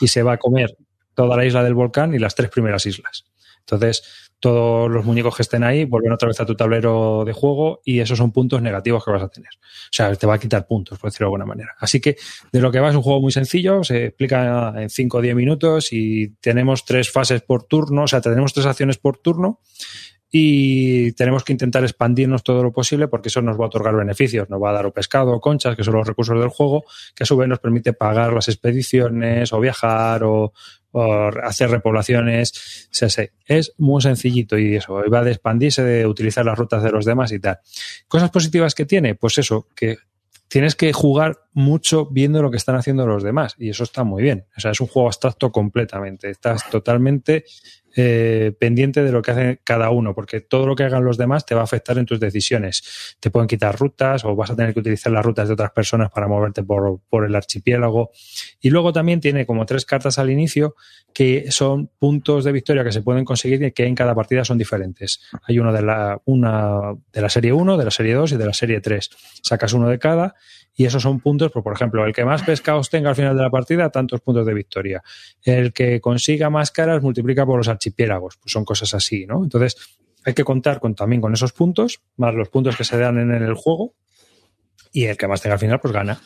[0.00, 0.74] y se va a comer
[1.12, 3.26] toda la isla del volcán y las tres primeras islas.
[3.60, 7.80] Entonces, todos los muñecos que estén ahí vuelven otra vez a tu tablero de juego
[7.82, 9.48] y esos son puntos negativos que vas a tener.
[9.56, 11.74] O sea, te va a quitar puntos, por decirlo de alguna manera.
[11.78, 12.18] Así que
[12.52, 15.34] de lo que va es un juego muy sencillo, se explica en 5 o 10
[15.34, 19.60] minutos y tenemos tres fases por turno, o sea, tenemos tres acciones por turno
[20.30, 24.50] y tenemos que intentar expandirnos todo lo posible porque eso nos va a otorgar beneficios,
[24.50, 26.84] nos va a dar o pescado o conchas, que son los recursos del juego,
[27.14, 30.52] que a su vez nos permite pagar las expediciones o viajar o,
[30.96, 32.88] o hacer repoblaciones.
[32.90, 36.90] Sea, sí, es muy sencillito y eso, va de expandirse, de utilizar las rutas de
[36.90, 37.58] los demás y tal.
[38.06, 39.96] Cosas positivas que tiene, pues eso, que
[40.46, 44.22] tienes que jugar mucho viendo lo que están haciendo los demás y eso está muy
[44.22, 44.46] bien.
[44.56, 46.30] O sea, es un juego abstracto completamente.
[46.30, 47.44] Estás totalmente
[47.96, 51.46] eh, pendiente de lo que hace cada uno, porque todo lo que hagan los demás
[51.46, 53.16] te va a afectar en tus decisiones.
[53.20, 56.10] Te pueden quitar rutas o vas a tener que utilizar las rutas de otras personas
[56.10, 58.10] para moverte por, por el archipiélago.
[58.60, 60.74] Y luego también tiene como tres cartas al inicio
[61.12, 64.58] que son puntos de victoria que se pueden conseguir y que en cada partida son
[64.58, 65.20] diferentes.
[65.44, 68.46] Hay uno de la, una de la serie 1, de la serie 2 y de
[68.46, 69.10] la serie 3.
[69.42, 70.34] Sacas uno de cada
[70.76, 73.42] y esos son puntos, pues, por ejemplo, el que más pescados tenga al final de
[73.42, 75.02] la partida, tantos puntos de victoria.
[75.44, 79.42] El que consiga más caras multiplica por los archipiélagos, pues son cosas así, ¿no?
[79.42, 79.76] Entonces,
[80.24, 83.30] hay que contar con, también con esos puntos, más los puntos que se dan en
[83.30, 83.94] el juego,
[84.92, 86.20] y el que más tenga al final, pues gana.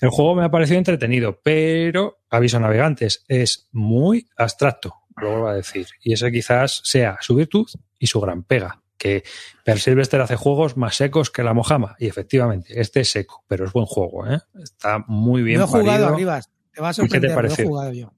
[0.00, 5.48] El juego me ha parecido entretenido, pero, aviso a navegantes, es muy abstracto, lo vuelvo
[5.48, 5.86] a decir.
[6.00, 7.66] Y ese quizás sea su virtud
[7.98, 8.82] y su gran pega.
[8.96, 9.22] Que
[9.64, 11.94] Per Silvester hace juegos más secos que la Mojama.
[12.00, 14.40] Y efectivamente, este es seco, pero es buen juego, ¿eh?
[14.60, 16.08] Está muy bien Yo he jugado, parido.
[16.08, 16.50] Arribas.
[16.72, 17.66] Te va a ¿Y qué te he pareció?
[17.66, 18.12] jugado yo.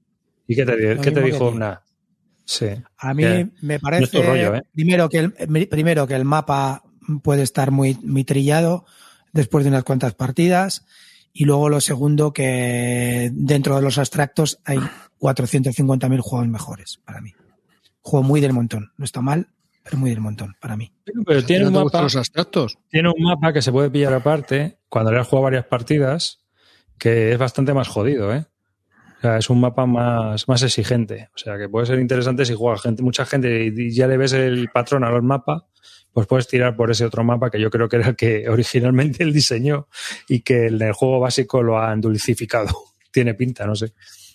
[0.47, 1.57] ¿Y qué te, qué dijo ti.
[2.51, 2.67] Sí.
[2.97, 4.63] A mí Que me parece rollo, ¿eh?
[4.73, 5.31] primero que el
[5.69, 6.83] primero que el mapa
[7.23, 8.83] puede estar muy, muy trillado
[9.31, 10.85] después de unas cuantas partidas
[11.31, 14.79] y luego lo segundo que dentro de los abstractos hay
[15.21, 17.33] 450.000 juegos mejores para mí.
[18.01, 19.47] Juego muy del montón, no está mal,
[19.81, 20.91] pero muy del montón para mí.
[21.25, 22.01] Pero tiene ¿No un mapa.
[22.01, 22.79] los abstractos?
[22.89, 26.41] Tiene un mapa que se puede pillar aparte cuando le has jugado varias partidas,
[26.97, 28.45] que es bastante más jodido, ¿eh?
[29.21, 31.29] O sea, es un mapa más, más exigente.
[31.35, 34.33] O sea, que puede ser interesante si juega gente, mucha gente y ya le ves
[34.33, 35.61] el patrón a los mapas,
[36.11, 39.23] pues puedes tirar por ese otro mapa que yo creo que era el que originalmente
[39.23, 39.87] él diseñó
[40.27, 42.75] y que en el juego básico lo han dulcificado.
[43.11, 43.93] Tiene pinta, no sé.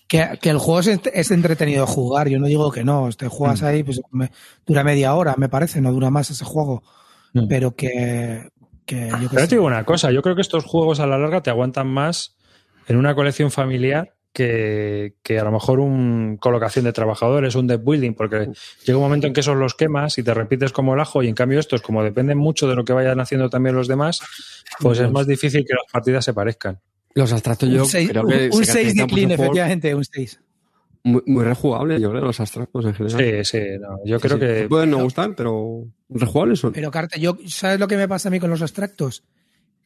[0.09, 3.27] Que, que el juego es, ent- es entretenido jugar, yo no digo que no, te
[3.27, 4.31] juegas ahí, pues me-
[4.65, 6.85] dura media hora, me parece, no dura más ese juego,
[7.33, 7.49] Mm.
[7.49, 8.49] pero que,
[8.87, 9.49] que yo que Pero sé.
[9.49, 12.37] te digo una cosa, yo creo que estos juegos a la larga te aguantan más
[12.87, 17.83] en una colección familiar que, que a lo mejor un colocación de trabajadores, un deck
[17.83, 18.51] building, porque
[18.85, 21.29] llega un momento en que esos los quemas y te repites como el ajo y
[21.29, 24.21] en cambio estos, como dependen mucho de lo que vayan haciendo también los demás,
[24.79, 26.79] pues es más difícil que las partidas se parezcan.
[27.15, 29.95] Los abstractos yo un 6 creo que un se seis de caracterizan por clean, efectivamente,
[29.95, 30.41] un 6.
[31.05, 33.45] Muy, muy rejugables, yo creo, los abstractos en general.
[33.45, 34.63] Sí, sí, no, yo creo Sí, sí.
[34.63, 34.69] que...
[34.69, 36.75] Pueden no gustar, pero rejugables son.
[36.75, 39.25] Pero Carte, yo, ¿sabes lo que me pasa a mí con los abstractos?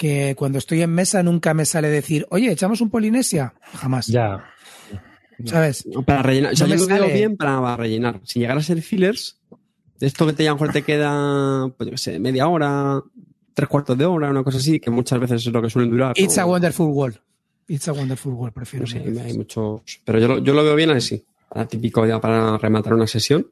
[0.00, 3.52] Que cuando estoy en mesa nunca me sale decir, oye, echamos un Polinesia.
[3.74, 4.06] Jamás.
[4.06, 4.42] Ya,
[5.44, 5.84] ¿Sabes?
[6.06, 6.54] Para rellenar.
[6.54, 8.18] O sea, No yo me lo veo bien para rellenar.
[8.24, 9.38] Si llegara a ser fillers,
[9.98, 12.98] de esto que te, a lo mejor te queda, pues yo qué sé, media hora,
[13.52, 16.14] tres cuartos de hora, una cosa así, que muchas veces es lo que suelen durar.
[16.16, 16.44] It's ¿no?
[16.44, 17.18] a Wonderful World.
[17.68, 18.86] It's a Wonderful World, prefiero.
[18.86, 19.82] No sé, hay muchos.
[20.06, 21.22] Pero yo, lo- yo lo veo bien así.
[21.46, 23.46] Para típico ya para rematar una sesión.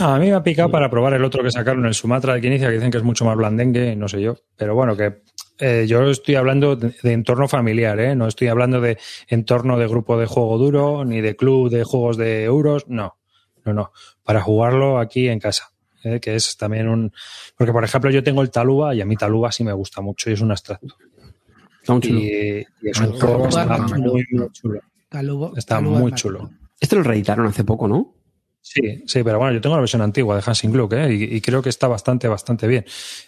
[0.00, 2.40] Ah, a mí me ha picado para probar el otro que sacaron, el Sumatra de
[2.40, 4.36] que inicia, que dicen que es mucho más blandengue, no sé yo.
[4.56, 5.20] Pero bueno, que
[5.58, 8.14] eh, yo estoy hablando de, de entorno familiar, ¿eh?
[8.16, 8.98] No estoy hablando de
[9.28, 13.16] entorno de grupo de juego duro, ni de club de juegos de euros, no.
[13.64, 13.92] No, no.
[14.24, 15.70] Para jugarlo aquí en casa.
[16.04, 16.18] ¿eh?
[16.20, 17.12] Que es también un.
[17.56, 20.30] Porque, por ejemplo, yo tengo el Taluba y a mí Taluba sí me gusta mucho
[20.30, 20.96] y es un abstracto.
[21.80, 22.18] Está muy chulo.
[22.20, 24.80] Y, y es un Taluba juego está muy chulo.
[25.10, 26.50] Talubo- Está muy chulo.
[26.80, 28.14] Este lo reeditaron hace poco, ¿no?
[28.64, 31.12] Sí, sí, pero bueno, yo tengo la versión antigua de Hansing Gluck, ¿eh?
[31.12, 32.84] y, y creo que está bastante, bastante bien.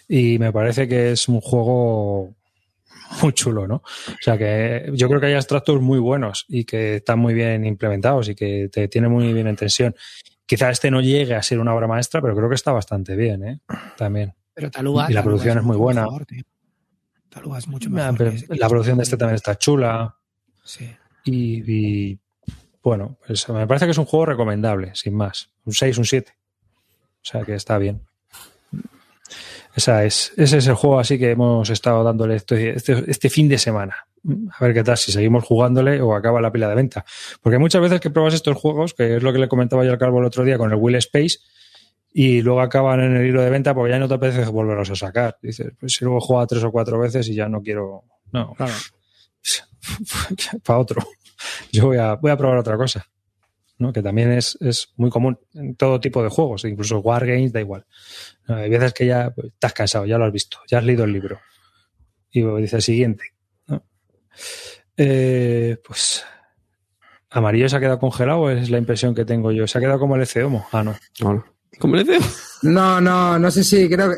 [0.07, 2.33] Y me parece que es un juego
[3.21, 3.75] muy chulo, ¿no?
[3.75, 7.65] O sea que yo creo que hay abstractos muy buenos y que están muy bien
[7.65, 9.93] implementados y que te tiene muy bien en tensión.
[10.45, 13.43] Quizá este no llegue a ser una obra maestra, pero creo que está bastante bien,
[13.43, 13.59] ¿eh?
[13.97, 14.33] También.
[14.53, 16.03] Pero Taluba, Y la producción es muy buena.
[16.03, 16.43] mejor, tío.
[17.29, 18.33] Taluba es mucho mejor.
[18.49, 20.15] La producción de este también está chula
[20.63, 20.89] Sí.
[21.25, 22.19] y, y,
[22.89, 25.49] bueno, pues me parece que es un juego recomendable, sin más.
[25.65, 26.31] Un 6, un 7.
[26.31, 28.01] O sea que está bien.
[29.75, 33.49] Esa es, ese es el juego así que hemos estado dándole este, este, este fin
[33.49, 34.05] de semana.
[34.51, 37.03] A ver qué tal, si seguimos jugándole o acaba la pila de venta.
[37.41, 39.97] Porque muchas veces que pruebas estos juegos, que es lo que le comentaba yo al
[39.97, 41.39] Calvo el otro día con el Will Space,
[42.13, 44.95] y luego acaban en el hilo de venta porque ya no te apetece volverlos a
[44.95, 45.39] sacar.
[45.41, 48.03] Dices, pues si luego juega tres o cuatro veces y ya no quiero.
[48.31, 48.73] No, Claro.
[50.63, 51.01] para otro.
[51.71, 53.07] Yo voy a, voy a probar otra cosa.
[53.77, 53.91] ¿no?
[53.91, 57.85] Que también es, es muy común en todo tipo de juegos, incluso Wargames, da igual.
[58.47, 61.13] Hay veces que ya pues, estás cansado, ya lo has visto, ya has leído el
[61.13, 61.39] libro.
[62.31, 63.33] Y dice siguiente.
[63.67, 63.83] ¿no?
[64.97, 66.23] Eh, pues.
[67.29, 69.67] ¿Amarillo se ha quedado congelado es la impresión que tengo yo?
[69.67, 70.67] ¿Se ha quedado como el Eceomo?
[70.71, 70.95] Ah, no.
[71.21, 71.45] Hola.
[71.79, 72.23] ¿Cómo le digo?
[72.63, 74.17] No, no, no sé si creo que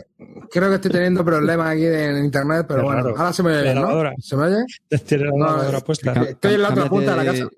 [0.50, 3.18] creo que estoy teniendo problemas aquí en internet, pero bueno, raro.
[3.18, 4.12] ahora se me oye ¿no?
[4.20, 4.66] ¿Se me oye?
[5.06, 6.14] Tiene la No, lavadora es- puesta.
[6.24, 7.50] Estoy en la otra punta de la casa.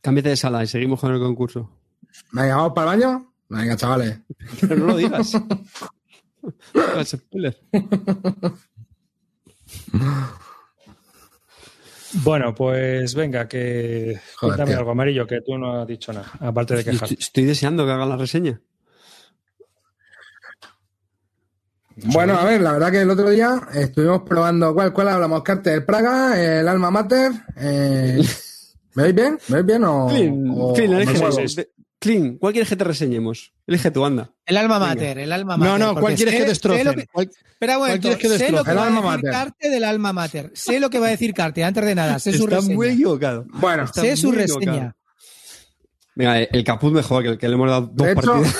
[0.00, 1.70] Cámbiate de sala y seguimos con el concurso.
[2.32, 3.32] Venga, vamos para el baño.
[3.48, 4.18] Venga, chavales.
[4.60, 5.32] Pero no lo digas.
[6.72, 7.54] No hagas spoiler.
[12.24, 14.78] Bueno, pues venga, que Joder, cuéntame tío.
[14.78, 17.04] algo amarillo, que tú no has dicho nada, aparte de quejar.
[17.04, 18.60] Estoy, estoy deseando que haga la reseña.
[22.04, 24.72] Bueno, a ver, la verdad que el otro día estuvimos probando.
[24.74, 25.42] ¿Cuál, cuál hablamos?
[25.42, 27.32] Carte del Praga, el Alma Mater.
[27.56, 28.22] Eh,
[28.94, 29.38] ¿Me veis bien?
[29.48, 30.06] ¿Me veis bien o.?
[30.08, 30.90] Clean, o- Clean,
[31.22, 31.36] o
[31.98, 33.52] Clean, ¿cuál quieres que te reseñemos?
[33.66, 34.30] Elige tú, anda.
[34.46, 34.94] El alma Venga.
[34.94, 35.78] mater, el alma No, mater.
[35.80, 38.64] no, porque ¿cuál quieres sé- que ¿Cuál- Espera un ¿Cuál momento, quieres que sé lo
[38.64, 39.30] que El va a alma decir mater.
[39.32, 40.50] Carte del alma mater.
[40.54, 42.18] Sé lo que va a decir Carte, antes de nada.
[42.18, 42.74] Sé su Está reseña.
[42.74, 43.44] muy equivocado.
[43.52, 44.56] Bueno, Está sé su reseña.
[44.62, 44.94] equivocado.
[46.14, 48.20] Venga, el capuz mejor, que el que le hemos dado dos de hecho.
[48.32, 48.56] partidas.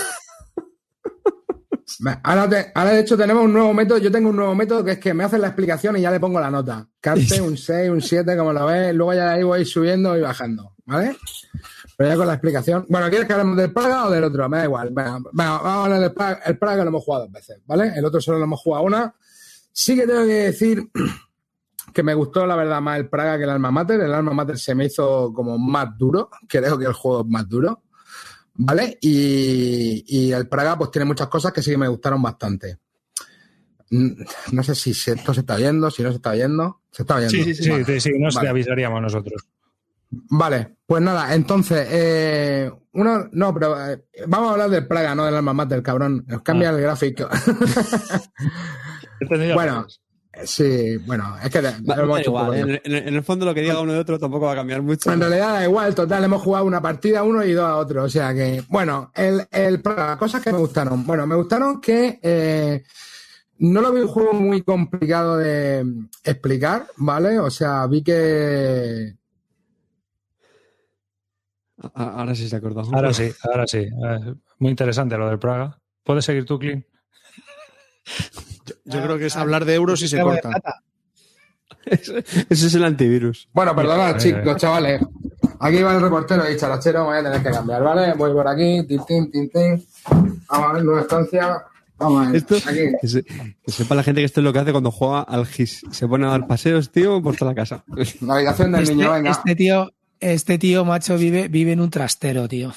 [2.23, 3.99] Ahora, te- ahora, de hecho, tenemos un nuevo método.
[3.99, 6.19] Yo tengo un nuevo método que es que me hacen la explicación y ya le
[6.21, 6.87] pongo la nota.
[7.01, 8.95] Carte, un 6, un 7, como lo ves.
[8.95, 10.75] Luego ya ahí voy subiendo y bajando.
[10.87, 11.17] ¿Vale?
[11.97, 12.87] Pero ya con la explicación.
[12.89, 14.49] Bueno, ¿quieres que hablemos del Praga o del otro?
[14.49, 14.89] Me da igual.
[14.93, 16.41] Venga, venga, vamos a hablar del Praga.
[16.47, 17.93] El Praga lo hemos jugado dos veces, ¿vale?
[17.95, 19.15] El otro solo lo hemos jugado una.
[19.73, 20.91] Sí que tengo que decir
[21.93, 24.01] que me gustó, la verdad, más el Praga que el Alma Mater.
[24.01, 26.31] El Alma Mater se me hizo como más duro.
[26.49, 27.83] Creo que el juego es más duro.
[28.63, 28.99] ¿Vale?
[29.01, 32.79] Y, y el Praga, pues tiene muchas cosas que sí que me gustaron bastante.
[33.91, 34.11] Mm,
[34.53, 36.83] No sé si esto se está oyendo, si no se está oyendo.
[36.91, 37.31] Se está oyendo.
[37.33, 37.85] Sí, sí, Vale.
[37.87, 38.47] sí, sí, nos Vale.
[38.47, 39.47] te avisaríamos nosotros.
[40.11, 45.25] Vale, pues nada, entonces, eh, uno, no, pero eh, vamos a hablar del Praga, no
[45.25, 46.25] del alma mater, cabrón.
[46.27, 46.73] Nos cambia Ah.
[46.73, 47.29] el gráfico.
[49.55, 49.87] Bueno.
[50.45, 52.81] Sí, bueno, es que Va- lo da hemos hecho un igual, poco en, bien.
[52.85, 55.13] en- en el fondo lo que diga uno de otro tampoco va a cambiar mucho.
[55.13, 58.05] En realidad da igual, total, hemos jugado una partida a uno y dos a otro.
[58.05, 61.05] O sea que, bueno, el, el Praga, cosas que me gustaron.
[61.07, 62.83] Bueno, me gustaron que eh,
[63.59, 65.85] no lo vi un juego muy complicado de
[66.25, 67.39] explicar, ¿vale?
[67.39, 69.15] O sea, vi que
[71.95, 72.91] Ahora sí se ha acordado.
[72.95, 73.79] Ahora sí, ahora sí.
[73.79, 75.79] Eh, Muy interesante lo del Praga.
[76.05, 76.85] ¿Puedes seguir tú, Clean?
[78.85, 80.51] Yo creo que es hablar de euros y se corta.
[81.87, 82.19] Ese
[82.49, 83.49] ese es el antivirus.
[83.53, 85.01] Bueno, perdonad, Eh, chicos, chavales.
[85.61, 88.13] Aquí va el reportero y charachero, voy a tener que cambiar, ¿vale?
[88.15, 89.85] Voy por aquí, tin, tin, tin, tin.
[90.49, 91.63] Vamos a ver, nueva estancia.
[91.99, 92.37] Vamos a ver.
[92.37, 92.79] Esto, Aquí.
[93.01, 95.47] que, se- que sepa la gente que esto es lo que hace cuando juega al
[95.47, 95.83] GIS.
[95.91, 97.85] Se pone a dar paseos, tío, por toda la casa.
[98.23, 99.31] La habitación del Este, niño, venga.
[99.31, 102.73] este tío, este tío, macho, vive, vive en un trastero, tío.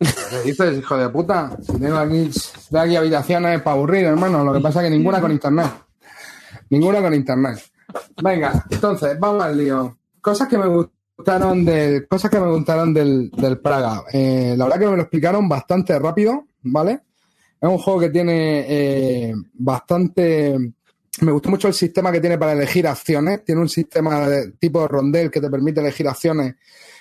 [0.00, 1.56] ¿Qué dices, hijo de puta?
[1.60, 4.42] Si tengo aquí, habitaciones para aburrir, hermano.
[4.42, 5.70] Lo que pasa es que ninguna con internet.
[6.70, 7.58] Ninguna con internet.
[8.22, 9.98] Venga, entonces, vamos al lío.
[10.22, 14.04] Cosas que me gustaron del, cosas que me gustaron del, del Praga.
[14.12, 17.00] Eh, la verdad que me lo explicaron bastante rápido, ¿vale?
[17.60, 20.56] Es un juego que tiene eh, bastante.
[21.20, 23.44] Me gustó mucho el sistema que tiene para elegir acciones.
[23.44, 26.54] Tiene un sistema de tipo rondel que te permite elegir acciones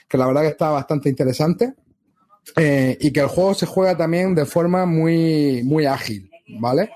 [0.06, 1.76] que la verdad que está bastante interesante.
[2.56, 6.30] Eh, y que el juego se juega también de forma muy, muy ágil,
[6.60, 6.90] ¿vale?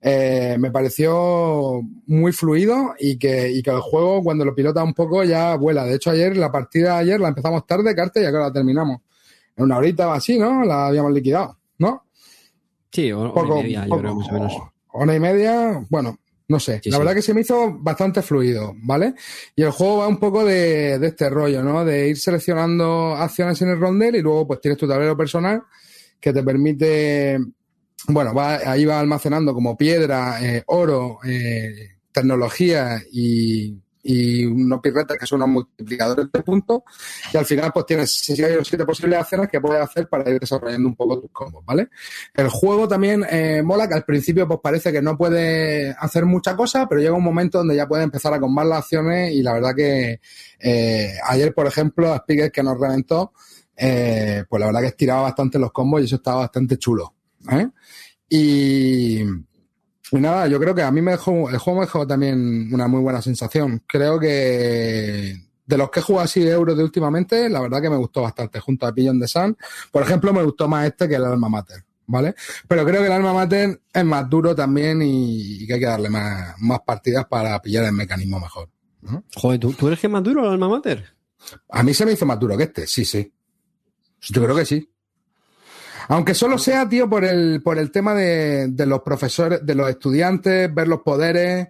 [0.00, 4.94] Eh, me pareció muy fluido y que, y que el juego cuando lo pilota un
[4.94, 5.84] poco ya vuela.
[5.84, 9.00] De hecho, ayer, la partida de ayer la empezamos tarde, Carte, y ahora la terminamos.
[9.56, 10.64] En una horita o así, ¿no?
[10.64, 12.04] La habíamos liquidado, ¿no?
[12.92, 14.00] Sí, o, Poco, y media, yo poco.
[14.00, 14.52] creo, más o menos.
[14.92, 16.18] Hora y media, bueno,
[16.48, 16.80] no sé.
[16.82, 17.00] Sí, la sí.
[17.00, 19.14] verdad que se me hizo bastante fluido, ¿vale?
[19.54, 21.84] Y el juego va un poco de, de este rollo, ¿no?
[21.84, 25.62] De ir seleccionando acciones en el rondel y luego pues tienes tu tablero personal
[26.20, 27.38] que te permite,
[28.08, 33.74] bueno, va, ahí va almacenando como piedra, eh, oro, eh, tecnología y,
[34.08, 36.82] y unos pirretas que son unos multiplicadores de puntos
[37.32, 40.38] y al final pues tienes seis o siete posibles acciones que puedes hacer para ir
[40.38, 41.88] desarrollando un poco tus combos, ¿vale?
[42.32, 46.54] El juego también eh, mola que al principio pues parece que no puede hacer mucha
[46.54, 49.54] cosa, pero llega un momento donde ya puede empezar a combar las acciones y la
[49.54, 50.20] verdad que
[50.60, 53.32] eh, ayer, por ejemplo, a Spiegel que nos reventó,
[53.76, 57.14] eh, pues la verdad que estiraba bastante los combos y eso estaba bastante chulo.
[58.28, 59.22] Y,
[60.12, 62.88] y nada, yo creo que a mí me dejó, el juego me dejó también una
[62.88, 63.82] muy buena sensación.
[63.86, 67.90] Creo que de los que he jugado así de euros de últimamente, la verdad que
[67.90, 69.56] me gustó bastante, junto a Pillion de Sun.
[69.90, 72.34] Por ejemplo, me gustó más este que el Alma Mater, ¿vale?
[72.68, 75.86] Pero creo que el Alma Mater es más duro también y, y que hay que
[75.86, 78.68] darle más, más partidas para pillar el mecanismo mejor.
[79.02, 79.24] ¿no?
[79.34, 81.04] Joder, ¿tú, tú eres que es más duro el alma mater?
[81.70, 83.32] A mí se me hizo más duro que este, sí, sí.
[84.20, 84.90] Yo creo que sí.
[86.08, 89.88] Aunque solo sea, tío, por el, por el tema de, de los profesores, de los
[89.90, 91.68] estudiantes, ver los poderes.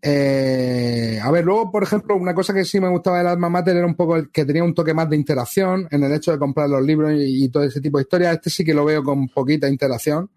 [0.00, 3.76] Eh, a ver, luego, por ejemplo, una cosa que sí me gustaba del Alma Mater
[3.76, 6.38] era un poco el que tenía un toque más de interacción en el hecho de
[6.38, 8.34] comprar los libros y, todo ese tipo de historias.
[8.34, 10.30] Este sí que lo veo con poquita interacción,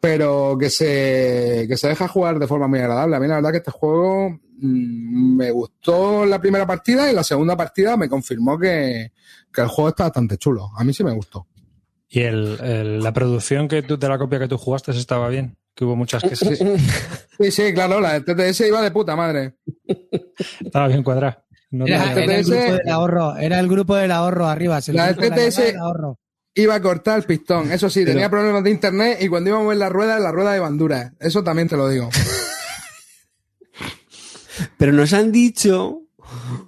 [0.00, 3.16] pero que se, que se deja jugar de forma muy agradable.
[3.16, 7.24] A mí la verdad que este juego mm, me gustó la primera partida y la
[7.24, 9.12] segunda partida me confirmó que,
[9.52, 10.70] que el juego está bastante chulo.
[10.76, 11.46] A mí sí me gustó.
[12.08, 15.56] ¿Y el, el- la producción que tú, de la copia que tú jugaste estaba bien?
[15.74, 16.50] Que hubo muchas que sí.
[17.38, 19.56] Sí, sí, claro, la del TTS iba de puta madre.
[20.64, 21.44] Estaba bien cuadrada.
[21.70, 24.80] No Era, el grupo del ahorro, era el grupo del ahorro arriba.
[24.88, 26.18] La TTS llamada del ahorro.
[26.54, 27.70] Iba a cortar el pistón.
[27.70, 30.32] Eso sí, Pero- tenía problemas de internet y cuando iba a mover la rueda, la
[30.32, 31.12] rueda iban duras.
[31.20, 32.08] Eso también te lo digo.
[34.78, 36.02] Pero nos han dicho,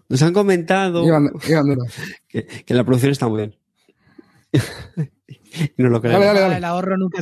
[0.09, 1.93] nos han comentado Iban, iban duras.
[2.29, 3.57] que, que la producción está muy bien.
[5.77, 6.25] Y no lo creemos.
[6.25, 6.57] dale, dale.
[6.57, 7.21] El ahorro nunca,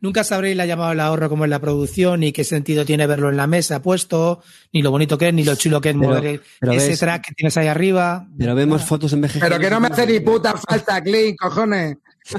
[0.00, 3.28] nunca sabréis la llamado el ahorro como en la producción, ni qué sentido tiene verlo
[3.30, 4.42] en la mesa puesto,
[4.72, 6.88] ni lo bonito que es, ni lo chulo que es Pero- mover el- pero ese
[6.90, 8.26] ves- track que tienes ahí arriba.
[8.38, 9.40] Pero vemos fotos en BGG.
[9.40, 11.96] Pero que no me hace ni puta falta, Clint, cojones.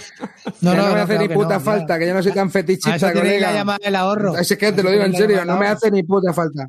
[0.62, 2.00] No, que no, no, me hace claro ni puta no, falta, claro.
[2.02, 3.54] que yo no soy tan fetichista, eso tenéis la colega.
[3.54, 4.38] llamada del ahorro.
[4.38, 6.68] Es que te lo digo en serio, llamada no me hace ni puta falta.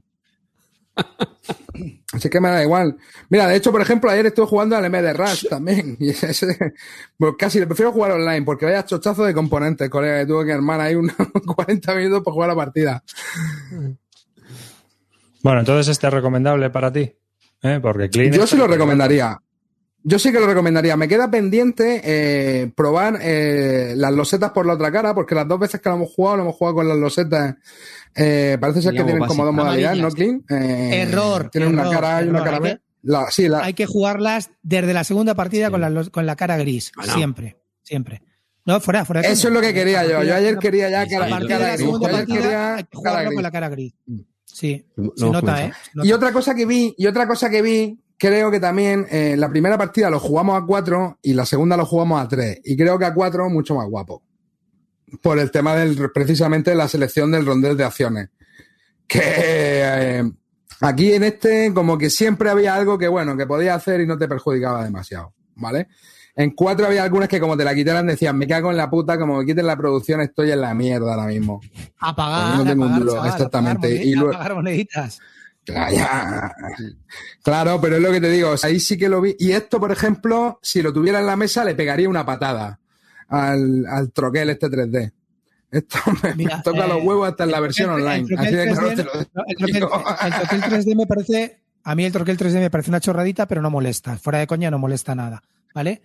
[2.13, 2.97] Así que me da igual.
[3.29, 5.97] Mira, de hecho, por ejemplo, ayer estuve jugando al MD Rush también.
[6.01, 6.75] Y ese-
[7.17, 10.53] pues casi le prefiero jugar online porque vaya chochazo de componentes, colega, que tuve que
[10.53, 11.15] armar ahí unos
[11.57, 13.03] 40 minutos para jugar la partida.
[15.43, 17.13] Bueno, entonces este es recomendable para ti.
[17.63, 17.79] ¿eh?
[17.81, 19.41] Porque Clean Yo sí lo recomendaría.
[20.03, 20.97] Yo sí que lo recomendaría.
[20.97, 25.59] Me queda pendiente eh, probar eh, las losetas por la otra cara, porque las dos
[25.61, 27.57] veces que lo hemos jugado, lo hemos jugado con las losetas.
[28.15, 30.11] Eh, parece ser que tienen como dos modalidades, ¿no.
[30.11, 30.45] Clean?
[30.49, 32.71] Eh, Error, Tienen una cara A y una cara B.
[32.71, 36.37] que- La- sí, la, Hay que jugarlas desde la segunda partida con, la, con la
[36.37, 36.91] cara gris.
[36.97, 37.15] Bueno.
[37.15, 38.23] Siempre, siempre.
[38.65, 39.23] No, fuera, fuera.
[39.23, 40.23] de Eso es lo que quería yo.
[40.23, 41.81] Yo ayer quería ya Sí, cara, sí, A cara la gris.
[41.81, 43.95] segunda Yo ayer partida quería hay que jugarlo con la cara gris.
[44.45, 45.65] Sí, Lo se nota.
[45.67, 45.73] ¿eh?
[45.85, 46.09] Se nota.
[46.09, 49.49] Y otra cosa que vi, y otra cosa que vi, creo que también eh, la
[49.49, 52.61] primera partida lo jugamos a cuatro y la segunda lo jugamos a tres.
[52.65, 54.23] Y creo que a cuatro mucho más guapo.
[55.23, 58.29] Por el tema del, precisamente la selección del rondel de acciones.
[59.07, 60.31] Que eh,
[60.81, 64.19] aquí en este, como que siempre había algo que, bueno, que podías hacer y no
[64.19, 65.33] te perjudicaba demasiado.
[65.55, 65.89] ¿Vale?
[66.37, 69.19] En cuatro había algunas que como te la quitaran decían, me cago en la puta,
[69.19, 71.61] como me quiten la producción estoy en la mierda ahora mismo.
[71.99, 74.05] A pagar, Pues no tengo un duro, chaval, exactamente.
[74.05, 75.19] Y luego- a pagar moneditas.
[75.65, 75.97] Claro.
[77.43, 79.35] Claro, pero es lo que te digo, o sea, ahí sí que lo vi.
[79.39, 82.79] Y esto, por ejemplo, si lo tuviera en la mesa, le pegaría una patada
[83.29, 85.13] al, al troquel este 3D.
[85.71, 88.21] Esto me, Mira, me toca eh, los huevos hasta en la versión online.
[88.21, 90.05] el troquel Así de claro 3D te lo digo.
[90.23, 93.63] el troquel 3D me parece, a mí el troquel 3D me parece una chorradita, pero
[93.63, 94.17] no molesta.
[94.19, 95.43] Fuera de coña no molesta nada,
[95.75, 96.03] ¿vale?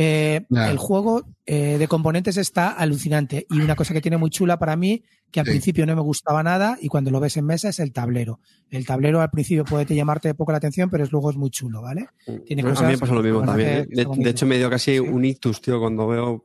[0.00, 0.46] Eh.
[0.48, 4.76] El juego eh, de componentes está alucinante y una cosa que tiene muy chula para
[4.76, 5.02] mí,
[5.32, 5.50] que al Sí.
[5.52, 8.38] principio no me gustaba nada y cuando lo ves en mesa es el tablero.
[8.70, 11.50] El tablero al principio puede te llamarte poco la atención, pero es- luego es muy
[11.50, 12.06] chulo, ¿vale?
[12.46, 13.68] Tiene a mí me cosas pasa lo mismo que van a también.
[13.70, 16.44] hacer que De, hecho, me dio casi un ictus, tío, cuando veo.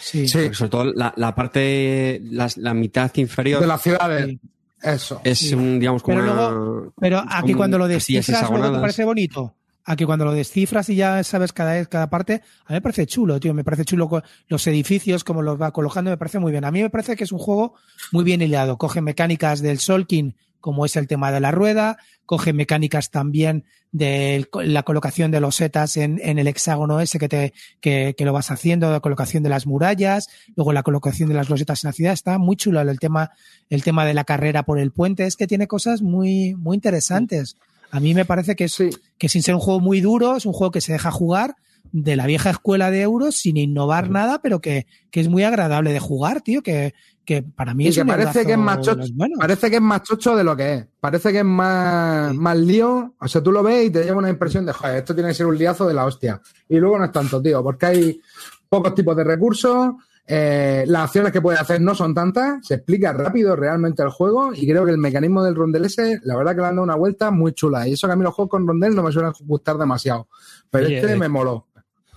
[0.00, 0.26] Sí.
[0.26, 4.26] Sobre todo la, la parte, la, mitad inferior De las ciudades.
[4.26, 4.40] Sí.
[4.82, 5.20] Eso.
[5.24, 5.54] es sí.
[5.54, 9.54] un, digamos, como Pero una- Pero aquí como cuando lo descifras, luego te parece bonito.
[9.90, 13.40] Aquí cuando lo descifras y ya sabes cada, cada parte, a mí me parece chulo,
[13.40, 13.54] tío.
[13.54, 16.66] Me parece chulo los edificios, como los va colocando, me parece muy bien.
[16.66, 17.72] A mí me parece que es un juego
[18.12, 18.76] muy bien hilado.
[18.76, 21.96] Coge mecánicas del Solkin, como es el tema de la rueda,
[22.26, 27.30] coge mecánicas también de la colocación de los setas en, en el hexágono ese que,
[27.30, 31.34] te, que, que lo vas haciendo, la colocación de las murallas, luego la colocación de
[31.34, 32.12] las losetas en la ciudad.
[32.12, 33.30] Está muy chulo el tema,
[33.70, 35.24] el tema de la carrera por el puente.
[35.24, 37.56] Es que tiene cosas muy, muy interesantes.
[37.90, 38.90] A mí me parece que es, Sí.
[39.18, 41.56] que sin ser un juego muy duro, es un juego que se deja jugar
[41.90, 45.92] de la vieja escuela de euros sin innovar nada, pero que, que es muy agradable
[45.92, 46.92] de jugar, tío, que,
[47.24, 49.04] que para mí Y es que un parece que es más chocho,
[49.38, 50.86] parece que es más chocho de lo que es.
[51.00, 53.14] Parece que es más, más lío.
[53.18, 55.34] O sea, tú lo ves y te lleva una impresión de, joder, esto tiene que
[55.34, 56.40] ser un liazo de la hostia.
[56.68, 58.20] Y luego no es tanto, tío, porque hay
[58.68, 59.94] pocos tipos de recursos.
[60.30, 62.66] Eh, las acciones que puedes hacer no son tantas.
[62.66, 64.52] Se explica rápido realmente el juego.
[64.54, 66.96] Y creo que el mecanismo del rondel ese, la verdad que le han dado una
[66.96, 67.88] vuelta muy chula.
[67.88, 70.28] Y eso que a mí los juegos con rondel no me suelen gustar demasiado.
[70.70, 71.66] Pero Oye, este eh, me moló.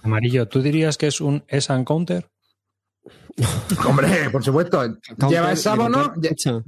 [0.03, 2.29] Amarillo, ¿tú dirías que es un S and counter?
[3.87, 4.83] Hombre, por supuesto.
[5.29, 5.57] Lleva el
[6.17, 6.61] de fecha.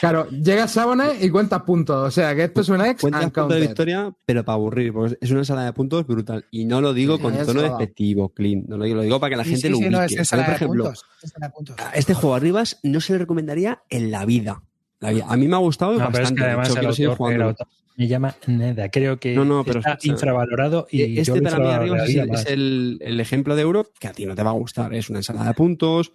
[0.00, 2.08] Claro, llega Sabones y cuentas puntos.
[2.08, 5.16] O sea, que esto es un ex Cuenta puntos de victoria, pero para aburrir, porque
[5.20, 6.44] es una ensalada de puntos brutal.
[6.50, 8.64] Y no lo digo con tono despectivo, clean.
[8.68, 9.96] No lo digo, lo digo para que la Sí, gente sí, lo sí, ubique.
[9.96, 11.76] no, es por de ejemplo, puntos, es ensalada de puntos.
[11.78, 14.62] a este juego Arribas no se le recomendaría en la vida.
[15.00, 15.26] La vida.
[15.28, 16.40] A mí me ha gustado No, pero es bastante.
[16.40, 17.44] que además hecho, el autor, el jugando.
[17.44, 17.66] autor
[17.96, 18.88] me llama nada.
[18.90, 20.12] Creo que No, no, pero está escucha.
[20.12, 23.90] infravalorado y yo este lo para mí Arribas es, el, el- el ejemplo de euro
[23.98, 24.92] que a ti no te va a gustar.
[24.94, 26.12] Es una ensalada de puntos.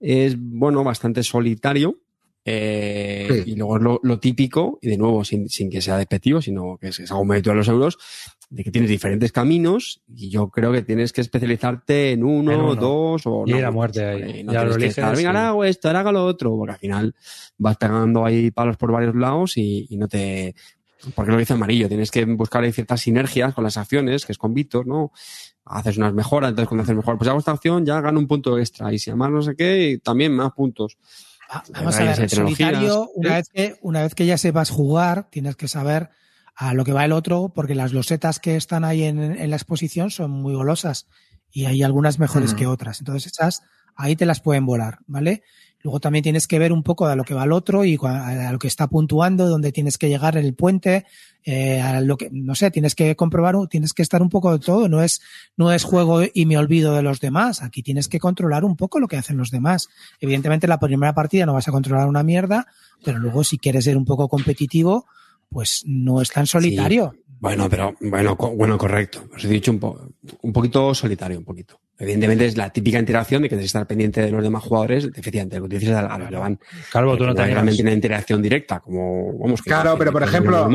[0.00, 1.98] Es, bueno, bastante solitario.
[2.44, 3.52] Eh, Sí.
[3.52, 6.76] Y luego es lo, lo típico, y de nuevo, sin, sin que sea despectivo, sino
[6.78, 7.98] que es, es algo mérito de los euros,
[8.50, 12.60] de que tienes diferentes caminos y yo creo que tienes que especializarte en uno, En
[12.60, 12.74] uno.
[12.74, 13.58] dos o Y no.
[13.58, 14.22] ir a muerte ahí.
[14.22, 16.26] Eh, Ya No lo tienes que eliges estar, venga, ahora hago esto, ahora hago lo
[16.26, 17.14] otro, porque al final
[17.56, 20.54] vas pegando ahí palos por varios lados y, y no te...
[21.16, 24.38] Porque lo dice amarillo, tienes que buscar ahí ciertas sinergias con las acciones, que es
[24.38, 25.10] con Víctor, ¿no?
[25.64, 28.56] Haces unas mejoras, entonces cuando haces mejor, pues hago esta acción, ya gano un punto
[28.58, 28.92] extra.
[28.92, 30.98] Y si además no sé qué, y también más puntos.
[31.54, 35.54] Ah, Vamos a ver, solitario, una vez, que, una vez que ya sepas jugar, tienes
[35.54, 36.08] que saber
[36.54, 39.56] a lo que va el otro, porque las losetas que están ahí en, en la
[39.56, 41.08] exposición son muy golosas
[41.50, 43.00] y hay algunas mejores que otras.
[43.00, 43.62] Entonces, esas
[43.96, 45.42] ahí te las pueden volar, ¿vale?
[45.82, 48.52] Luego también tienes que ver un poco a lo que va el otro y a
[48.52, 51.04] lo que está puntuando, dónde tienes que llegar en el puente,
[51.44, 54.64] eh, a lo que, no sé, tienes que comprobar, tienes que estar un poco de
[54.64, 54.88] todo.
[54.88, 55.20] No es,
[55.56, 57.62] no es juego y me olvido de los demás.
[57.62, 59.88] Aquí tienes que controlar un poco lo que hacen los demás.
[60.20, 62.66] Evidentemente, la primera partida no vas a controlar una mierda,
[63.04, 65.06] pero luego si quieres ser un poco competitivo,
[65.50, 67.14] pues no es tan solitario.
[67.40, 69.24] Bueno, pero, bueno, co- bueno, correcto.
[69.34, 70.00] Os he dicho un, po-
[70.42, 71.80] un poquito solitario, un poquito.
[72.02, 75.08] Evidentemente es la típica interacción de que tienes que estar pendiente de los demás jugadores.
[75.14, 76.58] Efectivamente, lo que dices a, a lo que van.
[76.90, 80.68] Calvo, tú no te realmente una interacción directa, como, vamos, que Claro, pero por ejemplo.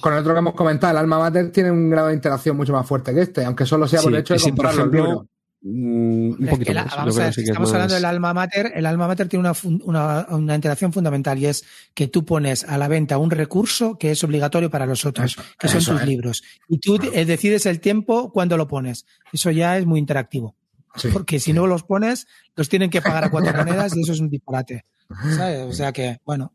[0.00, 2.72] Con el otro que hemos comentado, el Alma Mater tiene un grado de interacción mucho
[2.72, 4.78] más fuerte que este, aunque solo sea por Sí, el hecho de por comprar los
[4.78, 5.26] ejemplo, libros.
[5.66, 6.96] Mm, un Es poquito la- más.
[6.96, 9.48] Vamos a ver, si es estamos más- hablando del alma mater, el alma mater tiene
[9.48, 11.64] una, una, una interacción fundamental y es
[11.94, 15.42] que tú pones a la venta un recurso que es obligatorio para los otros, Eso,
[15.58, 16.06] que son tus es.
[16.06, 16.42] libros.
[16.68, 19.06] Y tú eh, decides el tiempo cuando lo pones.
[19.32, 20.54] Eso ya es muy interactivo.
[20.94, 21.08] Sí.
[21.12, 24.20] Porque si no los pones, los tienen que pagar a cuatro monedas y eso es
[24.20, 24.84] un disparate.
[25.36, 25.60] ¿sabes?
[25.60, 26.52] O sea que, bueno.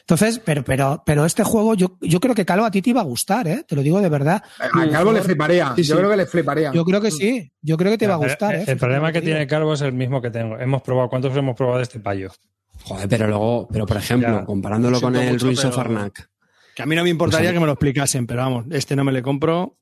[0.00, 3.00] Entonces, pero, pero, pero este juego, yo, yo creo que Calvo a ti te iba
[3.00, 3.64] a gustar, ¿eh?
[3.66, 4.42] Te lo digo de verdad.
[4.58, 5.72] A Calvo le fliparía.
[5.76, 6.72] Sí, Yo creo que le fliparía.
[6.72, 7.50] Yo creo que sí.
[7.60, 8.64] Yo creo que te va a gustar, eh.
[8.66, 10.58] El problema que tiene Calvo es el mismo que tengo.
[10.58, 12.30] Hemos probado, ¿cuántos hemos probado de este payo?
[12.84, 14.44] Joder, pero luego, pero por ejemplo, Ya.
[14.44, 16.28] comparándolo Lo con el Ruins of Arnak.
[16.74, 18.96] Que a mí no me importaría Pues mí- que me lo explicasen, pero vamos, este
[18.96, 19.76] no me le compro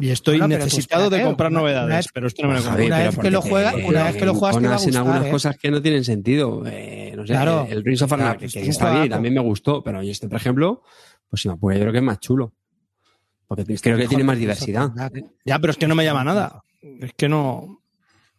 [0.00, 2.62] y estoy Bueno, necesitado de comprar una- novedades, una vez- pero este no me lo
[2.62, 2.86] Javi.
[2.86, 4.86] Una vez que lo juega- te- una vez que lo juegas te va a enconas
[4.86, 5.30] en algunas ¿eh?
[5.30, 6.62] cosas que no tienen sentido.
[6.66, 7.66] Eh, no sé, Claro.
[7.68, 10.00] el, el Ruins of pues que, es que un está bien, también me gustó, pero
[10.00, 10.82] este, por ejemplo,
[11.28, 12.52] pues si me apura, yo creo que es más chulo.
[13.46, 14.90] Porque creo que tiene más diversidad.
[15.44, 16.62] Ya, pero es que no me llama nada.
[17.00, 17.80] Es que no.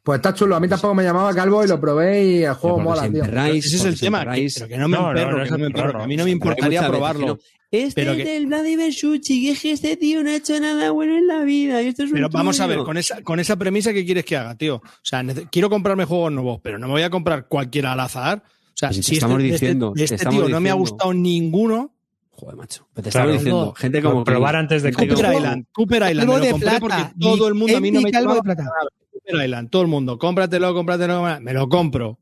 [0.03, 0.55] Pues está chulo.
[0.55, 3.23] A mí tampoco me llamaba Calvo y lo probé y el juego mola, tío.
[3.23, 5.51] enterráis, Ese es el tema, pero que no me No, no, emperro, no que es
[5.51, 6.03] no me emperro, emperro.
[6.03, 7.39] A mí no me importaría probarlo.
[7.71, 10.59] Este Pero es que- del Vladimir Suchi, que es que este tío no ha hecho
[10.59, 11.81] nada bueno en la vida.
[11.83, 14.25] Y esto es un Pero vamos a ver, con esa, con esa premisa, ¿qué quieres
[14.25, 14.77] que haga, tío?
[14.77, 18.43] O sea, quiero comprarme juegos nuevos, pero no me voy a comprar cualquiera al azar.
[18.45, 20.69] O sea, Pues si si te estamos este, este- diciendo, este estamos tío no me
[20.69, 21.93] ha gustado ninguno,
[22.31, 22.87] Joder, macho.
[22.93, 23.29] Pero te Claro.
[23.31, 23.73] estamos diciendo, No.
[23.73, 24.23] gente como.
[24.23, 26.79] probar antes de que Cooper como- Island, Cooper Island, me lo compré plata.
[26.79, 28.63] porque todo el mundo a mí no me calvo de plata.
[29.11, 32.17] Cooper Island, todo el mundo, cómpratelo, cómpratelo, me lo compro.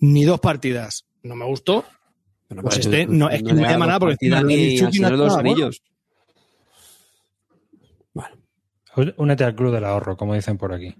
[0.00, 1.04] Ni dos partidas.
[1.22, 1.84] No me gustó.
[2.48, 4.42] Pues este no- es que no das llama nada porque ni no
[5.10, 5.38] de los bueno.
[5.38, 5.82] Anillos.
[8.12, 10.94] Bueno, Únete al club del ahorro, como dicen por aquí.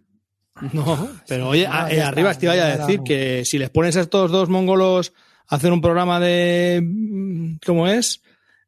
[0.73, 3.59] No, pero oye, no, a- ya eh, está, arriba te iba a decir que si
[3.59, 5.13] les pones a estos dos mongolos
[5.47, 6.81] a hacer un programa de.
[6.85, 8.23] mm, ¿Cómo es?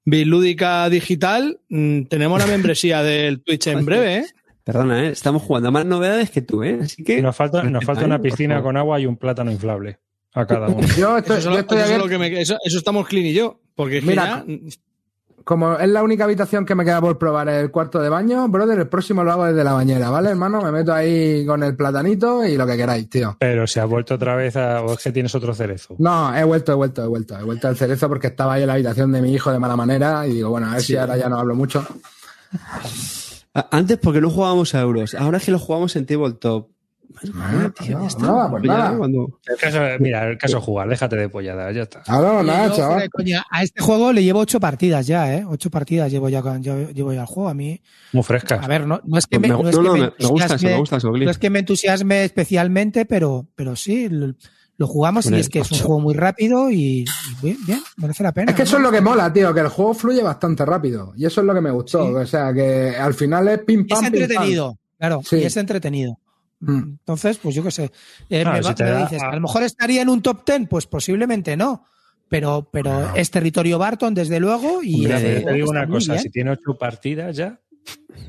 [0.05, 4.24] Bilúdica digital, mm, tenemos la membresía del Twitch en breve, ¿eh?
[4.65, 5.09] perdona, ¿eh?
[5.11, 6.78] estamos jugando a más novedades que tú, ¿eh?
[6.82, 7.20] Así que.
[7.20, 9.98] Nos falta, nos falta una piscina con agua y un plátano inflable
[10.35, 10.81] a cada uno.
[10.97, 13.32] Yo Eso, estoy, yo eso es abierto- lo que me- eso- eso estamos Clean y
[13.35, 13.61] yo.
[13.74, 14.55] Porque Mira, ya-
[15.43, 18.78] Como es la única habitación que me queda por probar el cuarto de baño, brother,
[18.78, 20.61] el próximo lo hago desde la bañera, ¿vale, hermano?
[20.61, 23.36] Me meto ahí con el platanito y lo que queráis, tío.
[23.40, 24.82] Pero se ha vuelto otra vez a.
[24.82, 25.97] o es que tienes otro cerezo.
[25.98, 27.39] No, he vuelto, he vuelto, he vuelto.
[27.39, 29.74] He vuelto al cerezo porque estaba ahí en la habitación de mi hijo de mala
[29.77, 31.85] manera y digo, bueno, a ver si ahora ya no hablo mucho.
[33.70, 36.69] Antes porque no jugábamos a euros, ahora es que lo jugamos en tabletop.
[37.34, 38.22] Ah, Tío, ya está.
[38.26, 38.96] nada, pues Ya, nada.
[38.98, 42.02] cuando- El caso, mira, el caso es jugar, déjate de pollada, ya está.
[42.06, 43.10] Ah, no, nada, chaval.
[43.10, 45.44] coña, a este juego le llevo ocho partidas ya, ¿eh?
[45.46, 47.48] Ocho partidas llevo ya, yo- llevo ya al juego.
[47.50, 47.80] A mí,
[48.12, 48.64] Muy frescas.
[48.64, 50.26] a ver, no, no es que Me- me, no, no es que me me, me
[50.28, 51.24] gusta eso, entusiasme- me gusta eso, Gli.
[51.24, 54.32] no es que me entusiasme especialmente, pero, pero sí, lo,
[54.78, 57.06] lo jugamos y es que es un juego muy rápido y, y
[57.42, 58.50] bien, bien, merece la pena.
[58.52, 61.12] Es que eso es lo que mola, tío, que el juego fluye bastante rápido.
[61.16, 62.06] Y eso es lo que me gustó.
[62.06, 62.14] Sí.
[62.14, 64.04] O sea, que al final es pim Y pam.
[64.04, 64.22] es pim, pam.
[64.30, 65.36] entretenido, claro, Sí.
[65.36, 66.18] y es entretenido.
[66.60, 66.78] Mm.
[67.00, 67.84] Entonces, pues yo qué sé.
[68.28, 70.20] Eh, Claro, me, si va- te me da- dices, a lo mejor estaría en un
[70.22, 71.84] top ten, pues posiblemente no.
[72.28, 76.22] Pero, pero es territorio Barton, desde luego, y Mira, eh, te digo una cosa, bien.
[76.22, 77.58] si tiene ocho partidas ya,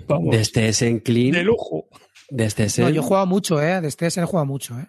[0.07, 1.85] vamos, Desde ese en clean, de lujo.
[2.29, 2.81] desde ese.
[2.81, 3.79] No, yo he jugado mucho, ¿eh?
[3.79, 4.87] De este he jugado mucho, ¿eh?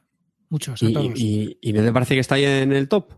[0.48, 1.18] Muchos, a y, todos.
[1.18, 3.12] y, y no te parece que está ahí en el top?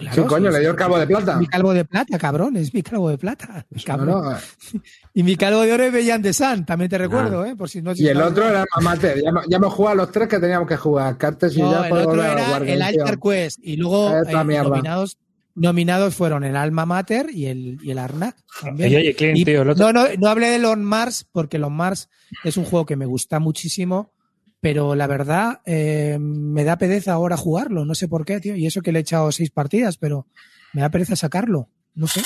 [0.00, 1.36] Claro, Sí, coño, sí, le dio el cabo de plata.
[1.38, 3.66] Mi calvo de plata, cabrón, es mi calvo de plata.
[3.84, 4.08] Cabrón.
[4.24, 4.36] no,
[5.14, 7.54] Y mi calvo de oro es Bellan de San, también te recuerdo, ¿eh?
[7.56, 9.22] Por si no Y el otro era el Mamater.
[9.22, 11.16] Ya, ya hemos jugado los tres que teníamos que jugar.
[11.18, 12.82] Cartes y No, ya el otro era jugar, el.
[12.82, 13.58] Alter Quest.
[13.62, 15.18] Y luego eh, nominados,
[15.54, 18.36] nominados fueron el Alma Mater y el, y el Arnak.
[18.62, 18.88] también.
[18.88, 21.58] Oye, oye, Clint, Y- tío, el otro- no, no, no hablé de Lon Mars porque
[21.58, 22.08] Lon Mars
[22.44, 24.12] es un juego que me gusta muchísimo,
[24.60, 27.84] pero la verdad eh, me da pereza ahora jugarlo.
[27.84, 28.56] No sé por qué, tío.
[28.56, 30.26] Y eso que le he echado seis partidas, pero
[30.72, 31.68] me da pereza sacarlo.
[31.94, 32.22] No sé.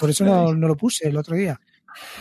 [0.00, 1.60] Por eso no, no lo puse el otro día.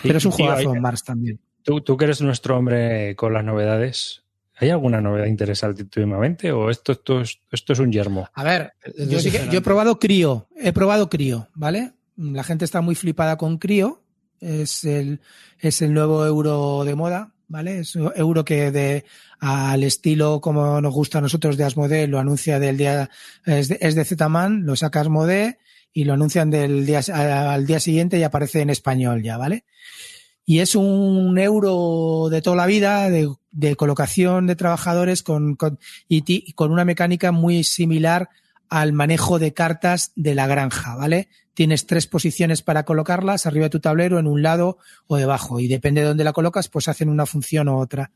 [0.03, 1.39] Pero es un Tío, juegazo en Mars también.
[1.63, 4.23] Tú, tú que eres nuestro hombre con las novedades,
[4.57, 8.27] ¿hay alguna novedad interesante últimamente o esto, esto, es, esto es un yermo?
[8.33, 8.73] A ver,
[9.09, 11.93] yo, sí que- yo he probado Crío, he probado Crío, ¿vale?
[12.17, 14.03] La gente está muy flipada con Crío,
[14.41, 15.21] es el,
[15.59, 17.81] es el nuevo euro de moda, ¿vale?
[17.81, 19.05] Es un euro que de,
[19.39, 23.11] al estilo como nos gusta a nosotros de Asmodee, lo anuncia del día,
[23.45, 25.59] es de, es Zetaman, lo saca Asmodee
[25.93, 29.65] y lo anuncian del día, al día siguiente y aparece en español ya, ¿vale?
[30.43, 35.77] Y es un euro de toda la vida, de, de colocación de trabajadores con, con,
[36.07, 38.29] y con una mecánica muy similar
[38.73, 41.29] al manejo de cartas de la granja, ¿vale?
[41.53, 45.67] Tienes tres posiciones para colocarlas, arriba de tu tablero, en un lado o debajo, y
[45.67, 48.09] depende de dónde la colocas, pues hacen una función u otra.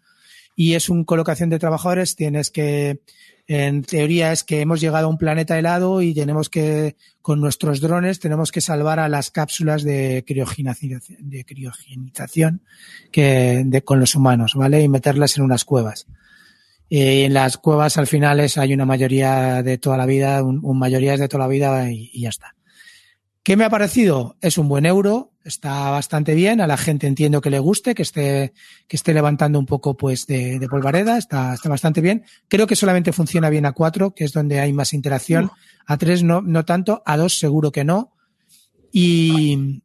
[0.55, 3.01] Y es un colocación de trabajadores, tienes que,
[3.45, 7.79] en teoría es que hemos llegado a un planeta helado y tenemos que, con nuestros
[7.79, 12.63] drones, tenemos que salvar a las cápsulas de criogenización, de criogenización
[13.11, 14.81] que, de, con los humanos, ¿vale?
[14.81, 16.07] Y meterlas en unas cuevas.
[16.89, 20.59] Eh, en las cuevas al final es, hay una mayoría de toda la vida, un,
[20.63, 22.55] un mayoría es de toda la vida y, y ya está.
[23.43, 24.35] ¿Qué me ha parecido?
[24.41, 28.01] Es un buen euro, está bastante bien, a la gente entiendo que le guste, que
[28.01, 28.51] esté,
[28.89, 32.25] que esté levantando un poco pues de, de polvareda, está, está bastante bien.
[32.49, 35.49] Creo que solamente funciona bien a cuatro, que es donde hay más interacción.
[35.85, 38.11] A tres no, no tanto, a dos seguro que no.
[38.91, 39.81] Y,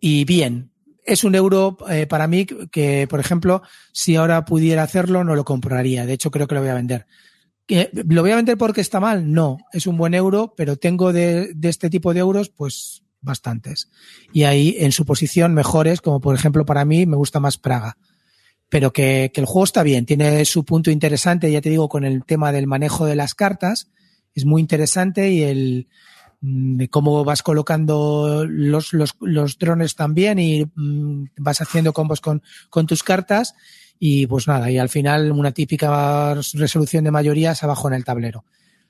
[0.00, 0.70] y bien,
[1.06, 3.62] es un euro eh, para mí que, por ejemplo,
[3.92, 6.04] si ahora pudiera hacerlo, no lo compraría.
[6.04, 7.06] De hecho, creo que lo voy a vender.
[7.66, 9.32] ¿Que ¿Lo voy a vender porque está mal?
[9.32, 13.88] No, es un buen euro, pero tengo de, este tipo de euros, pues bastantes.
[14.32, 17.96] Y ahí en su posición mejores, como por ejemplo para mí me gusta más Praga.
[18.68, 22.04] Pero que, que el juego está bien, tiene su punto interesante, ya te digo, con
[22.04, 23.90] el tema del manejo de las cartas,
[24.34, 25.88] es muy interesante y el,
[26.40, 32.42] de cómo vas colocando los, los, los drones también y mm, vas haciendo combos con,
[32.86, 33.54] tus cartas
[33.98, 38.44] y pues nada, y al final una típica resolución de mayorías abajo en el tablero.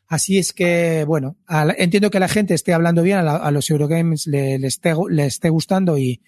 [0.09, 1.37] Así es que, bueno,
[1.79, 5.49] entiendo que la gente esté hablando bien, a, la- a los Eurogames le, esté, esté
[5.49, 6.21] gustando y,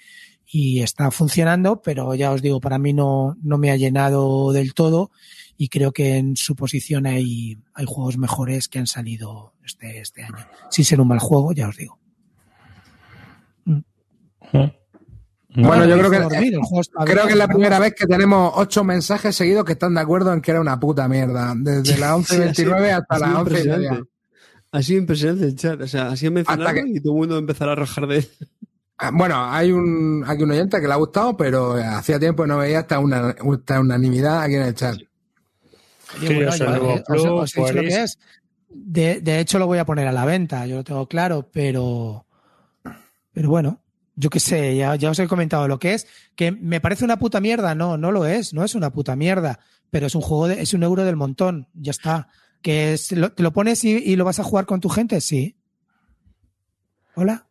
[0.47, 4.75] y está funcionando, pero ya os digo, para mí no, no me ha llenado del
[4.75, 5.11] todo
[5.61, 10.23] y creo que en su posición hay, hay juegos mejores que han salido este, este
[10.23, 10.47] año.
[10.71, 11.99] Sin ser un mal juego, ya os digo.
[15.55, 18.07] Bueno, yo creo que Dormido, el juego está creo que es la primera vez que
[18.07, 21.55] tenemos ocho mensajes seguidos que están de acuerdo en que era una puta mierda.
[21.57, 23.75] Desde las Sí, ha sido- 11.29 hasta ha sido las 11 y media.
[23.75, 24.11] impresionante.
[24.71, 25.81] Ha sido impresionante el chat.
[25.81, 28.19] O sea, ha sido mencionado Hasta que- y todo el mundo empezará a arrojar de
[28.19, 28.29] él.
[28.99, 32.49] Ah, Bueno, hay un aquí un oyente que le ha gustado, pero hacía tiempo que
[32.49, 34.97] no veía esta, una, esta unanimidad aquí en el chat.
[36.21, 36.51] Sí, bueno,
[37.09, 38.19] os- os lo que es.
[38.71, 42.27] De, de hecho, lo voy a poner a la venta, yo lo tengo claro, pero,
[43.33, 43.81] pero bueno,
[44.15, 46.07] yo qué sé, ya, ya os he comentado lo que es,
[46.37, 49.61] que me parece una puta mierda, no, no lo es, no es una puta mierda,
[49.91, 52.29] pero es un juego, de, es un euro del montón, ya está.
[52.61, 55.21] Que es- lo- te lo pones y, y lo vas a jugar con tu gente,
[55.21, 55.57] sí.
[57.15, 57.47] Hola.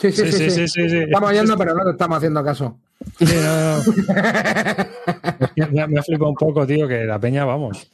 [0.00, 0.38] Sí, sí, Sí, sí.
[0.38, 0.52] sí, sí.
[0.68, 0.96] sí, sí, sí.
[0.98, 2.78] Estamos oyendo, pero no te estamos haciendo caso.
[5.72, 7.90] Me, me ha flipado un poco, tío, que la peña, vamos.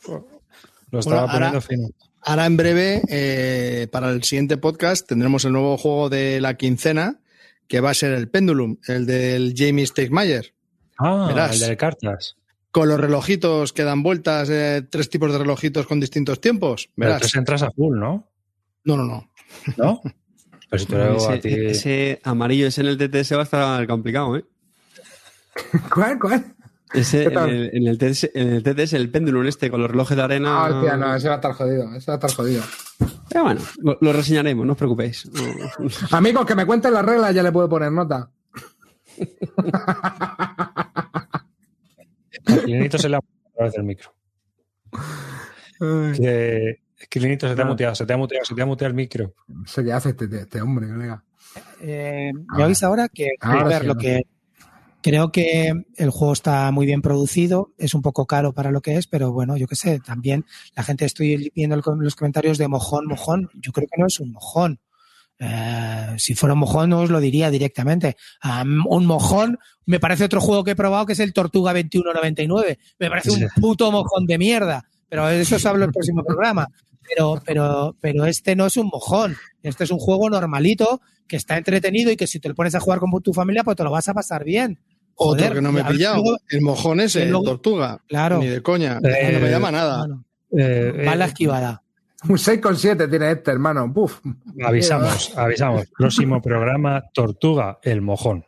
[0.91, 1.89] Lo estaba Bueno, ahora- poniendo fino.
[2.25, 7.21] Ahora en breve, eh, para el siguiente podcast, tendremos el nuevo juego de la quincena,
[7.67, 10.55] que va a ser el Pendulum, el del Jamie Stegmaier.
[10.99, 11.61] Ah, Verás.
[11.61, 12.37] el de cartas.
[12.71, 16.91] Con los relojitos que dan vueltas, eh, tres tipos de relojitos con distintos tiempos.
[16.95, 17.17] Pero Verás.
[17.17, 18.29] entonces entras a full, ¿no?
[18.85, 19.31] No, no, no.
[19.77, 20.01] ¿No?
[20.71, 21.49] Pero si te lo digo a ti.
[21.49, 24.45] ese, ese amarillo ese en el TTS va a estar complicado, ¿eh?
[25.93, 26.19] ¿Cuál?
[26.21, 26.55] ¿Cuál?
[26.95, 29.91] Ese ¿Qué en el, en, el TTS, en el TTS, el péndulo este con los
[29.91, 30.67] relojes de arena.
[30.67, 31.95] Ah, hostia, no, ese va a estar jodido.
[31.95, 32.63] Ese va a estar jodido.
[33.29, 35.31] Pero bueno, lo, lo reseñaremos, no os preocupéis.
[36.11, 38.31] Amigos, que me cuenten las reglas, ya le puedo poner nota.
[42.47, 44.15] A Quilinito se le ha muteado otra vez el micro.
[46.17, 46.79] Que,
[47.09, 47.69] Quilinito se te ha Ah.
[47.69, 49.35] muteado, se te ha muteado, se te ha muteado el micro.
[49.49, 51.25] No sé qué hace este, este hombre, colega.
[51.81, 53.09] Eh, ¿Me oís ahora?
[53.09, 54.23] Que, Ahora a ver, sí, lo ahora que
[55.03, 58.97] creo que el juego está muy bien producido, es un poco caro para lo que
[58.97, 63.07] es, pero bueno, yo qué sé, también la gente estoy viendo los comentarios de mojón,
[63.07, 64.81] mojón, yo creo que no es un mojón.
[65.39, 68.17] Eh, si fuera un mojón no os lo diría directamente.
[68.41, 72.79] Am, un mojón me parece otro juego que he probado que es el Tortuga 2199.
[73.01, 74.89] Me parece un puto mojón de mierda.
[75.09, 76.69] Pero de eso os hablo en el próximo programa.
[77.09, 79.37] Pero, pero, pero este no es un mojón.
[79.63, 82.81] Este es un juego normalito que está entretenido y que si te lo pones a
[82.81, 84.79] jugar con tu familia, pues te lo vas a pasar bien.
[85.23, 86.17] Otro Joder, que no me he pillado.
[86.23, 88.01] luego- el mojón ese, luego- tortuga.
[88.09, 88.39] Claro.
[88.39, 88.99] Ni de coña.
[89.03, 89.99] Eh, no me llama nada.
[89.99, 90.25] Bueno,
[90.57, 91.83] Eh, va la eh, esquivada.
[92.29, 93.89] Un 6,7 tiene este, hermano.
[93.89, 94.21] Buf.
[94.65, 95.87] avisamos, avisamos.
[95.97, 98.45] Próximo programa, Tortuga, el mojón.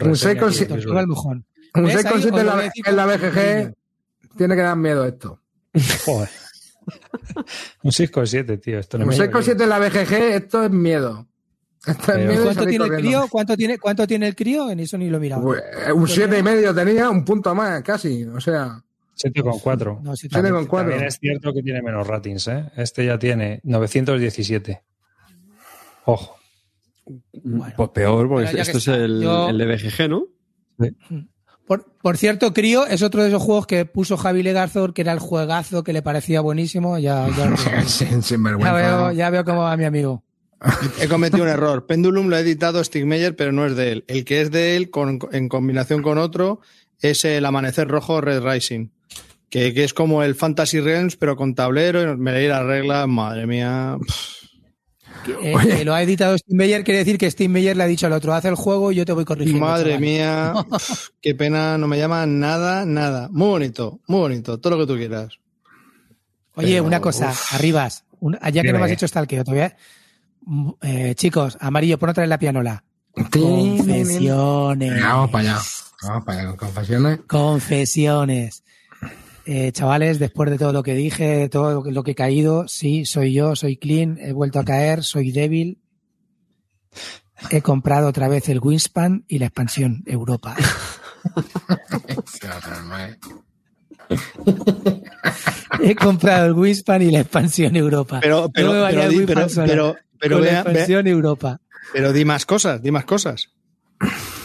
[0.00, 1.44] Un Reseña 6,7 aquí, Tortuga el mojón.
[1.74, 1.96] Un ¿Ves?
[1.96, 3.74] Ahí 6,7 en la, en la BGG.
[4.38, 5.40] Tiene que dar miedo esto.
[6.06, 6.28] Joder.
[7.82, 8.78] Un 6,7, tío.
[8.78, 11.26] Esto no Un me 6,7 en la BGG, esto es miedo.
[12.06, 13.26] Pero- ¿Cuánto tiene el crío?
[13.30, 14.70] ¿Cuánto tiene, ¿Cuánto tiene el crío?
[14.70, 15.42] En eso ni lo he mirado.
[15.42, 18.24] Pues, eh, Un 7 y medio tenía, un punto más, casi.
[18.24, 18.82] O sea,
[19.14, 20.00] 7,4.
[20.02, 20.90] No, sí, tiene con también- 4.
[20.90, 22.64] También es cierto que tiene menos ratings, ¿eh?
[22.76, 24.82] Este ya tiene 917.
[26.04, 26.36] Ojo.
[27.42, 27.74] Bueno.
[27.76, 30.24] Pues peor, porque esto que es el, yo- el BGG, ¿no?
[31.66, 35.12] Por, por cierto, Crío es otro de esos juegos que puso Javi Legarzor, que era
[35.12, 36.98] el juegazo que le parecía buenísimo.
[36.98, 37.54] Ya, ya,
[37.86, 38.72] sin, sin ya vergüenza.
[38.74, 40.22] veo, ya veo cómo va mi amigo.
[41.00, 41.86] He cometido un error.
[41.86, 44.04] Pendulum lo ha editado Stigmeyer, pero no es de él.
[44.08, 46.60] El que es de él, con- en combinación con otro,
[47.00, 48.88] es el Amanecer Rojo Red Rising.
[49.50, 52.12] Que, que es como el Fantasy Realms, pero con tablero.
[52.12, 53.96] y Me leí las reglas, madre mía.
[55.42, 58.12] Eh, lo ha editado Steve Meyer, quiere decir que Steve Meyer le ha dicho al
[58.12, 59.60] otro, haz el juego y yo te voy corrigiendo.
[59.64, 60.00] Madre chaval".
[60.00, 63.28] mía, pf, qué pena, no me llama nada, nada.
[63.30, 65.38] Muy bonito, muy bonito, todo lo que tú quieras.
[66.54, 67.54] Oye, Pero, una cosa, uf.
[67.54, 68.92] arribas, un- ya que no me has Dime.
[68.94, 69.76] hecho stalkeo, todavía.
[69.76, 69.97] Mm,
[70.82, 72.84] Eh, chicos, amarillo, pon otra vez la pianola.
[73.30, 75.02] Confesiones.
[75.02, 75.62] Vamos para allá.
[76.02, 77.20] Vamos para allá con confesiones.
[77.26, 78.64] Confesiones.
[79.44, 83.32] Eh, chavales, después de todo lo que dije, todo lo que he caído, sí, soy
[83.32, 85.80] yo, soy clean, he vuelto a caer, soy débil.
[87.50, 90.54] He comprado otra vez el Winspan y la expansión Europa.
[95.82, 98.20] He comprado el Winspan y la expansión Europa.
[98.20, 101.60] Pero, pero, No pero, di, pero, pero, pero la vea- expansión Europa.
[101.92, 103.50] pero di más cosas, di más cosas.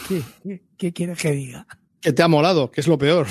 [0.07, 1.65] ¿Qué, qué- qué quieres que diga?
[2.03, 3.25] Que te ha molado, que es lo peor.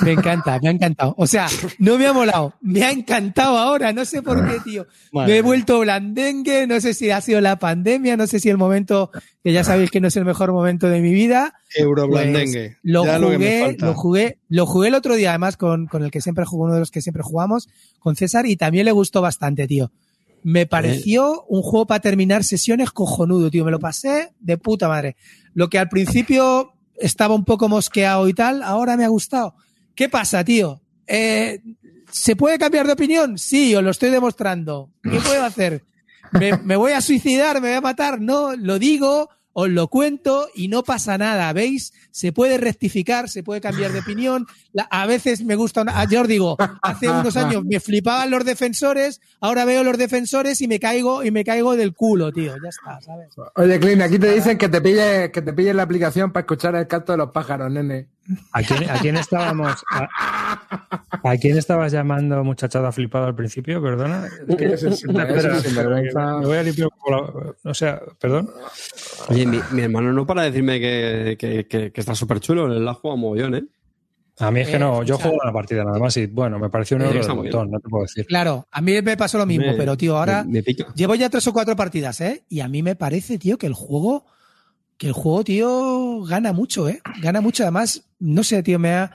[0.00, 1.14] Me encanta, me ha encantado.
[1.18, 1.46] O sea,
[1.78, 4.86] no me ha molado, me ha encantado ahora, no sé por qué, tío.
[5.12, 8.48] Madre me he vuelto blandengue, no sé si ha sido la pandemia, no sé si
[8.48, 9.10] el momento,
[9.44, 11.54] que ya sabéis que no es el mejor momento de mi vida.
[11.76, 12.68] Euroblandengue.
[12.68, 13.86] Pues, lo ya lo jugué, falta.
[13.86, 16.74] lo jugué, lo jugué el otro día, además, con, con el que siempre jugó, uno
[16.74, 19.92] de los que siempre jugamos, con César, y también le gustó bastante, tío.
[20.44, 23.64] Me pareció un juego para terminar sesiones cojonudo, tío.
[23.64, 25.14] Me lo pasé de puta madre.
[25.54, 26.71] Lo que al principio
[27.02, 29.54] estaba un poco mosqueado y tal, ahora me ha gustado.
[29.94, 30.80] ¿Qué pasa, tío?
[31.06, 31.60] Eh,
[32.10, 33.38] ¿Se puede cambiar de opinión?
[33.38, 34.90] Sí, os lo estoy demostrando.
[35.02, 35.82] ¿Qué puedo hacer?
[36.32, 37.60] ¿Me, me voy a suicidar?
[37.60, 38.20] ¿Me voy a matar?
[38.20, 41.92] No, lo digo, os lo cuento y no pasa nada, ¿veis?
[42.10, 44.46] Se puede rectificar, se puede cambiar de opinión.
[44.90, 49.20] A veces me gusta, una- yo os digo, hace unos años me flipaban los defensores,
[49.40, 52.54] ahora veo los defensores y me caigo y me caigo del culo, tío.
[52.62, 53.28] Ya está, ¿sabes?
[53.56, 56.74] Oye, Clint, aquí te dicen que te pilles que te pilles la aplicación para escuchar
[56.76, 58.08] el canto de los pájaros, nene.
[58.52, 59.82] ¿A quién, a quién estábamos?
[59.90, 60.08] A,
[61.24, 63.82] ¿A quién estabas llamando muchachada flipado al principio?
[63.82, 64.28] Perdona.
[67.64, 68.50] O sea, perdón.
[69.28, 72.84] Oye, mi, mi hermano no para decirme que, que, que, que está súper chulo, él
[72.84, 73.64] la juega mogollón, ¿eh?
[74.38, 76.70] A mí es que Eh, no, yo juego la partida nada más y bueno, me
[76.70, 78.26] pareció un euro muy montón, no te puedo decir.
[78.26, 81.28] Claro, a mí me pasó lo mismo, Me- pero tío, ahora Me, me llevo ya
[81.28, 82.44] tres o cuatro partidas, ¿eh?
[82.48, 84.24] Y a mí me parece, tío, que el juego,
[84.98, 87.00] que el juego, tío, gana mucho, ¿eh?
[87.20, 87.62] Gana mucho.
[87.64, 89.10] Además, no sé, tío, me ha,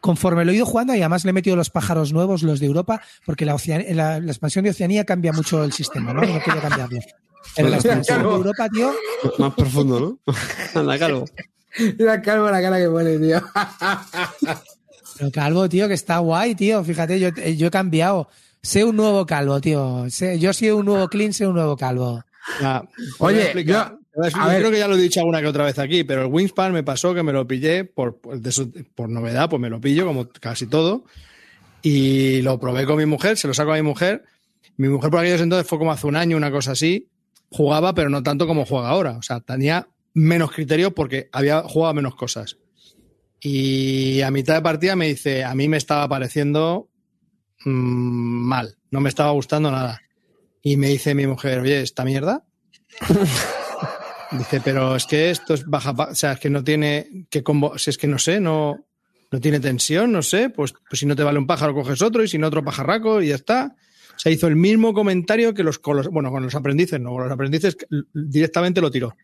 [0.00, 2.66] conforme lo he ido jugando y además le he metido los pájaros nuevos, los de
[2.66, 6.22] Europa, porque la, Ocean- la, la expansión de Oceanía cambia mucho el sistema, ¿no?
[6.22, 6.98] No quería cambiarlo.
[7.56, 8.92] Pero la expansión de Europa, tío,
[9.38, 10.34] Más profundo, ¿no?
[10.74, 11.24] Anda, calvo.
[11.98, 13.42] Mira, calvo la cara que pone, tío.
[15.32, 16.82] calvo, tío, que está guay, tío.
[16.84, 18.28] Fíjate, yo, yo he cambiado.
[18.62, 20.06] Sé un nuevo calvo, tío.
[20.08, 22.22] Sé- yo soy un nuevo clean, sé un nuevo calvo.
[22.60, 22.82] Ya,
[23.18, 24.60] Oye, yo- A a ver.
[24.60, 26.82] creo que ya lo he dicho alguna que otra vez aquí, pero el Wingspan me
[26.82, 28.40] pasó que me lo pillé por, por,
[28.94, 31.04] por novedad, pues me lo pillo como casi todo.
[31.82, 34.24] Y lo probé con mi mujer, se lo saco a mi mujer.
[34.76, 37.08] Mi mujer por aquellos entonces fue como hace un año, una cosa así.
[37.50, 39.18] Jugaba, pero no tanto como juega ahora.
[39.18, 42.56] O sea, tenía menos criterios porque había jugado menos cosas.
[43.40, 46.88] Y a mitad de partida me dice, a mí me estaba pareciendo
[47.66, 50.00] mm, mal, no me estaba gustando nada.
[50.62, 52.44] Y me dice mi mujer, oye, ¿esta mierda?
[54.32, 57.78] Dice, pero es que esto es baja, o sea, es que no tiene que combo,
[57.78, 58.84] si es que no sé, no,
[59.30, 62.22] no tiene tensión, no sé, pues, pues si no te vale un pájaro coges otro
[62.24, 63.76] y si no otro pajarraco y ya está.
[64.16, 67.10] O sea, hizo el mismo comentario que los, con los bueno, con los aprendices, no,
[67.10, 67.76] con los aprendices
[68.12, 69.16] directamente lo tiró.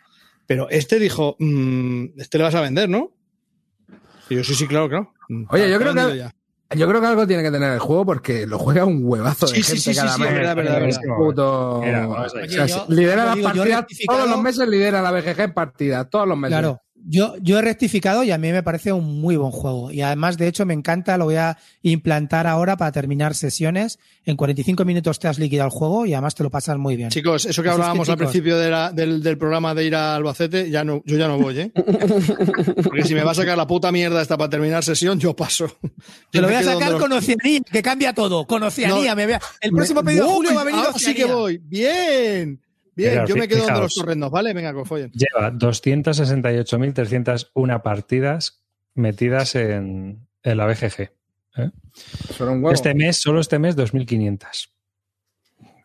[0.46, 3.12] Pero este dijo, mm, este le vas a vender, ¿no?
[4.28, 5.12] Y yo, sí, sí, claro, claro.
[5.28, 6.34] Mm, Oye, yo creo que- ya.
[6.76, 9.54] Yo creo que algo tiene que tener el juego porque lo juega un huevazo de
[9.56, 10.28] Sí, sí, gente sí, sí, cada sí, mes.
[10.30, 11.16] es verdad, verdad, Es verdad.
[11.16, 12.48] puto- Mira, vamos a ver.
[12.48, 16.08] O sea, Oye, yo- lidera las partidas, todos los meses lidera la BGG en partidas,
[16.08, 16.58] todos los meses.
[16.58, 19.90] Claro, yo, yo he rectificado y a mí me parece un muy buen juego.
[19.90, 23.98] Y además, de hecho, me encanta, lo voy a implantar ahora para terminar sesiones.
[24.24, 27.10] En 45 minutos te has liquidado el juego y además te lo pasas muy bien.
[27.10, 28.30] Chicos, eso que Así es que, hablábamos al chicos.
[28.30, 31.38] principio de la- del, del programa de ir a Albacete, ya no, yo ya no
[31.38, 31.72] voy, ¿eh?
[32.84, 35.66] Porque si me va a sacar la puta mierda esta para terminar sesión, yo paso.
[36.30, 38.46] Te lo voy a sacar con Oceanía, que cambia todo.
[38.46, 39.10] Con Oceanía.
[39.10, 39.16] No.
[39.16, 39.40] me vea.
[39.60, 41.34] El próximo pedido de julio va a venir ahora sí que Oceanía.
[41.34, 41.58] voy.
[41.64, 42.60] Bien.
[43.00, 44.52] Bien, yo me quedo donde los torrendos, ¿vale?
[44.52, 45.10] Venga, que follen.
[45.12, 48.60] Lleva 268.301 partidas
[48.94, 51.00] metidas en, en la BGG.
[51.56, 51.70] ¿eh?
[52.36, 52.72] Son un huevo.
[52.72, 54.68] Este mes, solo este mes, 2.500.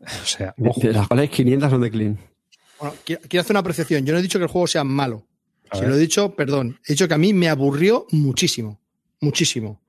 [0.01, 0.81] O sea, ojo.
[0.81, 2.19] De las cuales 500 son de clean.
[2.79, 4.05] Bueno, quiero, quiero hacer una apreciación.
[4.05, 5.25] Yo no he dicho que el juego sea malo.
[5.71, 5.89] A Si ver.
[5.89, 6.79] lo he dicho, perdón.
[6.85, 8.79] He dicho que a mí me aburrió muchísimo.
[9.21, 9.81] Muchísimo.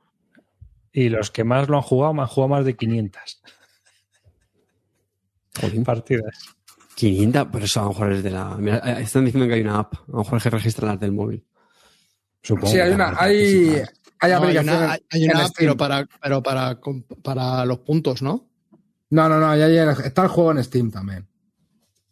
[0.92, 3.42] Y los que más lo han jugado, me han jugado más de 500
[5.60, 5.82] Joder.
[5.84, 6.55] partidas.
[6.96, 8.56] 500, pero eso a lo mejor es de la.
[8.56, 9.94] Mira, eh, están diciendo que hay una app.
[9.94, 11.44] A lo mejor es que registran las del móvil.
[12.42, 12.68] Supongo.
[12.68, 13.82] Sí, hay una, hay, hay No,
[14.20, 16.80] hay aplicaciones una, hay- app, pero para, pero para,
[17.22, 18.48] para los puntos, ¿no?
[19.10, 21.28] No, no, no, ya está el juego en Steam también.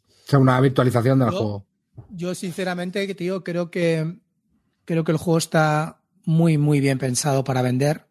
[0.07, 1.67] O sea, una virtualización del Yo- juego.
[2.11, 4.19] Yo, sinceramente, tío, creo que
[4.85, 8.07] creo que el juego está muy, muy bien pensado para vender.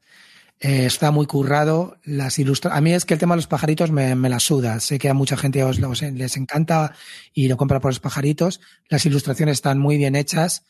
[0.66, 1.98] Eh, está muy currado.
[2.06, 4.80] Las ilustra A mí es que el tema de los pajaritos me, me la suda.
[4.80, 6.94] Sé que a mucha gente os, os- les encanta
[7.34, 8.62] y lo compra por los pajaritos.
[8.88, 10.64] Las ilustraciones están muy bien hechas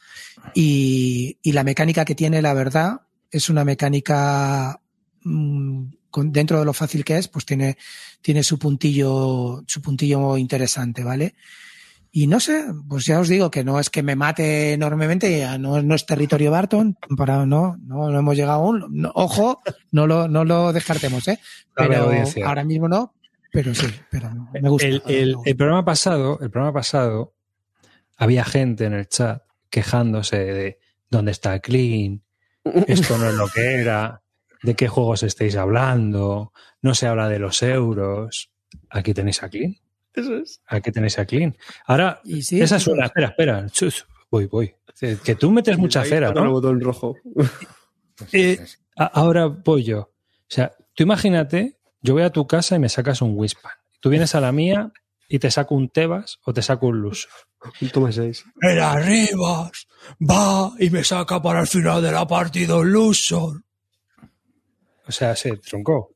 [0.56, 4.82] y, y la mecánica que tiene, la verdad, es una mecánica
[5.24, 7.78] mm, con- dentro de lo fácil que es, pues tiene,
[8.24, 11.36] tiene su puntillo, su puntillo interesante, ¿vale?
[12.15, 15.57] Y no sé, pues ya os digo que no es que me mate enormemente, ya
[15.57, 18.85] no, no es territorio Barton, para no, no, no hemos llegado aún.
[18.91, 19.61] No, ojo,
[19.91, 21.40] no lo, no lo descartemos, ¿eh?
[21.76, 22.11] Pero
[22.45, 23.15] ahora mismo no,
[23.52, 24.30] pero sí, pero
[24.61, 24.88] me gusta.
[24.88, 27.34] El, el- el programa pasado, el programa pasado,
[28.15, 29.41] había gente en el chat
[29.72, 30.80] quejándose de,
[31.10, 32.22] ¿Dónde está Clean?
[32.88, 34.22] Esto no es lo que era.
[34.61, 36.53] ¿De qué juegos estáis hablando?
[36.81, 38.52] No se habla de los euros.
[38.91, 39.76] Aquí tenéis a Clean.
[40.14, 40.61] Eso es.
[40.68, 41.56] Aquí tenéis a Clean.
[41.85, 43.06] Ahora, sí, esa sí, suena.
[43.06, 43.65] Espera, espera.
[43.69, 44.76] Chus, voy, voy.
[45.23, 46.52] Que tú metes mucha cera, el ¿no?
[46.52, 47.15] botón rojo.
[48.31, 48.64] Eh,
[48.95, 49.99] ahora voy yo.
[49.99, 53.72] O sea, tú imagínate, yo voy a tu casa y me sacas un Wispan.
[53.99, 54.94] Tú vienes a la mía
[55.27, 57.27] y te saco un Tebas o te saco un Luso.
[57.91, 58.45] Toma seis.
[58.61, 59.88] El Arribas
[60.22, 63.61] va y me saca para el final de la partida un Luso.
[65.07, 66.11] O sea, se truncó.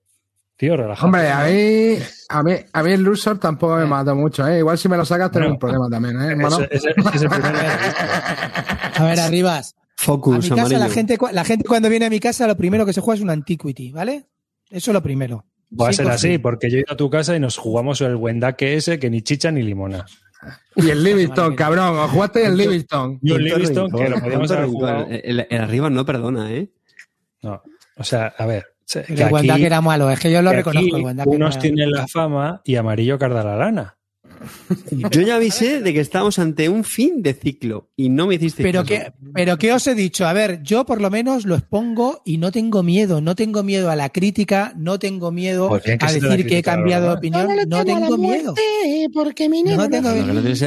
[0.57, 1.05] Tío, relajado.
[1.05, 1.97] Hombre, a mí,
[2.29, 4.57] a mí, a mí el Lusor tampoco me mató mucho, ¿eh?
[4.59, 6.57] Igual si me lo sacas tenemos un problema también, ¿eh, hermano?
[6.61, 7.53] Ese, ese- ese es el primer
[8.95, 9.75] A ver, Arribas.
[9.79, 10.79] A Focus, mi casa amarillo.
[10.79, 13.21] la gente, la gente cuando viene a mi casa lo primero que se juega es
[13.23, 14.25] un Antiquity, ¿vale?
[14.69, 15.45] Eso es lo primero.
[15.79, 17.99] Va a Sí, ser así, porque yo he ido a tu casa y nos jugamos
[18.01, 20.05] el Wendaque ese que ni chicha ni limona.
[20.75, 23.19] Y el Livingston, cabrón, os jugaste el Livingston.
[23.21, 25.07] Y Tanto Livingston que lo podíamos haber jugado.
[25.09, 26.69] El, el arriba no perdona, ¿eh?
[27.41, 27.61] No,
[27.97, 28.65] o sea, a ver.
[28.87, 30.95] Se- que aquí- Wendaque era malo, es que yo lo que reconozco.
[30.95, 31.01] aquí
[31.35, 33.96] unos tienen la fama y amarillo carda la lana.
[35.11, 38.63] Yo ya avisé de que estábamos ante un fin de ciclo y no me hiciste
[38.63, 38.87] Pero caso.
[38.87, 40.27] que, pero ¿qué os he dicho?
[40.27, 43.21] A ver, yo por lo menos lo expongo y no tengo miedo.
[43.21, 47.07] No tengo miedo a la crítica, no tengo miedo Pues a decir que he cambiado
[47.07, 47.47] de opinión.
[47.67, 48.53] No tengo miedo.
[49.13, 50.09] porque mi No tengo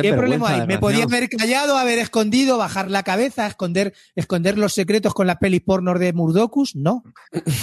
[0.02, 0.66] ¿Qué problema hay?
[0.66, 5.36] Me podía haber callado, haber escondido, bajar la cabeza, esconder, esconder los secretos con las
[5.36, 6.76] pelis porno de Murdocus.
[6.76, 7.02] No.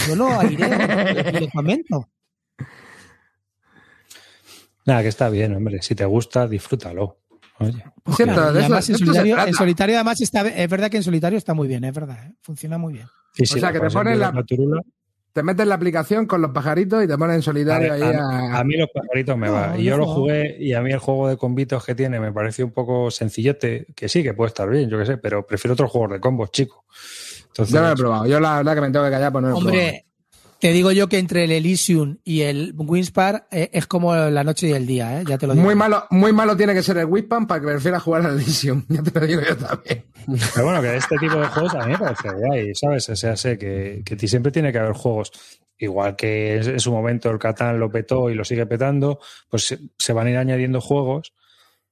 [0.07, 0.67] Yo lo iré
[1.33, 2.09] y lo comento.
[4.87, 5.81] Nada, que está bien, hombre.
[5.83, 7.19] Si te gusta, disfrútalo.
[7.59, 7.83] Oye.
[8.15, 9.49] Cierto, Claro, y de eso- además de en solitario, trata.
[9.49, 12.33] en solitario además está, es verdad que en solitario está muy bien, es verdad, ¿eh?
[12.41, 13.07] funciona muy bien.
[13.33, 14.33] Sí, O sea, que te pones la-.
[15.33, 18.09] Te metes la aplicación con los pajaritos y te pones en A, solitario ahí a...
[18.19, 19.77] a- a mí los pajaritos me No, va.
[19.77, 22.65] Y yo lo jugué y a mí el juego de combitos que tiene me pareció
[22.65, 25.91] un poco sencillote, que sí, que puede estar bien, yo qué sé, pero prefiero otros
[25.91, 26.85] juegos de combos, chico.
[27.49, 28.25] Entonces, Yo no lo he probado.
[28.25, 29.55] Yo la verdad que me tengo que callar por no.
[29.55, 30.05] Hombre,
[30.59, 34.67] te digo yo que entre el Elysium y el Winspar eh, es como la noche
[34.69, 35.23] y el día, ¿eh?
[35.27, 35.63] ya te lo digo.
[35.65, 38.83] Muy malo, muy malo tiene que ser el Wispan para que prefiera jugar al Elysium.
[38.89, 40.05] Ya te lo digo yo también.
[40.53, 43.07] Pero bueno, que este tipo de juegos a mí me parece guay, ¿sabes?
[43.09, 45.31] O sea, sé que, que ti- siempre tiene que haber juegos.
[45.79, 49.19] Igual que en su momento el Catán lo petó y lo sigue petando,
[49.49, 51.33] pues se- van a ir añadiendo juegos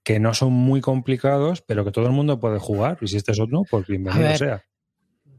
[0.04, 2.98] que no son muy complicados, pero que todo el mundo puede jugar.
[3.02, 4.64] Y si este es otro, pues bienvenido ver, sea.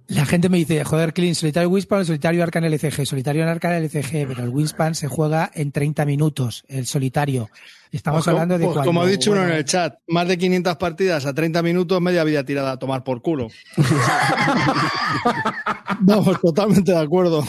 [0.08, 4.28] La gente me dice, joder, Clean, solitario Winspan, solitario Arcan LCG, solitario en Arcan LCG,
[4.28, 7.50] pero el Winspan se juega en 30 minutos, el solitario.
[7.90, 10.38] Estamos Pues, hablando de pues, cuando, como ha dicho uno en el chat, más de
[10.38, 13.48] 500 partidas a 30 minutos, media vida tirada a tomar por culo.
[16.00, 17.44] Vamos, totalmente de acuerdo.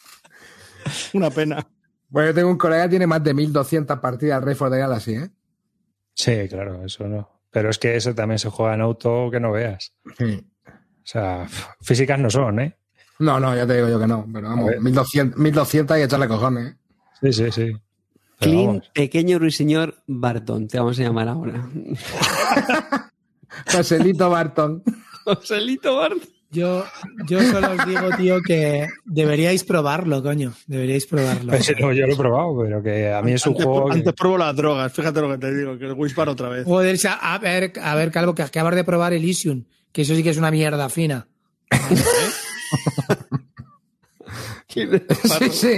[1.12, 1.66] Una pena.
[2.08, 4.78] Bueno, yo tengo un colega que tiene más de 1200 partidas al Rey for the
[4.78, 5.30] Galaxy, ¿eh?
[6.14, 7.28] Sí, claro, eso no.
[7.50, 9.92] Pero es que ese también se juega en auto que no veas.
[10.18, 10.44] Sí.
[11.04, 11.46] O sea,
[11.82, 12.76] físicas no son, ¿eh?
[13.20, 14.26] No, no, ya te digo yo que no.
[14.32, 14.80] Pero A vamos, ver.
[14.80, 16.76] 1200, 1200 y echarle cojones, ¿eh?
[17.22, 17.72] Sí, sí, sí.
[18.40, 21.64] Clean, pequeño ruiseñor Barton, te vamos a llamar ahora.
[23.72, 24.82] Joselito Barton.
[25.24, 26.20] Joselito Barton.
[26.50, 26.84] Yo,
[27.26, 30.52] yo solo os digo, tío, que deberíais probarlo, coño.
[30.68, 31.50] Deberíais probarlo.
[31.50, 33.86] Pues, no, yo lo he probado, pero que a mí es un antes, juego.
[33.86, 36.64] que- antes pruebo las drogas, fíjate lo que te digo, que el Wispar otra vez.
[36.64, 39.64] Joder, a ver, a ver, Calvo, que acabas de probar Elysium,
[39.94, 41.26] que eso sí que es una mierda fina.
[44.74, 44.88] Sí,
[45.52, 45.76] sí.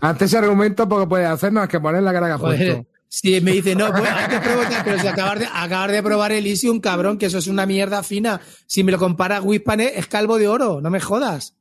[0.00, 2.86] Ante ese argumento, poco puedes hacernos que poner la Joder, puesto.
[3.08, 6.80] si me dice, no, pues antes probar, pero si acabas de, acabas de probar Elysium,
[6.80, 8.40] cabrón, que eso es una mierda fina.
[8.66, 11.57] Si me lo comparas, Wispan es calvo de oro, no me jodas.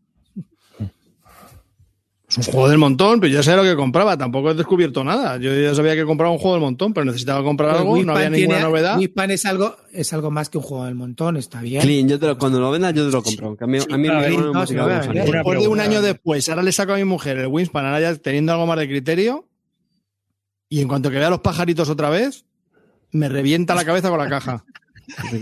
[2.30, 5.38] Es un juego del montón, pero yo sé lo que compraba, tampoco he descubierto nada.
[5.38, 8.14] Yo ya sabía que compraba un juego del montón, pero necesitaba comprar Pues algo, no
[8.14, 8.98] había ninguna tiene- novedad.
[8.98, 11.82] Wispan es algo, es algo más que un juego del montón, está bien.
[11.82, 13.56] Clean, yo te lo, cuando lo vendas yo te lo compro.
[13.62, 16.98] a mí, a mí me no, Después de un año después, ahora le saco a
[16.98, 19.48] mi mujer el Winspan, ahora ya teniendo algo más de criterio,
[20.68, 22.44] y en cuanto que vea los pajaritos otra vez,
[23.12, 24.66] me revienta la cabeza con la caja.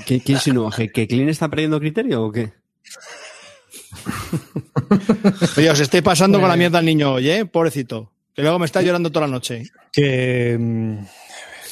[0.06, 0.70] ¿Qué, qué insinúa?
[0.70, 2.54] ¿Que, ¿Que Clean está perdiendo criterio o qué?
[5.58, 7.46] Oye, os estoy pasando con la mierda al niño hoy, ¿eh?
[7.46, 8.12] Pobrecito.
[8.34, 9.64] Que luego me está llorando toda la noche.
[9.92, 10.98] Que mm,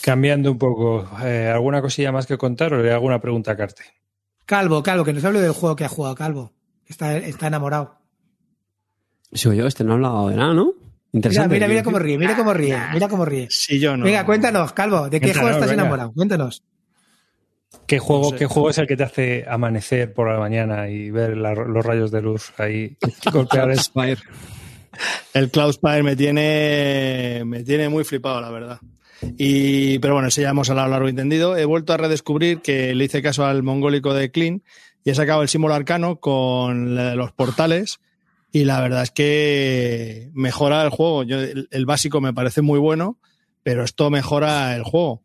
[0.02, 3.58] cambiando un poco, eh, ¿alguna cosilla más que contar o le hago alguna pregunta a
[3.58, 3.84] Carte?
[4.46, 6.54] Calvo, Calvo, que nos hable del juego que ha jugado Calvo.
[6.88, 7.98] Está, está enamorado.
[9.32, 10.66] Sigo yo, este no ha hablado de nada, ¿no?
[10.66, 11.56] Mira, Interesante.
[11.56, 13.48] mira, mira cómo ríe, mira cómo ríe, mira cómo ríe.
[13.50, 14.04] Si yo no.
[14.04, 15.82] Venga, cuéntanos, Calvo, ¿de qué juego estás venga.
[15.84, 16.12] enamorado?
[16.14, 16.64] Cuéntanos.
[17.88, 18.36] ¿Qué juego, No sé.
[18.38, 21.86] ¿Qué juego es el que te hace amanecer por la mañana y ver la- los
[21.86, 22.96] rayos de luz ahí
[23.34, 24.18] golpear el Spire.
[25.34, 28.80] El Cloud Spire me tiene, me tiene muy flipado, la verdad.
[29.38, 31.58] Y, pero bueno, eso ya hemos hablado largo y entendido.
[31.58, 34.62] He vuelto a redescubrir que le hice caso al mongólico de Clean
[35.04, 38.00] y he sacado el símbolo arcano con los portales
[38.52, 41.24] y la verdad es que mejora el juego.
[41.24, 43.18] Yo, el, el básico me parece muy bueno,
[43.64, 45.22] pero esto mejora el juego.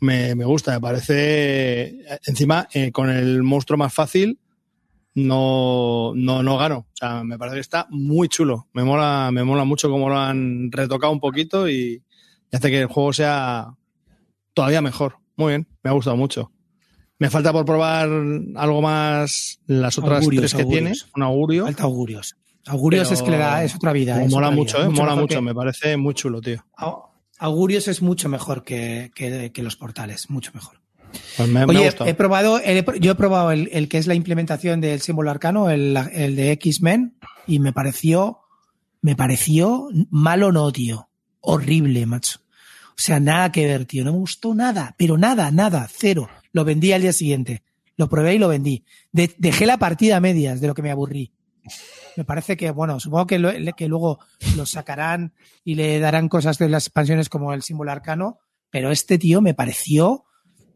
[0.00, 1.98] Me, me gusta, me parece.
[2.26, 4.38] Encima, eh, con el monstruo más fácil,
[5.14, 6.78] no, no, no gano.
[6.92, 8.68] O sea, me parece que está muy chulo.
[8.74, 12.02] Me mola, me mola mucho cómo lo han retocado un poquito y,
[12.52, 13.68] y hace que el juego sea
[14.52, 15.16] todavía mejor.
[15.36, 16.52] Muy bien, me ha gustado mucho.
[17.18, 18.08] Me falta por probar
[18.56, 20.82] algo más las otras Augurios, tres que augurios.
[20.98, 21.10] tiene.
[21.16, 21.64] Un augurio.
[21.64, 22.36] Falta augurios.
[22.66, 24.20] Augurios Pero es que le da, es otra vida.
[24.28, 24.86] mola mucho, vida.
[24.88, 24.90] ¿eh?
[24.90, 25.36] mola mucho.
[25.36, 26.62] que- Me parece muy chulo, tío.
[27.38, 30.80] Au- Augurios es mucho mejor que, que- que los portales, mucho mejor.
[31.36, 34.80] Pues me, Oye, he probado, el- yo he probado el, el que es la implementación
[34.80, 38.40] del símbolo arcano, el, el de X-Men, y me pareció,
[39.00, 41.08] me pareció malo no, tío.
[41.40, 42.40] Horrible, macho.
[42.90, 44.04] O sea, nada que ver, tío.
[44.04, 46.28] No me gustó nada, pero nada, nada, cero.
[46.52, 47.62] Lo vendí al día siguiente.
[47.96, 48.84] Lo probé y lo vendí.
[49.12, 51.32] De- dejé la partida a medias de lo que me aburrí.
[52.16, 54.18] Me parece que, bueno, supongo que, lo- que luego
[54.56, 55.32] lo sacarán
[55.64, 58.38] y le darán cosas de las expansiones como el símbolo arcano,
[58.70, 60.24] pero este tío me pareció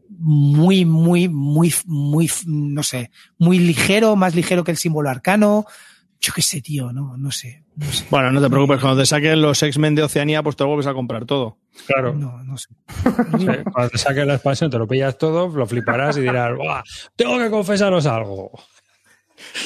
[0.08, 5.64] muy, muy, muy, muy, no sé, muy ligero, más ligero que el símbolo arcano.
[6.22, 8.04] Yo qué sé, tío, no, no sé, no sé.
[8.10, 10.86] Bueno, no te preocupes, cuando te saquen los X-Men de Oceanía, pues te lo vuelves
[10.86, 11.56] a comprar todo.
[11.86, 12.12] Claro.
[12.12, 12.68] No, no sé.
[13.38, 16.82] Sí, Cuando te saques la expansión, te lo pillas todo, lo fliparás y dirás, ¡buah!
[17.16, 18.50] Tengo que confesaros algo.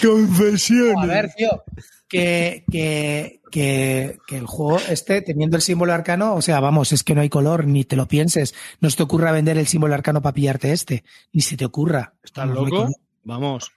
[0.02, 0.98] Confesión.
[0.98, 1.62] A ver, tío,
[2.08, 7.02] que, que, que, que el juego este, teniendo el símbolo arcano, o sea, vamos, es
[7.02, 8.54] que no hay color, ni te lo pienses.
[8.80, 12.14] No se te ocurra vender el símbolo arcano para pillarte este, ni se te ocurra.
[12.22, 12.88] ¿Estás no loco?
[13.24, 13.72] Vamos.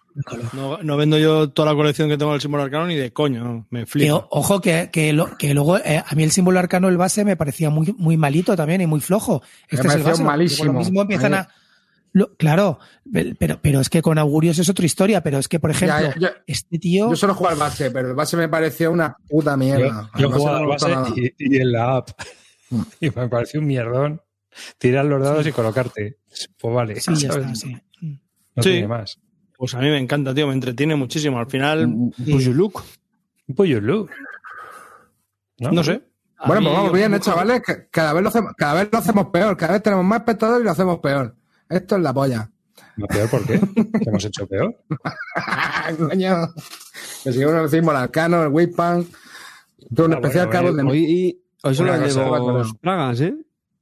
[0.83, 3.65] no vendo yo toda la colección que tengo del símbolo arcano ni de coño.
[3.69, 4.15] Me Que, flipa.
[4.15, 7.23] o- ojo, que, que, lo- que luego eh, a mí el símbolo arcano, el base,
[7.23, 9.41] me parecía muy, muy malito también y muy flojo.
[9.41, 10.23] Me Este es el pareció base.
[10.23, 10.73] malísimo.
[10.73, 11.49] Lo mismo empiezan A a.
[12.17, 12.79] lo- claro,
[13.11, 16.15] pero, pero es que con augurios es otra historia, pero es que, por ejemplo, Ya,
[16.19, 17.09] yo, este tío.
[17.09, 20.11] yo solo juego al base, pero el base me pareció una puta Yo, mierda.
[20.17, 22.09] yo jugaba no al base y, y en la app.
[22.69, 22.81] Mm.
[23.01, 24.21] Y me pareció un mierdón.
[24.77, 26.17] Tirar los dados y colocarte.
[26.59, 26.99] Pues vale.
[26.99, 27.77] Sí, ya está, sí.
[28.01, 28.69] No Sí.
[28.71, 29.19] tiene más.
[29.57, 30.47] Pues a mí me encanta, tío.
[30.47, 31.39] Me entretiene muchísimo.
[31.39, 31.87] Al final,
[32.29, 32.83] pues you look.
[33.47, 34.09] Un pollo look.
[35.59, 35.71] ¿No?
[35.71, 36.01] No sé.
[36.39, 37.61] A Bueno, pues vamos bien, ¿eh, chavales?
[37.89, 39.55] Cada vez, lo hacemos, cada vez lo hacemos peor.
[39.57, 41.35] Cada vez tenemos más espectadores y lo hacemos peor.
[41.69, 42.49] Esto es la polla.
[42.97, 43.59] ¿No peor por qué?
[43.59, 44.75] ¿Qué hemos hecho peor?
[45.97, 46.53] Coño.
[47.23, 49.05] Que si uno decimos el arcano, el whippan.
[49.95, 52.63] Tú un Ah, especial bueno, cabo eh, de Hoy, hoy solo bueno.
[52.81, 53.35] pragas, ¿eh?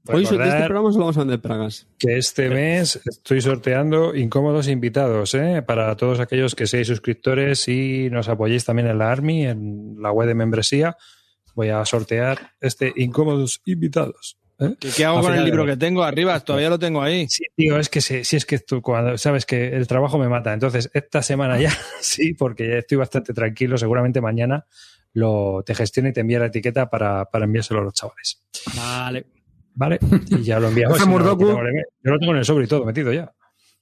[0.07, 1.87] Hoy de este programa solo vamos a vender pragas.
[1.97, 5.63] que este mes estoy sorteando incómodos invitados, ¿eh?
[5.65, 10.11] Para todos aquellos que seáis suscriptores y nos apoyéis también en la Army, en la
[10.11, 10.95] web de membresía.
[11.55, 14.37] Voy a sortear este incómodos invitados.
[14.59, 14.75] ¿Eh?
[14.79, 16.39] ¿Qué, qué hago con el libro que tengo arriba?
[16.39, 17.27] Todavía lo tengo ahí.
[17.29, 20.29] Sí, tío, es que sí, sí, es que tú cuando sabes que el trabajo me
[20.29, 20.53] mata.
[20.53, 21.71] Entonces, esta semana ya
[22.01, 23.77] sí, porque ya estoy bastante tranquilo.
[23.77, 24.65] Seguramente mañana
[25.13, 28.41] lo te gestiono y te envío la etiqueta para, para enviárselo a los chavales.
[28.75, 29.25] Vale.
[29.73, 29.99] ¿Vale?
[30.29, 30.99] Y ya lo enviamos.
[31.07, 31.19] No.
[31.19, 33.31] Yo lo tengo en el sobre y todo metido ya.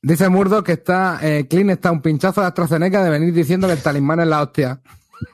[0.01, 3.73] Dice Murdo que está, eh, Clean está un pinchazo de AstraZeneca de venir diciendo que
[3.73, 4.81] el talismán es la hostia.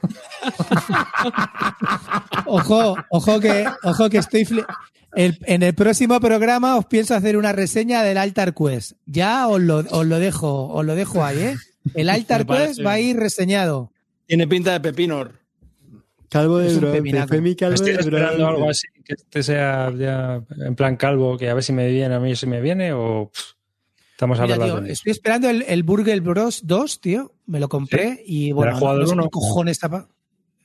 [2.46, 4.46] Ojo, ojo que, ojo que estoy.
[4.46, 4.66] fli-
[5.16, 8.94] el- en el próximo programa os pienso hacer una reseña del Altar Quest.
[9.06, 11.56] Ya os lo, os lo dejo, os lo dejo ahí, ¿eh?
[11.96, 13.92] El Altar Quest va a ir reseñado.
[14.26, 15.40] Tiene pinta de pepinor.
[16.30, 17.34] Calvo un pepinaco.
[17.34, 21.74] Estoy esperando algo así que este sea ya en plan calvo, que a ver si
[21.74, 23.54] me viene, a mí si me viene o pff,
[24.12, 27.34] estamos Mira, tío, de- estoy esperando el, el Burger Bros 2, tío.
[27.48, 29.24] Me lo compré y bueno, jugado no, sé uno?
[29.24, 30.08] qué cojones tapa.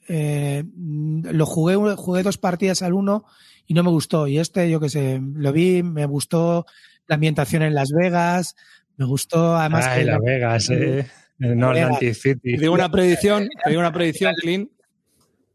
[0.07, 3.25] Eh, lo jugué, jugué dos partidas al uno
[3.67, 4.27] y no me gustó.
[4.27, 6.67] Y este, yo qué sé, lo vi, me gustó
[7.07, 8.57] la ambientación en Las Vegas,
[8.97, 11.07] me gustó además Ay, que Las Vegas, eh.
[11.39, 11.71] No.
[11.71, 12.55] Atlantic City.
[12.55, 14.71] Te digo una predicción, te digo una predicción, Clean.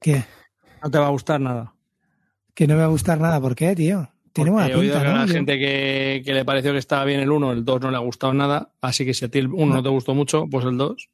[0.02, 0.24] que,
[0.84, 1.74] No te va a gustar nada.
[2.54, 3.40] que no me va a gustar nada.
[3.40, 4.10] ¿Por qué, tío?
[4.34, 5.20] Tiene Porque buena he oído pinta, a ¿no?
[5.26, 7.98] la gente que, que le pareció que estaba bien el 1, el 2 no le
[7.98, 8.72] ha gustado nada.
[8.82, 11.10] Así que si a ti el 1 no te gustó mucho, pues el 2.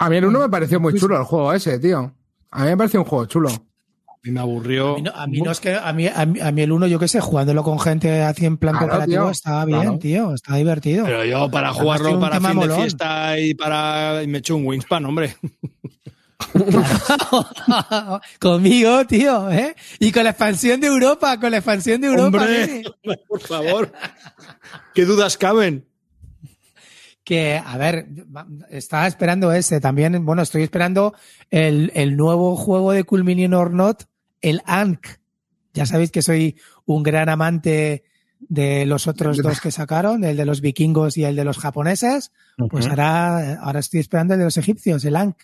[0.00, 2.14] A mí el uno me pareció muy chulo el juego ese, tío.
[2.50, 3.48] A mí me pareció un juego chulo.
[4.18, 4.94] A mí me aburrió.
[4.94, 6.72] A mí, no, a mí no es que a mí, a mí, a mí el
[6.72, 9.30] uno, yo qué sé, jugándolo con gente así en plan Claro, cooperativo tío.
[9.30, 9.98] estaba bien, Claro.
[9.98, 11.04] tío, estaba divertido.
[11.04, 12.80] Pero yo para Además, jugarlo para fin de molón.
[12.80, 14.22] fiesta y para.
[14.22, 15.36] y me echo un Wingspan, hombre.
[18.40, 19.74] Conmigo, tío, ¿eh?
[19.98, 22.38] Y con la expansión de Europa, con la expansión de Europa.
[22.38, 22.84] Hombre.
[23.28, 23.92] Por favor.
[24.94, 25.87] ¿Qué dudas caben?
[27.28, 28.08] Que, a ver,
[28.70, 30.24] estaba esperando ese también.
[30.24, 31.12] Bueno, estoy esperando
[31.50, 34.04] el, el nuevo juego de Cool Minion or Not,
[34.40, 35.18] el Ankh.
[35.74, 36.56] Ya sabéis que soy
[36.86, 38.02] un gran amante
[38.40, 42.32] de los otros dos que sacaron, el de los vikingos y el de los japoneses,
[42.70, 45.36] pues ahora, ahora estoy esperando el de los egipcios, el Ankh.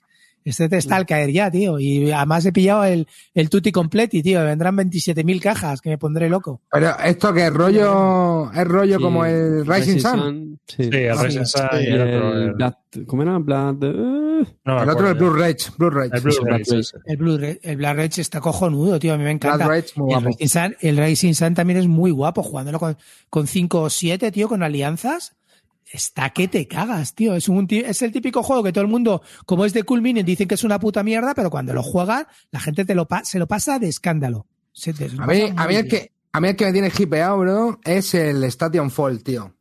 [0.44, 1.78] Este te está al caer ya, tío.
[1.80, 4.44] Y además he pillado el, el Tutti Completi, tío.
[4.44, 6.60] Vendrán 27.000 cajas, que me pondré loco.
[6.70, 10.60] Pero esto que es rollo, es rollo Sí, como el Rising Sun.
[10.66, 10.84] Sí.
[10.84, 11.44] Sí, el Rising.
[11.46, 12.32] Sun y el otro.
[12.34, 12.72] el el- Blood,
[13.06, 13.38] ¿Cómo era?
[13.38, 13.84] Blood.
[13.84, 15.14] eh, no El otro acuerdo el.
[15.16, 16.10] Blue Rage, Blue Rage.
[16.14, 16.80] El Blue Sí, Rage.
[17.06, 19.14] El Blue el Black Rage está cojonudo, tío.
[19.14, 19.66] A mí me encanta.
[19.66, 20.28] Blood Rage, muy guapo.
[20.28, 22.96] Rising Sun, el Rising Sun también es muy guapo, jugándolo con,
[23.30, 25.34] con 5 o 7, tío, con alianzas.
[25.92, 27.34] Está que te cagas, tío.
[27.34, 30.26] Es, un, es el típico juego que todo el mundo, como es de Cool Minion,
[30.26, 33.38] dicen que es una puta mierda, pero cuando lo juegan, la gente te lo se
[33.38, 34.46] lo pasa de escándalo.
[34.72, 37.38] Se te- A mí, a mí el que, a mí el que me tiene hipeado,
[37.38, 39.54] bro, es el Station Fall, tío.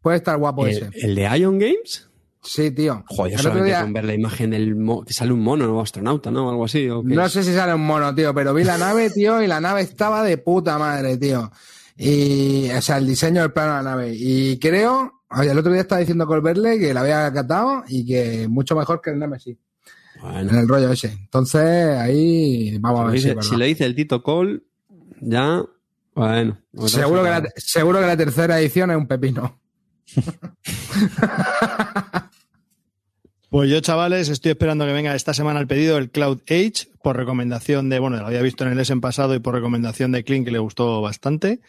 [0.00, 0.86] Puede estar guapo ese.
[0.94, 2.08] el, el de Ion Games.
[2.42, 3.04] Sí, tío.
[3.06, 5.80] Joder, El solamente día- con ver la imagen del mo- que sale un mono o
[5.80, 6.50] astronauta, ¿no?
[6.50, 6.88] Algo así.
[6.88, 7.14] ¿o qué?
[7.14, 9.82] No sé si sale un mono, tío, pero vi la nave, tío, y la nave
[9.82, 11.52] estaba de puta madre, tío.
[11.96, 14.12] Y, o sea, el diseño del plano de la nave.
[14.16, 18.46] Y creo, oye, el otro día estaba diciendo Colberle que la había catado y que
[18.48, 19.56] mucho mejor que el Nemesis,
[20.16, 21.12] en Bueno, el rollo ese.
[21.12, 24.62] Entonces, ahí vamos a ver si, lo dice el Tito Cole,
[25.20, 25.64] ya.
[26.14, 26.58] Bueno.
[26.86, 29.58] Seguro que, la, seguro que la tercera edición es un pepino.
[33.52, 37.18] Pues yo, chavales, estoy esperando que venga esta semana el pedido del Cloud Age por
[37.18, 40.46] recomendación de, bueno, lo había visto en el Essen pasado y por recomendación de Clint,
[40.46, 41.60] que le gustó bastante,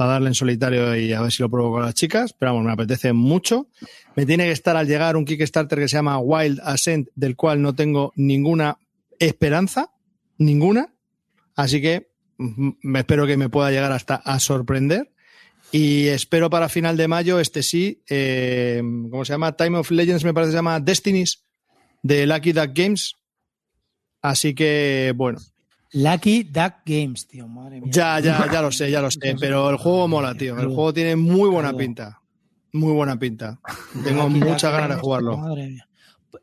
[0.00, 2.64] para darle en solitario y a ver si lo pruebo con las chicas, pero vamos,
[2.64, 3.68] me apetece mucho.
[4.16, 7.60] Me tiene que estar al llegar un Kickstarter que se llama Wild Ascent, del cual
[7.60, 8.78] no tengo ninguna
[9.18, 9.90] esperanza,
[10.38, 10.94] ninguna,
[11.54, 15.12] así que mm, me espero que me pueda llegar hasta a sorprender.
[15.70, 19.54] Y espero para final de mayo, este sí, eh, ¿cómo se llama?
[19.54, 21.44] Time of Legends, me parece se llama Destinies,
[22.02, 23.16] de Lucky Duck Games.
[24.22, 25.40] Así que, bueno,
[25.92, 27.48] Lucky Duck Games, tío.
[27.48, 27.90] Madre mía.
[27.92, 29.34] ya, ya, ya lo sé, ya lo sé.
[29.40, 30.58] Pero el juego mola, tío.
[30.58, 32.20] El juego tiene muy buena pinta.
[32.72, 33.58] Muy buena pinta.
[34.04, 35.36] Tengo Lucky Duck muchas ganas de jugarlo.
[35.36, 35.86] madre mía.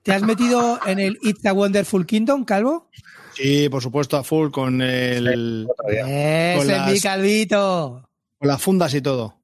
[0.03, 2.89] ¿Te has metido en el It's a Wonderful Kingdom, Calvo?
[3.35, 6.53] Sí, por supuesto, a full con el día.
[6.53, 8.09] Ese Con es mi las- calvito.
[8.37, 9.37] con las fundas y todo.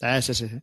[0.00, 0.62] Ah, Ese, ese.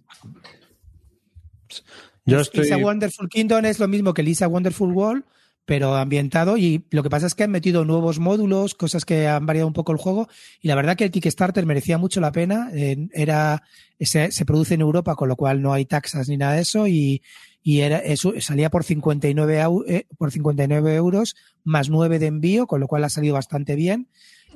[2.25, 2.77] Yo It's a.
[2.77, 5.23] Wonderful Kingdom es lo mismo que el It's a Wonderful World,
[5.67, 9.45] pero ambientado y lo que pasa es que han metido nuevos módulos, cosas que han
[9.45, 10.29] variado un poco el juego
[10.61, 12.71] y la verdad que el Kickstarter merecía mucho la pena.
[13.11, 13.63] era
[13.99, 17.21] se, produce en Europa, con lo cual no hay taxas ni nada de eso y,
[17.61, 21.35] y era eso salía por 59 au- eh, por 59 euros
[21.65, 24.07] más 9 de envío, con lo cual ha salido bastante bien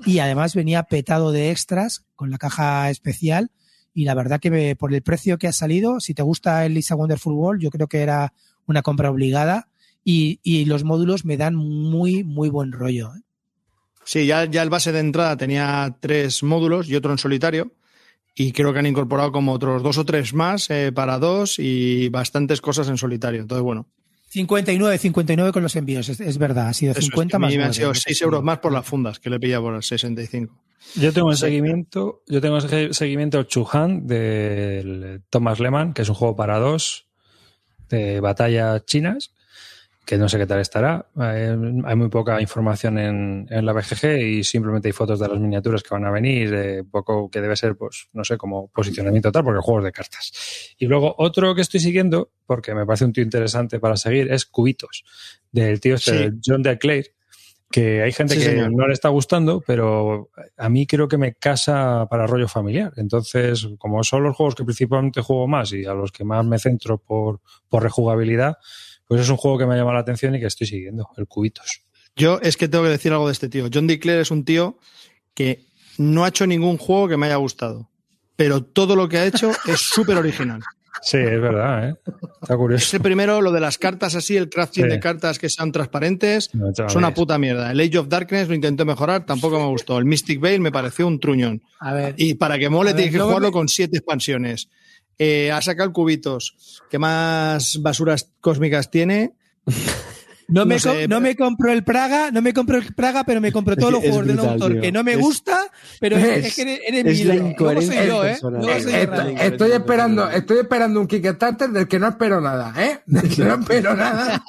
[0.06, 3.52] y además venía petado de extras con la caja especial
[3.94, 6.96] y la verdad que por el precio que ha salido, si te gusta el Lisa
[6.96, 8.32] Wonderful World, yo creo que era
[8.66, 9.68] una compra obligada
[10.04, 13.12] y, y los módulos me dan muy, muy buen rollo.
[13.16, 13.22] ¿eh?
[14.04, 17.72] Sí, ya, ya el base de entrada tenía tres módulos y otro en solitario.
[18.34, 22.08] Y creo que han incorporado como otros dos o tres más eh, para dos y
[22.10, 23.42] bastantes cosas en solitario.
[23.42, 23.88] Entonces, bueno,
[24.30, 27.40] 59, 59 con los envíos, es, es verdad, ha sido eso es 50 que a
[27.40, 28.24] mí más me han 9, sido lo que 6 sí.
[28.24, 30.64] euros más por las fundas que le pilla por 65.
[30.96, 36.16] Yo tengo en seguimiento, yo tengo en seguimiento Chuhan del Thomas Lehman, que es un
[36.16, 37.08] juego para dos
[37.90, 39.34] de batallas chinas,
[40.12, 41.06] que no sé qué tal estará.
[41.22, 41.56] Eh,
[41.86, 45.84] hay muy poca información en, en la BGG y simplemente hay fotos de las miniaturas
[45.84, 49.46] que van a venir, de poco que debe ser, pues, no sé, como posicionamiento tal,
[49.46, 50.74] porque el juego es de cartas.
[50.78, 54.46] Y luego otro que estoy siguiendo, porque me parece un tío interesante para seguir, es
[54.46, 55.06] Cubitos,
[55.50, 56.18] del tío este, Sí.
[56.18, 57.06] de John DeClair,
[57.72, 58.74] que hay gente Sí, que señor.
[58.74, 62.92] no le está gustando, pero a mí creo que me casa para rollo familiar.
[62.98, 66.60] Entonces, como son los juegos que principalmente juego más y a los que más me
[66.60, 67.40] centro por,
[67.70, 68.58] por rejugabilidad,
[69.12, 71.82] pues es un juego que me llama la atención y que estoy siguiendo, el Cubitos.
[72.16, 73.68] Yo es que tengo que decir algo de este tío.
[73.74, 74.78] John DeClair es un tío
[75.34, 75.66] que
[75.98, 77.90] no ha hecho ningún juego que me haya gustado.
[78.38, 80.62] Pero todo lo que ha hecho es súper original.
[81.02, 81.96] Sí, es verdad, ¿eh?
[82.42, 82.96] Está Es curioso.
[82.96, 84.90] el primero, lo de las cartas así, el crafting Sí.
[84.92, 87.72] de cartas que sean transparentes, No, es una puta mierda.
[87.72, 89.98] El Age of Darkness lo intenté mejorar, tampoco me gustó.
[89.98, 91.62] El Mystic Veil me pareció un truñón.
[91.80, 94.70] A ver, Y para que mole tienes que jugarlo me- con siete expansiones.
[95.24, 96.82] Eh, ha sacado cubitos.
[96.90, 99.36] ¿Qué más basuras cósmicas tiene?
[100.52, 103.42] no, me no sé, no me compro el Praga, no me compro el Praga, pero
[103.42, 104.82] me compro todos los Es juegos de un autor tío.
[104.82, 107.54] que no me Es- gusta, pero es, es- es que eres, es mi la ídolo.
[107.58, 108.36] Luego soy incoherencia yo, ¿eh?
[108.36, 109.36] soy yo, Esto- Rally.
[109.40, 113.02] estoy esperando, estoy esperando un Kickstarter del que no espero nada, ¿eh?
[113.06, 114.44] Del que no espero nada.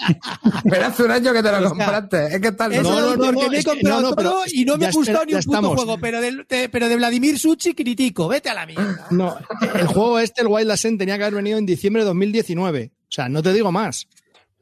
[0.69, 2.27] Pero hace un año que te lo compraste.
[2.35, 4.17] Es que estás Eso No, no, no, porque no, me he es comprado no, no,
[4.17, 5.75] pero todo y no me ha gustado espera- ni un puto estamos.
[5.77, 9.07] juego, pero de, de- pero de Vladimir Suchi critico, vete a la mierda.
[9.11, 9.37] No,
[9.75, 12.91] el juego este, el Wild Ascent, tenía que haber venido en diciembre de 2019.
[12.95, 14.07] O sea, no te digo más.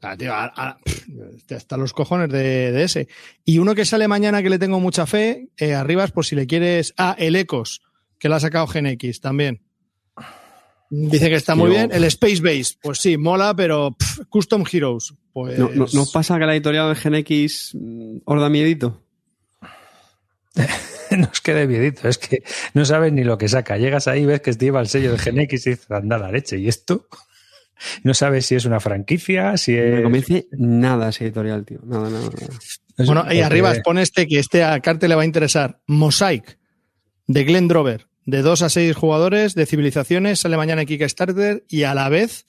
[0.01, 3.07] O sea, tío, a- a- pff, hasta los cojones de, de ese.
[3.45, 6.35] Y uno que sale mañana que le tengo mucha fe, eh, arriba es por si
[6.35, 6.93] le quieres.
[6.97, 7.81] Ah, el Ecos,
[8.17, 9.61] que la ha sacado GenX también.
[10.89, 11.91] Dice que está muy bien.
[11.93, 15.57] El Space Base, pues sí, mola, pero pff, Custom Heroes, pues...
[15.57, 19.01] ¿No, no, no pasa que la editorial de Gen X mm, os da miedito?
[21.11, 23.77] no es que de miedito, es que no sabes ni lo que saca.
[23.77, 26.57] Llegas ahí, ves que lleva el sello de GenX y dices, anda la leche.
[26.57, 27.07] ¿Y esto?
[28.03, 29.93] No sabes si es una franquicia, si No es...
[29.95, 31.79] me convence nada ese editorial, tío.
[31.83, 32.47] Nada, nada, nada.
[32.97, 35.79] Bueno, y porque- arriba pone este que este a Carte le va a interesar.
[35.87, 36.57] Mosaic,
[37.27, 41.83] de Glenn Drover, de 2 a 6 jugadores, de civilizaciones, sale mañana en Kickstarter y
[41.83, 42.45] a la vez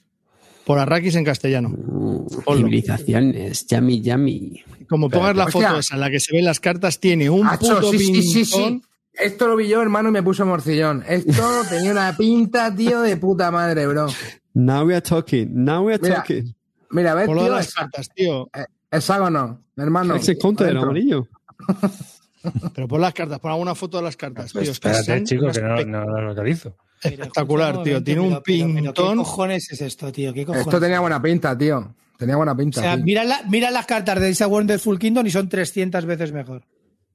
[0.65, 1.69] por Arrakis en castellano.
[1.69, 2.27] Mm.
[2.57, 4.63] Civilizaciones, yummy, yummy.
[4.87, 5.67] Como pongas la Hostia.
[5.69, 8.45] foto esa en la que se ven las cartas, tiene un puto sí, sí, sí,
[8.45, 8.51] sí.
[8.53, 8.81] pintón.
[9.13, 11.03] Esto lo vi yo, hermano, y me puso morcillón.
[11.07, 14.07] Esto tenía una pinta, tío, de puta madre, bro.
[14.53, 16.15] Now we are talking, now we are Mira.
[16.17, 16.53] talking.
[16.91, 18.49] Mira, Por lo de tío, las es- cartas, tío.
[18.91, 20.15] hexágono, hermano.
[20.15, 20.89] Ese counter Adentro.
[20.89, 21.27] amarillo.
[22.75, 24.61] Pero pon las cartas, pon alguna foto de las cartas, tío.
[24.61, 26.75] Es que Espérate, chico, que no, no lo localizo.
[27.01, 28.03] espectacular, tío.
[28.03, 29.09] Tiene un momento, pero- pero pintón.
[29.11, 30.33] ¿Qué cojones es esto, tío?
[30.33, 30.67] ¿Qué cojones?
[30.67, 31.95] Esto tenía buena pinta, tío.
[32.17, 32.79] Tenía buena O pinta.
[32.81, 33.05] sea, tío.
[33.05, 36.63] mira, la- mira las cartas de esa Wonderful Kingdom y son 300 veces mejor.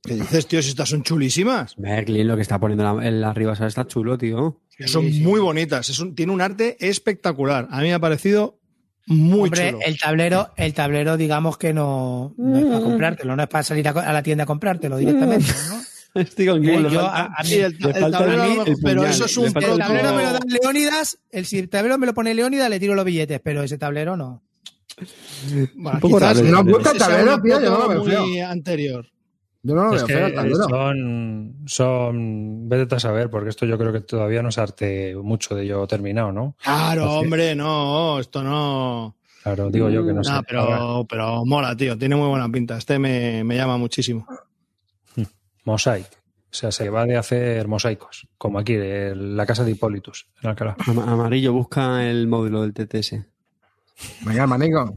[0.09, 0.63] ¿Qué dices, tío?
[0.63, 1.79] Si estas son chulísimas.
[1.79, 3.73] Merlin, lo que está poniendo la- en la arriba ¿sabes?
[3.73, 4.61] está chulo, tío.
[4.87, 5.89] Son muy bonitas.
[5.91, 7.67] Es un- tiene un arte espectacular.
[7.71, 8.59] A mí me ha parecido
[9.07, 9.83] muy Hombre, chulo.
[9.87, 13.89] el tablero, el tablero, digamos que no, no es para comprártelo, no es para salir
[13.89, 15.79] a, la tienda a comprártelo directamente, ¿no?
[16.59, 16.59] Mejor-
[18.67, 21.99] el pero eso es un el tablero me lo da Leónidas, el, si el tablero
[21.99, 24.43] me lo pone Leónidas, le tiro los billetes, pero ese tablero no.
[25.77, 27.61] Bueno, quizás ¿No sea tablero, tío?
[27.61, 29.07] Yo no lo veo anterior.
[29.63, 33.93] Yo no lo Es veo que son, son, vete a saber, porque esto yo creo
[33.93, 36.57] que todavía no es arte mucho de yo terminado, ¿no?
[36.63, 37.17] Claro, Así.
[37.25, 39.17] hombre, no, esto no.
[39.43, 40.31] Claro, digo yo que no sé.
[40.31, 41.97] Nah, Ahora, pero, pero mola, tío.
[41.99, 42.77] Tiene muy buena pinta.
[42.79, 44.27] Este me, me llama muchísimo.
[45.65, 46.07] mosaic.
[46.51, 50.49] O sea, se va de hacer mosaicos, como aquí, de la casa de Hipólitus, en
[50.51, 50.77] Alcalá.
[50.87, 53.17] Ama- Amarillo, busca el módulo del TTS.
[54.25, 54.95] Venga, manico.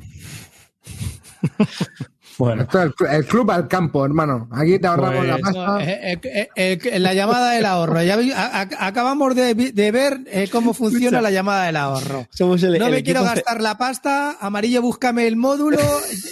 [2.37, 4.47] Bueno, Esto es el, cl- el club al campo, hermano.
[4.51, 5.83] Aquí te ahorramos Pues- la No, pasta.
[5.83, 8.01] eh, eh, eh, eh, la llamada del ahorro.
[8.03, 9.53] Ya a- a- acabamos de,
[9.91, 12.25] ver eh, cómo funciona la llamada del ahorro.
[12.31, 14.37] Somos el, No el me quiero gastar la pasta.
[14.39, 15.77] Amarillo, búscame el módulo.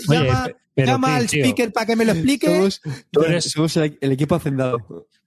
[0.08, 1.44] Oye, llama llama al tío.
[1.44, 2.48] speaker para que me lo explique.
[2.56, 2.82] Somos,
[3.12, 4.78] Tú eres- somos el, el equipo hacendado.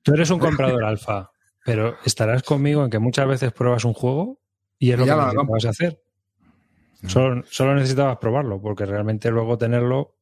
[0.03, 1.31] tú eres un comprador alfa,
[1.65, 4.41] pero estarás conmigo en que muchas veces pruebas un juego
[4.79, 6.03] y es lo ya que lo necesitabas hacer.
[7.07, 10.15] Solo, solo necesitabas probarlo, porque realmente luego tenerlo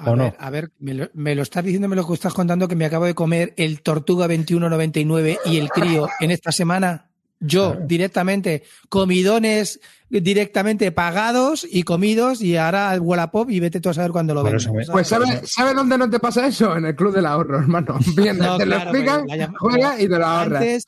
[0.00, 0.24] A ¿O no?
[0.24, 2.86] ver, a ver, me lo, me lo estás diciendo, me lo estás contando que me
[2.86, 7.06] acabo de comer el Tortuga 2199 y el crío en esta semana.
[7.38, 9.80] Yo, directamente, comidones
[10.10, 14.42] directamente pagados y comidos y ahora al Wallapop y vete tú a saber cuándo lo
[14.42, 14.56] ven.
[14.74, 16.76] me- Pues ¿sabes sabe dónde no te pasa eso?
[16.76, 17.96] En el club del ahorro, hermano.
[18.16, 19.26] Vienes, No, te lo explican,
[19.58, 20.62] juegas y te lo ahorras.
[20.62, 20.86] Antes,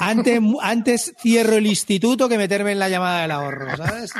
[0.00, 4.12] antes, antes cierro el instituto que meterme en la llamada del ahorro, ¿sabes?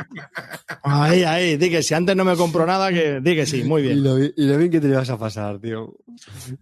[0.83, 1.57] Ahí, ahí.
[1.57, 3.63] Di que si antes no me compro nada, que di que sí.
[3.63, 4.03] Muy Y bien.
[4.03, 5.95] lo, y lo bien que te ibas a pasar, tío.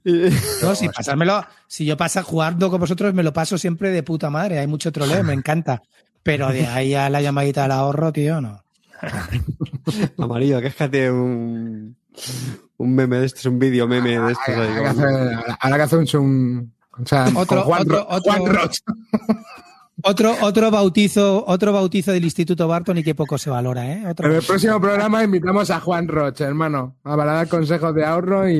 [0.05, 0.29] Y-
[0.63, 4.29] No, si pasármelo, si yo paso jugando con vosotros, me lo paso siempre de puta
[4.29, 4.59] madre.
[4.59, 5.83] Hay mucho troleo, me encanta.
[6.23, 8.63] Pero de ahí a la llamadita del ahorro, tío, no.
[10.19, 11.97] Amarillo, quéjate un,
[12.77, 14.49] un meme de estos, un vídeo meme de estos.
[14.49, 14.69] ahí,
[15.61, 16.73] Habrá que hacer, hacer un, un-
[17.03, 18.71] o sea, Otro- Juan, otro- Ro- otro- Juan.
[20.03, 24.07] Otro, otro bautizo, otro bautizo del Instituto Barton y que poco se valora, ¿eh?
[24.09, 28.03] Otro- En el próximo programa invitamos a Juan Roch, hermano, a para dar consejos de
[28.07, 28.55] ahorro y,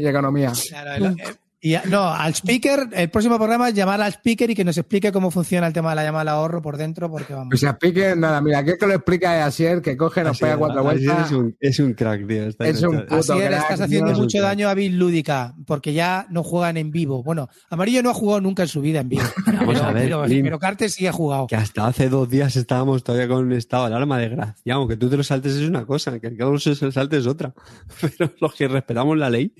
[0.00, 0.52] y economía.
[0.70, 4.50] Claro, el- eh, y a- no, al speaker, el próximo programa es llamar al speaker
[4.50, 7.10] y que nos explique cómo funciona el tema de la llamada al ahorro por dentro,
[7.10, 7.48] porque vamos.
[7.50, 10.38] Pues si explique nada, mira, aquí el que lo explica es Asier, que coge, nos
[10.38, 11.26] pega cuatro vueltas.
[11.26, 12.44] Es un, es un crack, tío.
[12.46, 14.22] Está Es un puto Así es, crack, estás haciendo tío.
[14.22, 17.22] mucho daño a Bill Lúdica, porque ya no juegan en vivo.
[17.22, 19.22] Bueno, Amarillo no ha jugado nunca en su vida en vivo.
[19.46, 20.42] Vamos pero, a ver, pero, Lin.
[20.44, 21.46] pero Carter sí ha jugado.
[21.46, 24.86] Que hasta hace dos días estábamos todavía con un estado de alarma, desgraciado.
[24.86, 27.26] Que tú te lo saltes es una cosa, que cada uno se lo salte es
[27.26, 27.54] otra.
[28.00, 29.54] Pero los que respetamos la ley,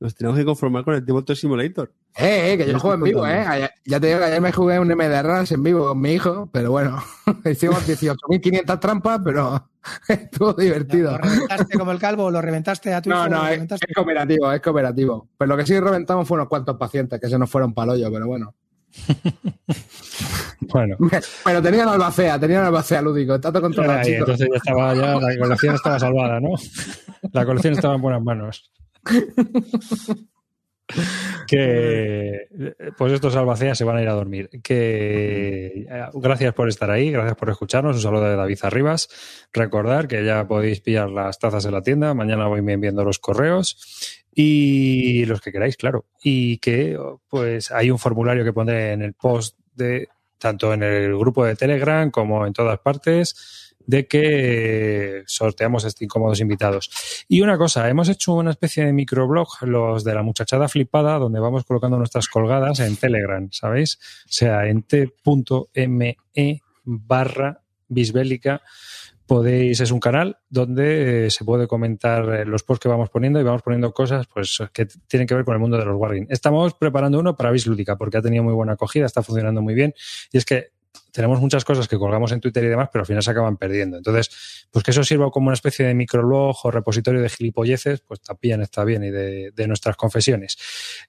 [0.00, 1.04] nos tenemos que conformar con el
[1.34, 1.92] Simulator.
[2.16, 3.44] Eh, eh, que yo juego en vivo, eh.
[3.46, 6.48] Ayer- Ya te digo que ayer me jugué un MDRs en vivo con mi hijo,
[6.52, 7.02] pero bueno,
[7.44, 9.68] hicimos 18.500 trampas, pero
[10.08, 11.12] estuvo divertido.
[11.12, 12.30] ¿Lo reventaste como el calvo?
[12.30, 13.28] ¿Lo reventaste a tu No, hijo?
[13.30, 15.28] no, ¿Lo es, es cooperativo, es cooperativo.
[15.36, 18.10] Pero lo que sí reventamos fue unos cuantos pacientes que se nos fueron para hoyo,
[18.12, 18.54] pero bueno.
[20.72, 20.96] Bueno,
[21.44, 24.20] Pero tenían albacea, tenían albacea lúdico, está todo controlado, ahí, chicos.
[24.20, 26.50] entonces ya estaba ya, la colección estaba salvada, ¿no?
[27.32, 28.70] La colección estaba en buenas manos.
[31.46, 32.48] que
[32.96, 34.50] pues estos albaceas se van a ir a dormir.
[34.62, 37.96] Que eh, gracias por estar ahí, gracias por escucharnos.
[37.96, 39.08] Un saludo de David Arribas.
[39.52, 42.14] Recordar que ya podéis pillar las tazas en la tienda.
[42.14, 46.06] Mañana voy enviando los correos y los que queráis, claro.
[46.22, 46.98] Y que
[47.28, 50.08] pues hay un formulario que pondré en el post de
[50.38, 56.40] tanto en el grupo de Telegram como en todas partes de que sorteamos este incómodos
[56.40, 56.90] invitados.
[57.28, 61.40] Y una cosa, hemos hecho una especie de microblog, los de la muchachada flipada, donde
[61.40, 63.98] vamos colocando nuestras colgadas en Telegram, ¿sabéis?
[64.24, 66.16] O sea, en t.me
[66.84, 68.62] barra bisbélica
[69.26, 73.40] podéis, es un canal donde eh, se puede comentar eh, los posts que vamos poniendo
[73.40, 76.30] y vamos poniendo cosas pues que tienen que ver con el mundo de los Wargames.
[76.30, 79.94] Estamos preparando uno para Bislúdica porque ha tenido muy buena acogida, está funcionando muy bien
[80.30, 80.72] y es que
[81.14, 83.96] tenemos muchas cosas que colgamos en Twitter y demás, pero al final se acaban perdiendo.
[83.96, 88.20] Entonces, pues que eso sirva como una especie de microlog o repositorio de gilipolleces, pues
[88.20, 90.58] también está bien y de, de nuestras confesiones.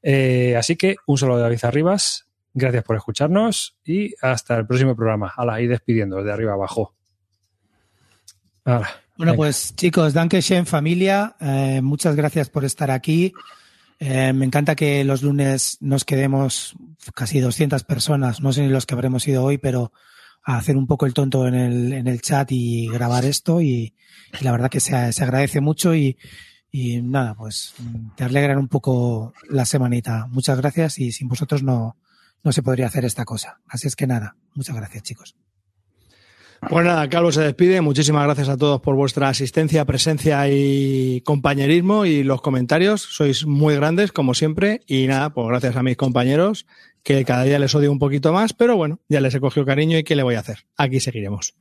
[0.04, 4.96] Eh, así que un saludo de David Arribas, gracias por escucharnos y hasta el próximo
[4.96, 5.34] programa.
[5.36, 6.94] Hala, y despidiendo de arriba abajo.
[8.64, 9.38] Hala, bueno, venga.
[9.38, 13.34] pues chicos, Danke Shen familia, eh, muchas gracias por estar aquí.
[14.00, 16.76] Eh, me encanta que los lunes nos quedemos
[17.14, 19.94] casi 200 personas, no sé ni los que habremos ido hoy, pero
[20.44, 23.94] a hacer un poco el tonto en el, en el chat y grabar esto y,
[24.42, 26.18] la verdad que se, se agradece mucho y,
[26.72, 27.74] y, nada, pues
[28.16, 30.28] te alegran un poco la semanita.
[30.28, 31.98] Muchas gracias y sin vosotros no,
[32.44, 33.62] no se podría hacer esta cosa.
[33.68, 35.36] Así es que nada, muchas gracias chicos.
[36.70, 37.82] Pues nada, Calvo se despide.
[37.82, 43.02] Muchísimas gracias a todos por vuestra asistencia, presencia y compañerismo y los comentarios.
[43.02, 44.82] Sois muy grandes, como siempre.
[44.88, 46.66] Y nada, pues gracias a mis compañeros,
[47.04, 49.98] que cada día les odio un poquito más, pero bueno, ya les he cogido cariño
[49.98, 50.66] y ¿qué le voy a hacer?
[50.76, 51.54] Aquí seguiremos.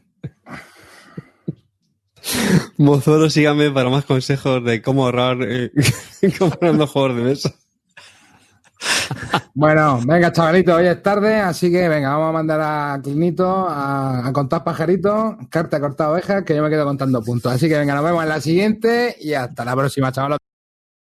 [2.78, 5.72] Mozuelo, sígame para más consejos de cómo ahorrar eh,
[6.40, 7.56] comprando juegos de mesa.
[9.54, 14.28] Bueno, venga, chavalito, hoy es tarde, así que venga, vamos a mandar a Clinito a,
[14.28, 17.52] a contar pajaritos, carta cortada ovejas, que yo me quedo contando puntos.
[17.52, 20.38] Así que venga, nos vemos en la siguiente y hasta la próxima, chavalos.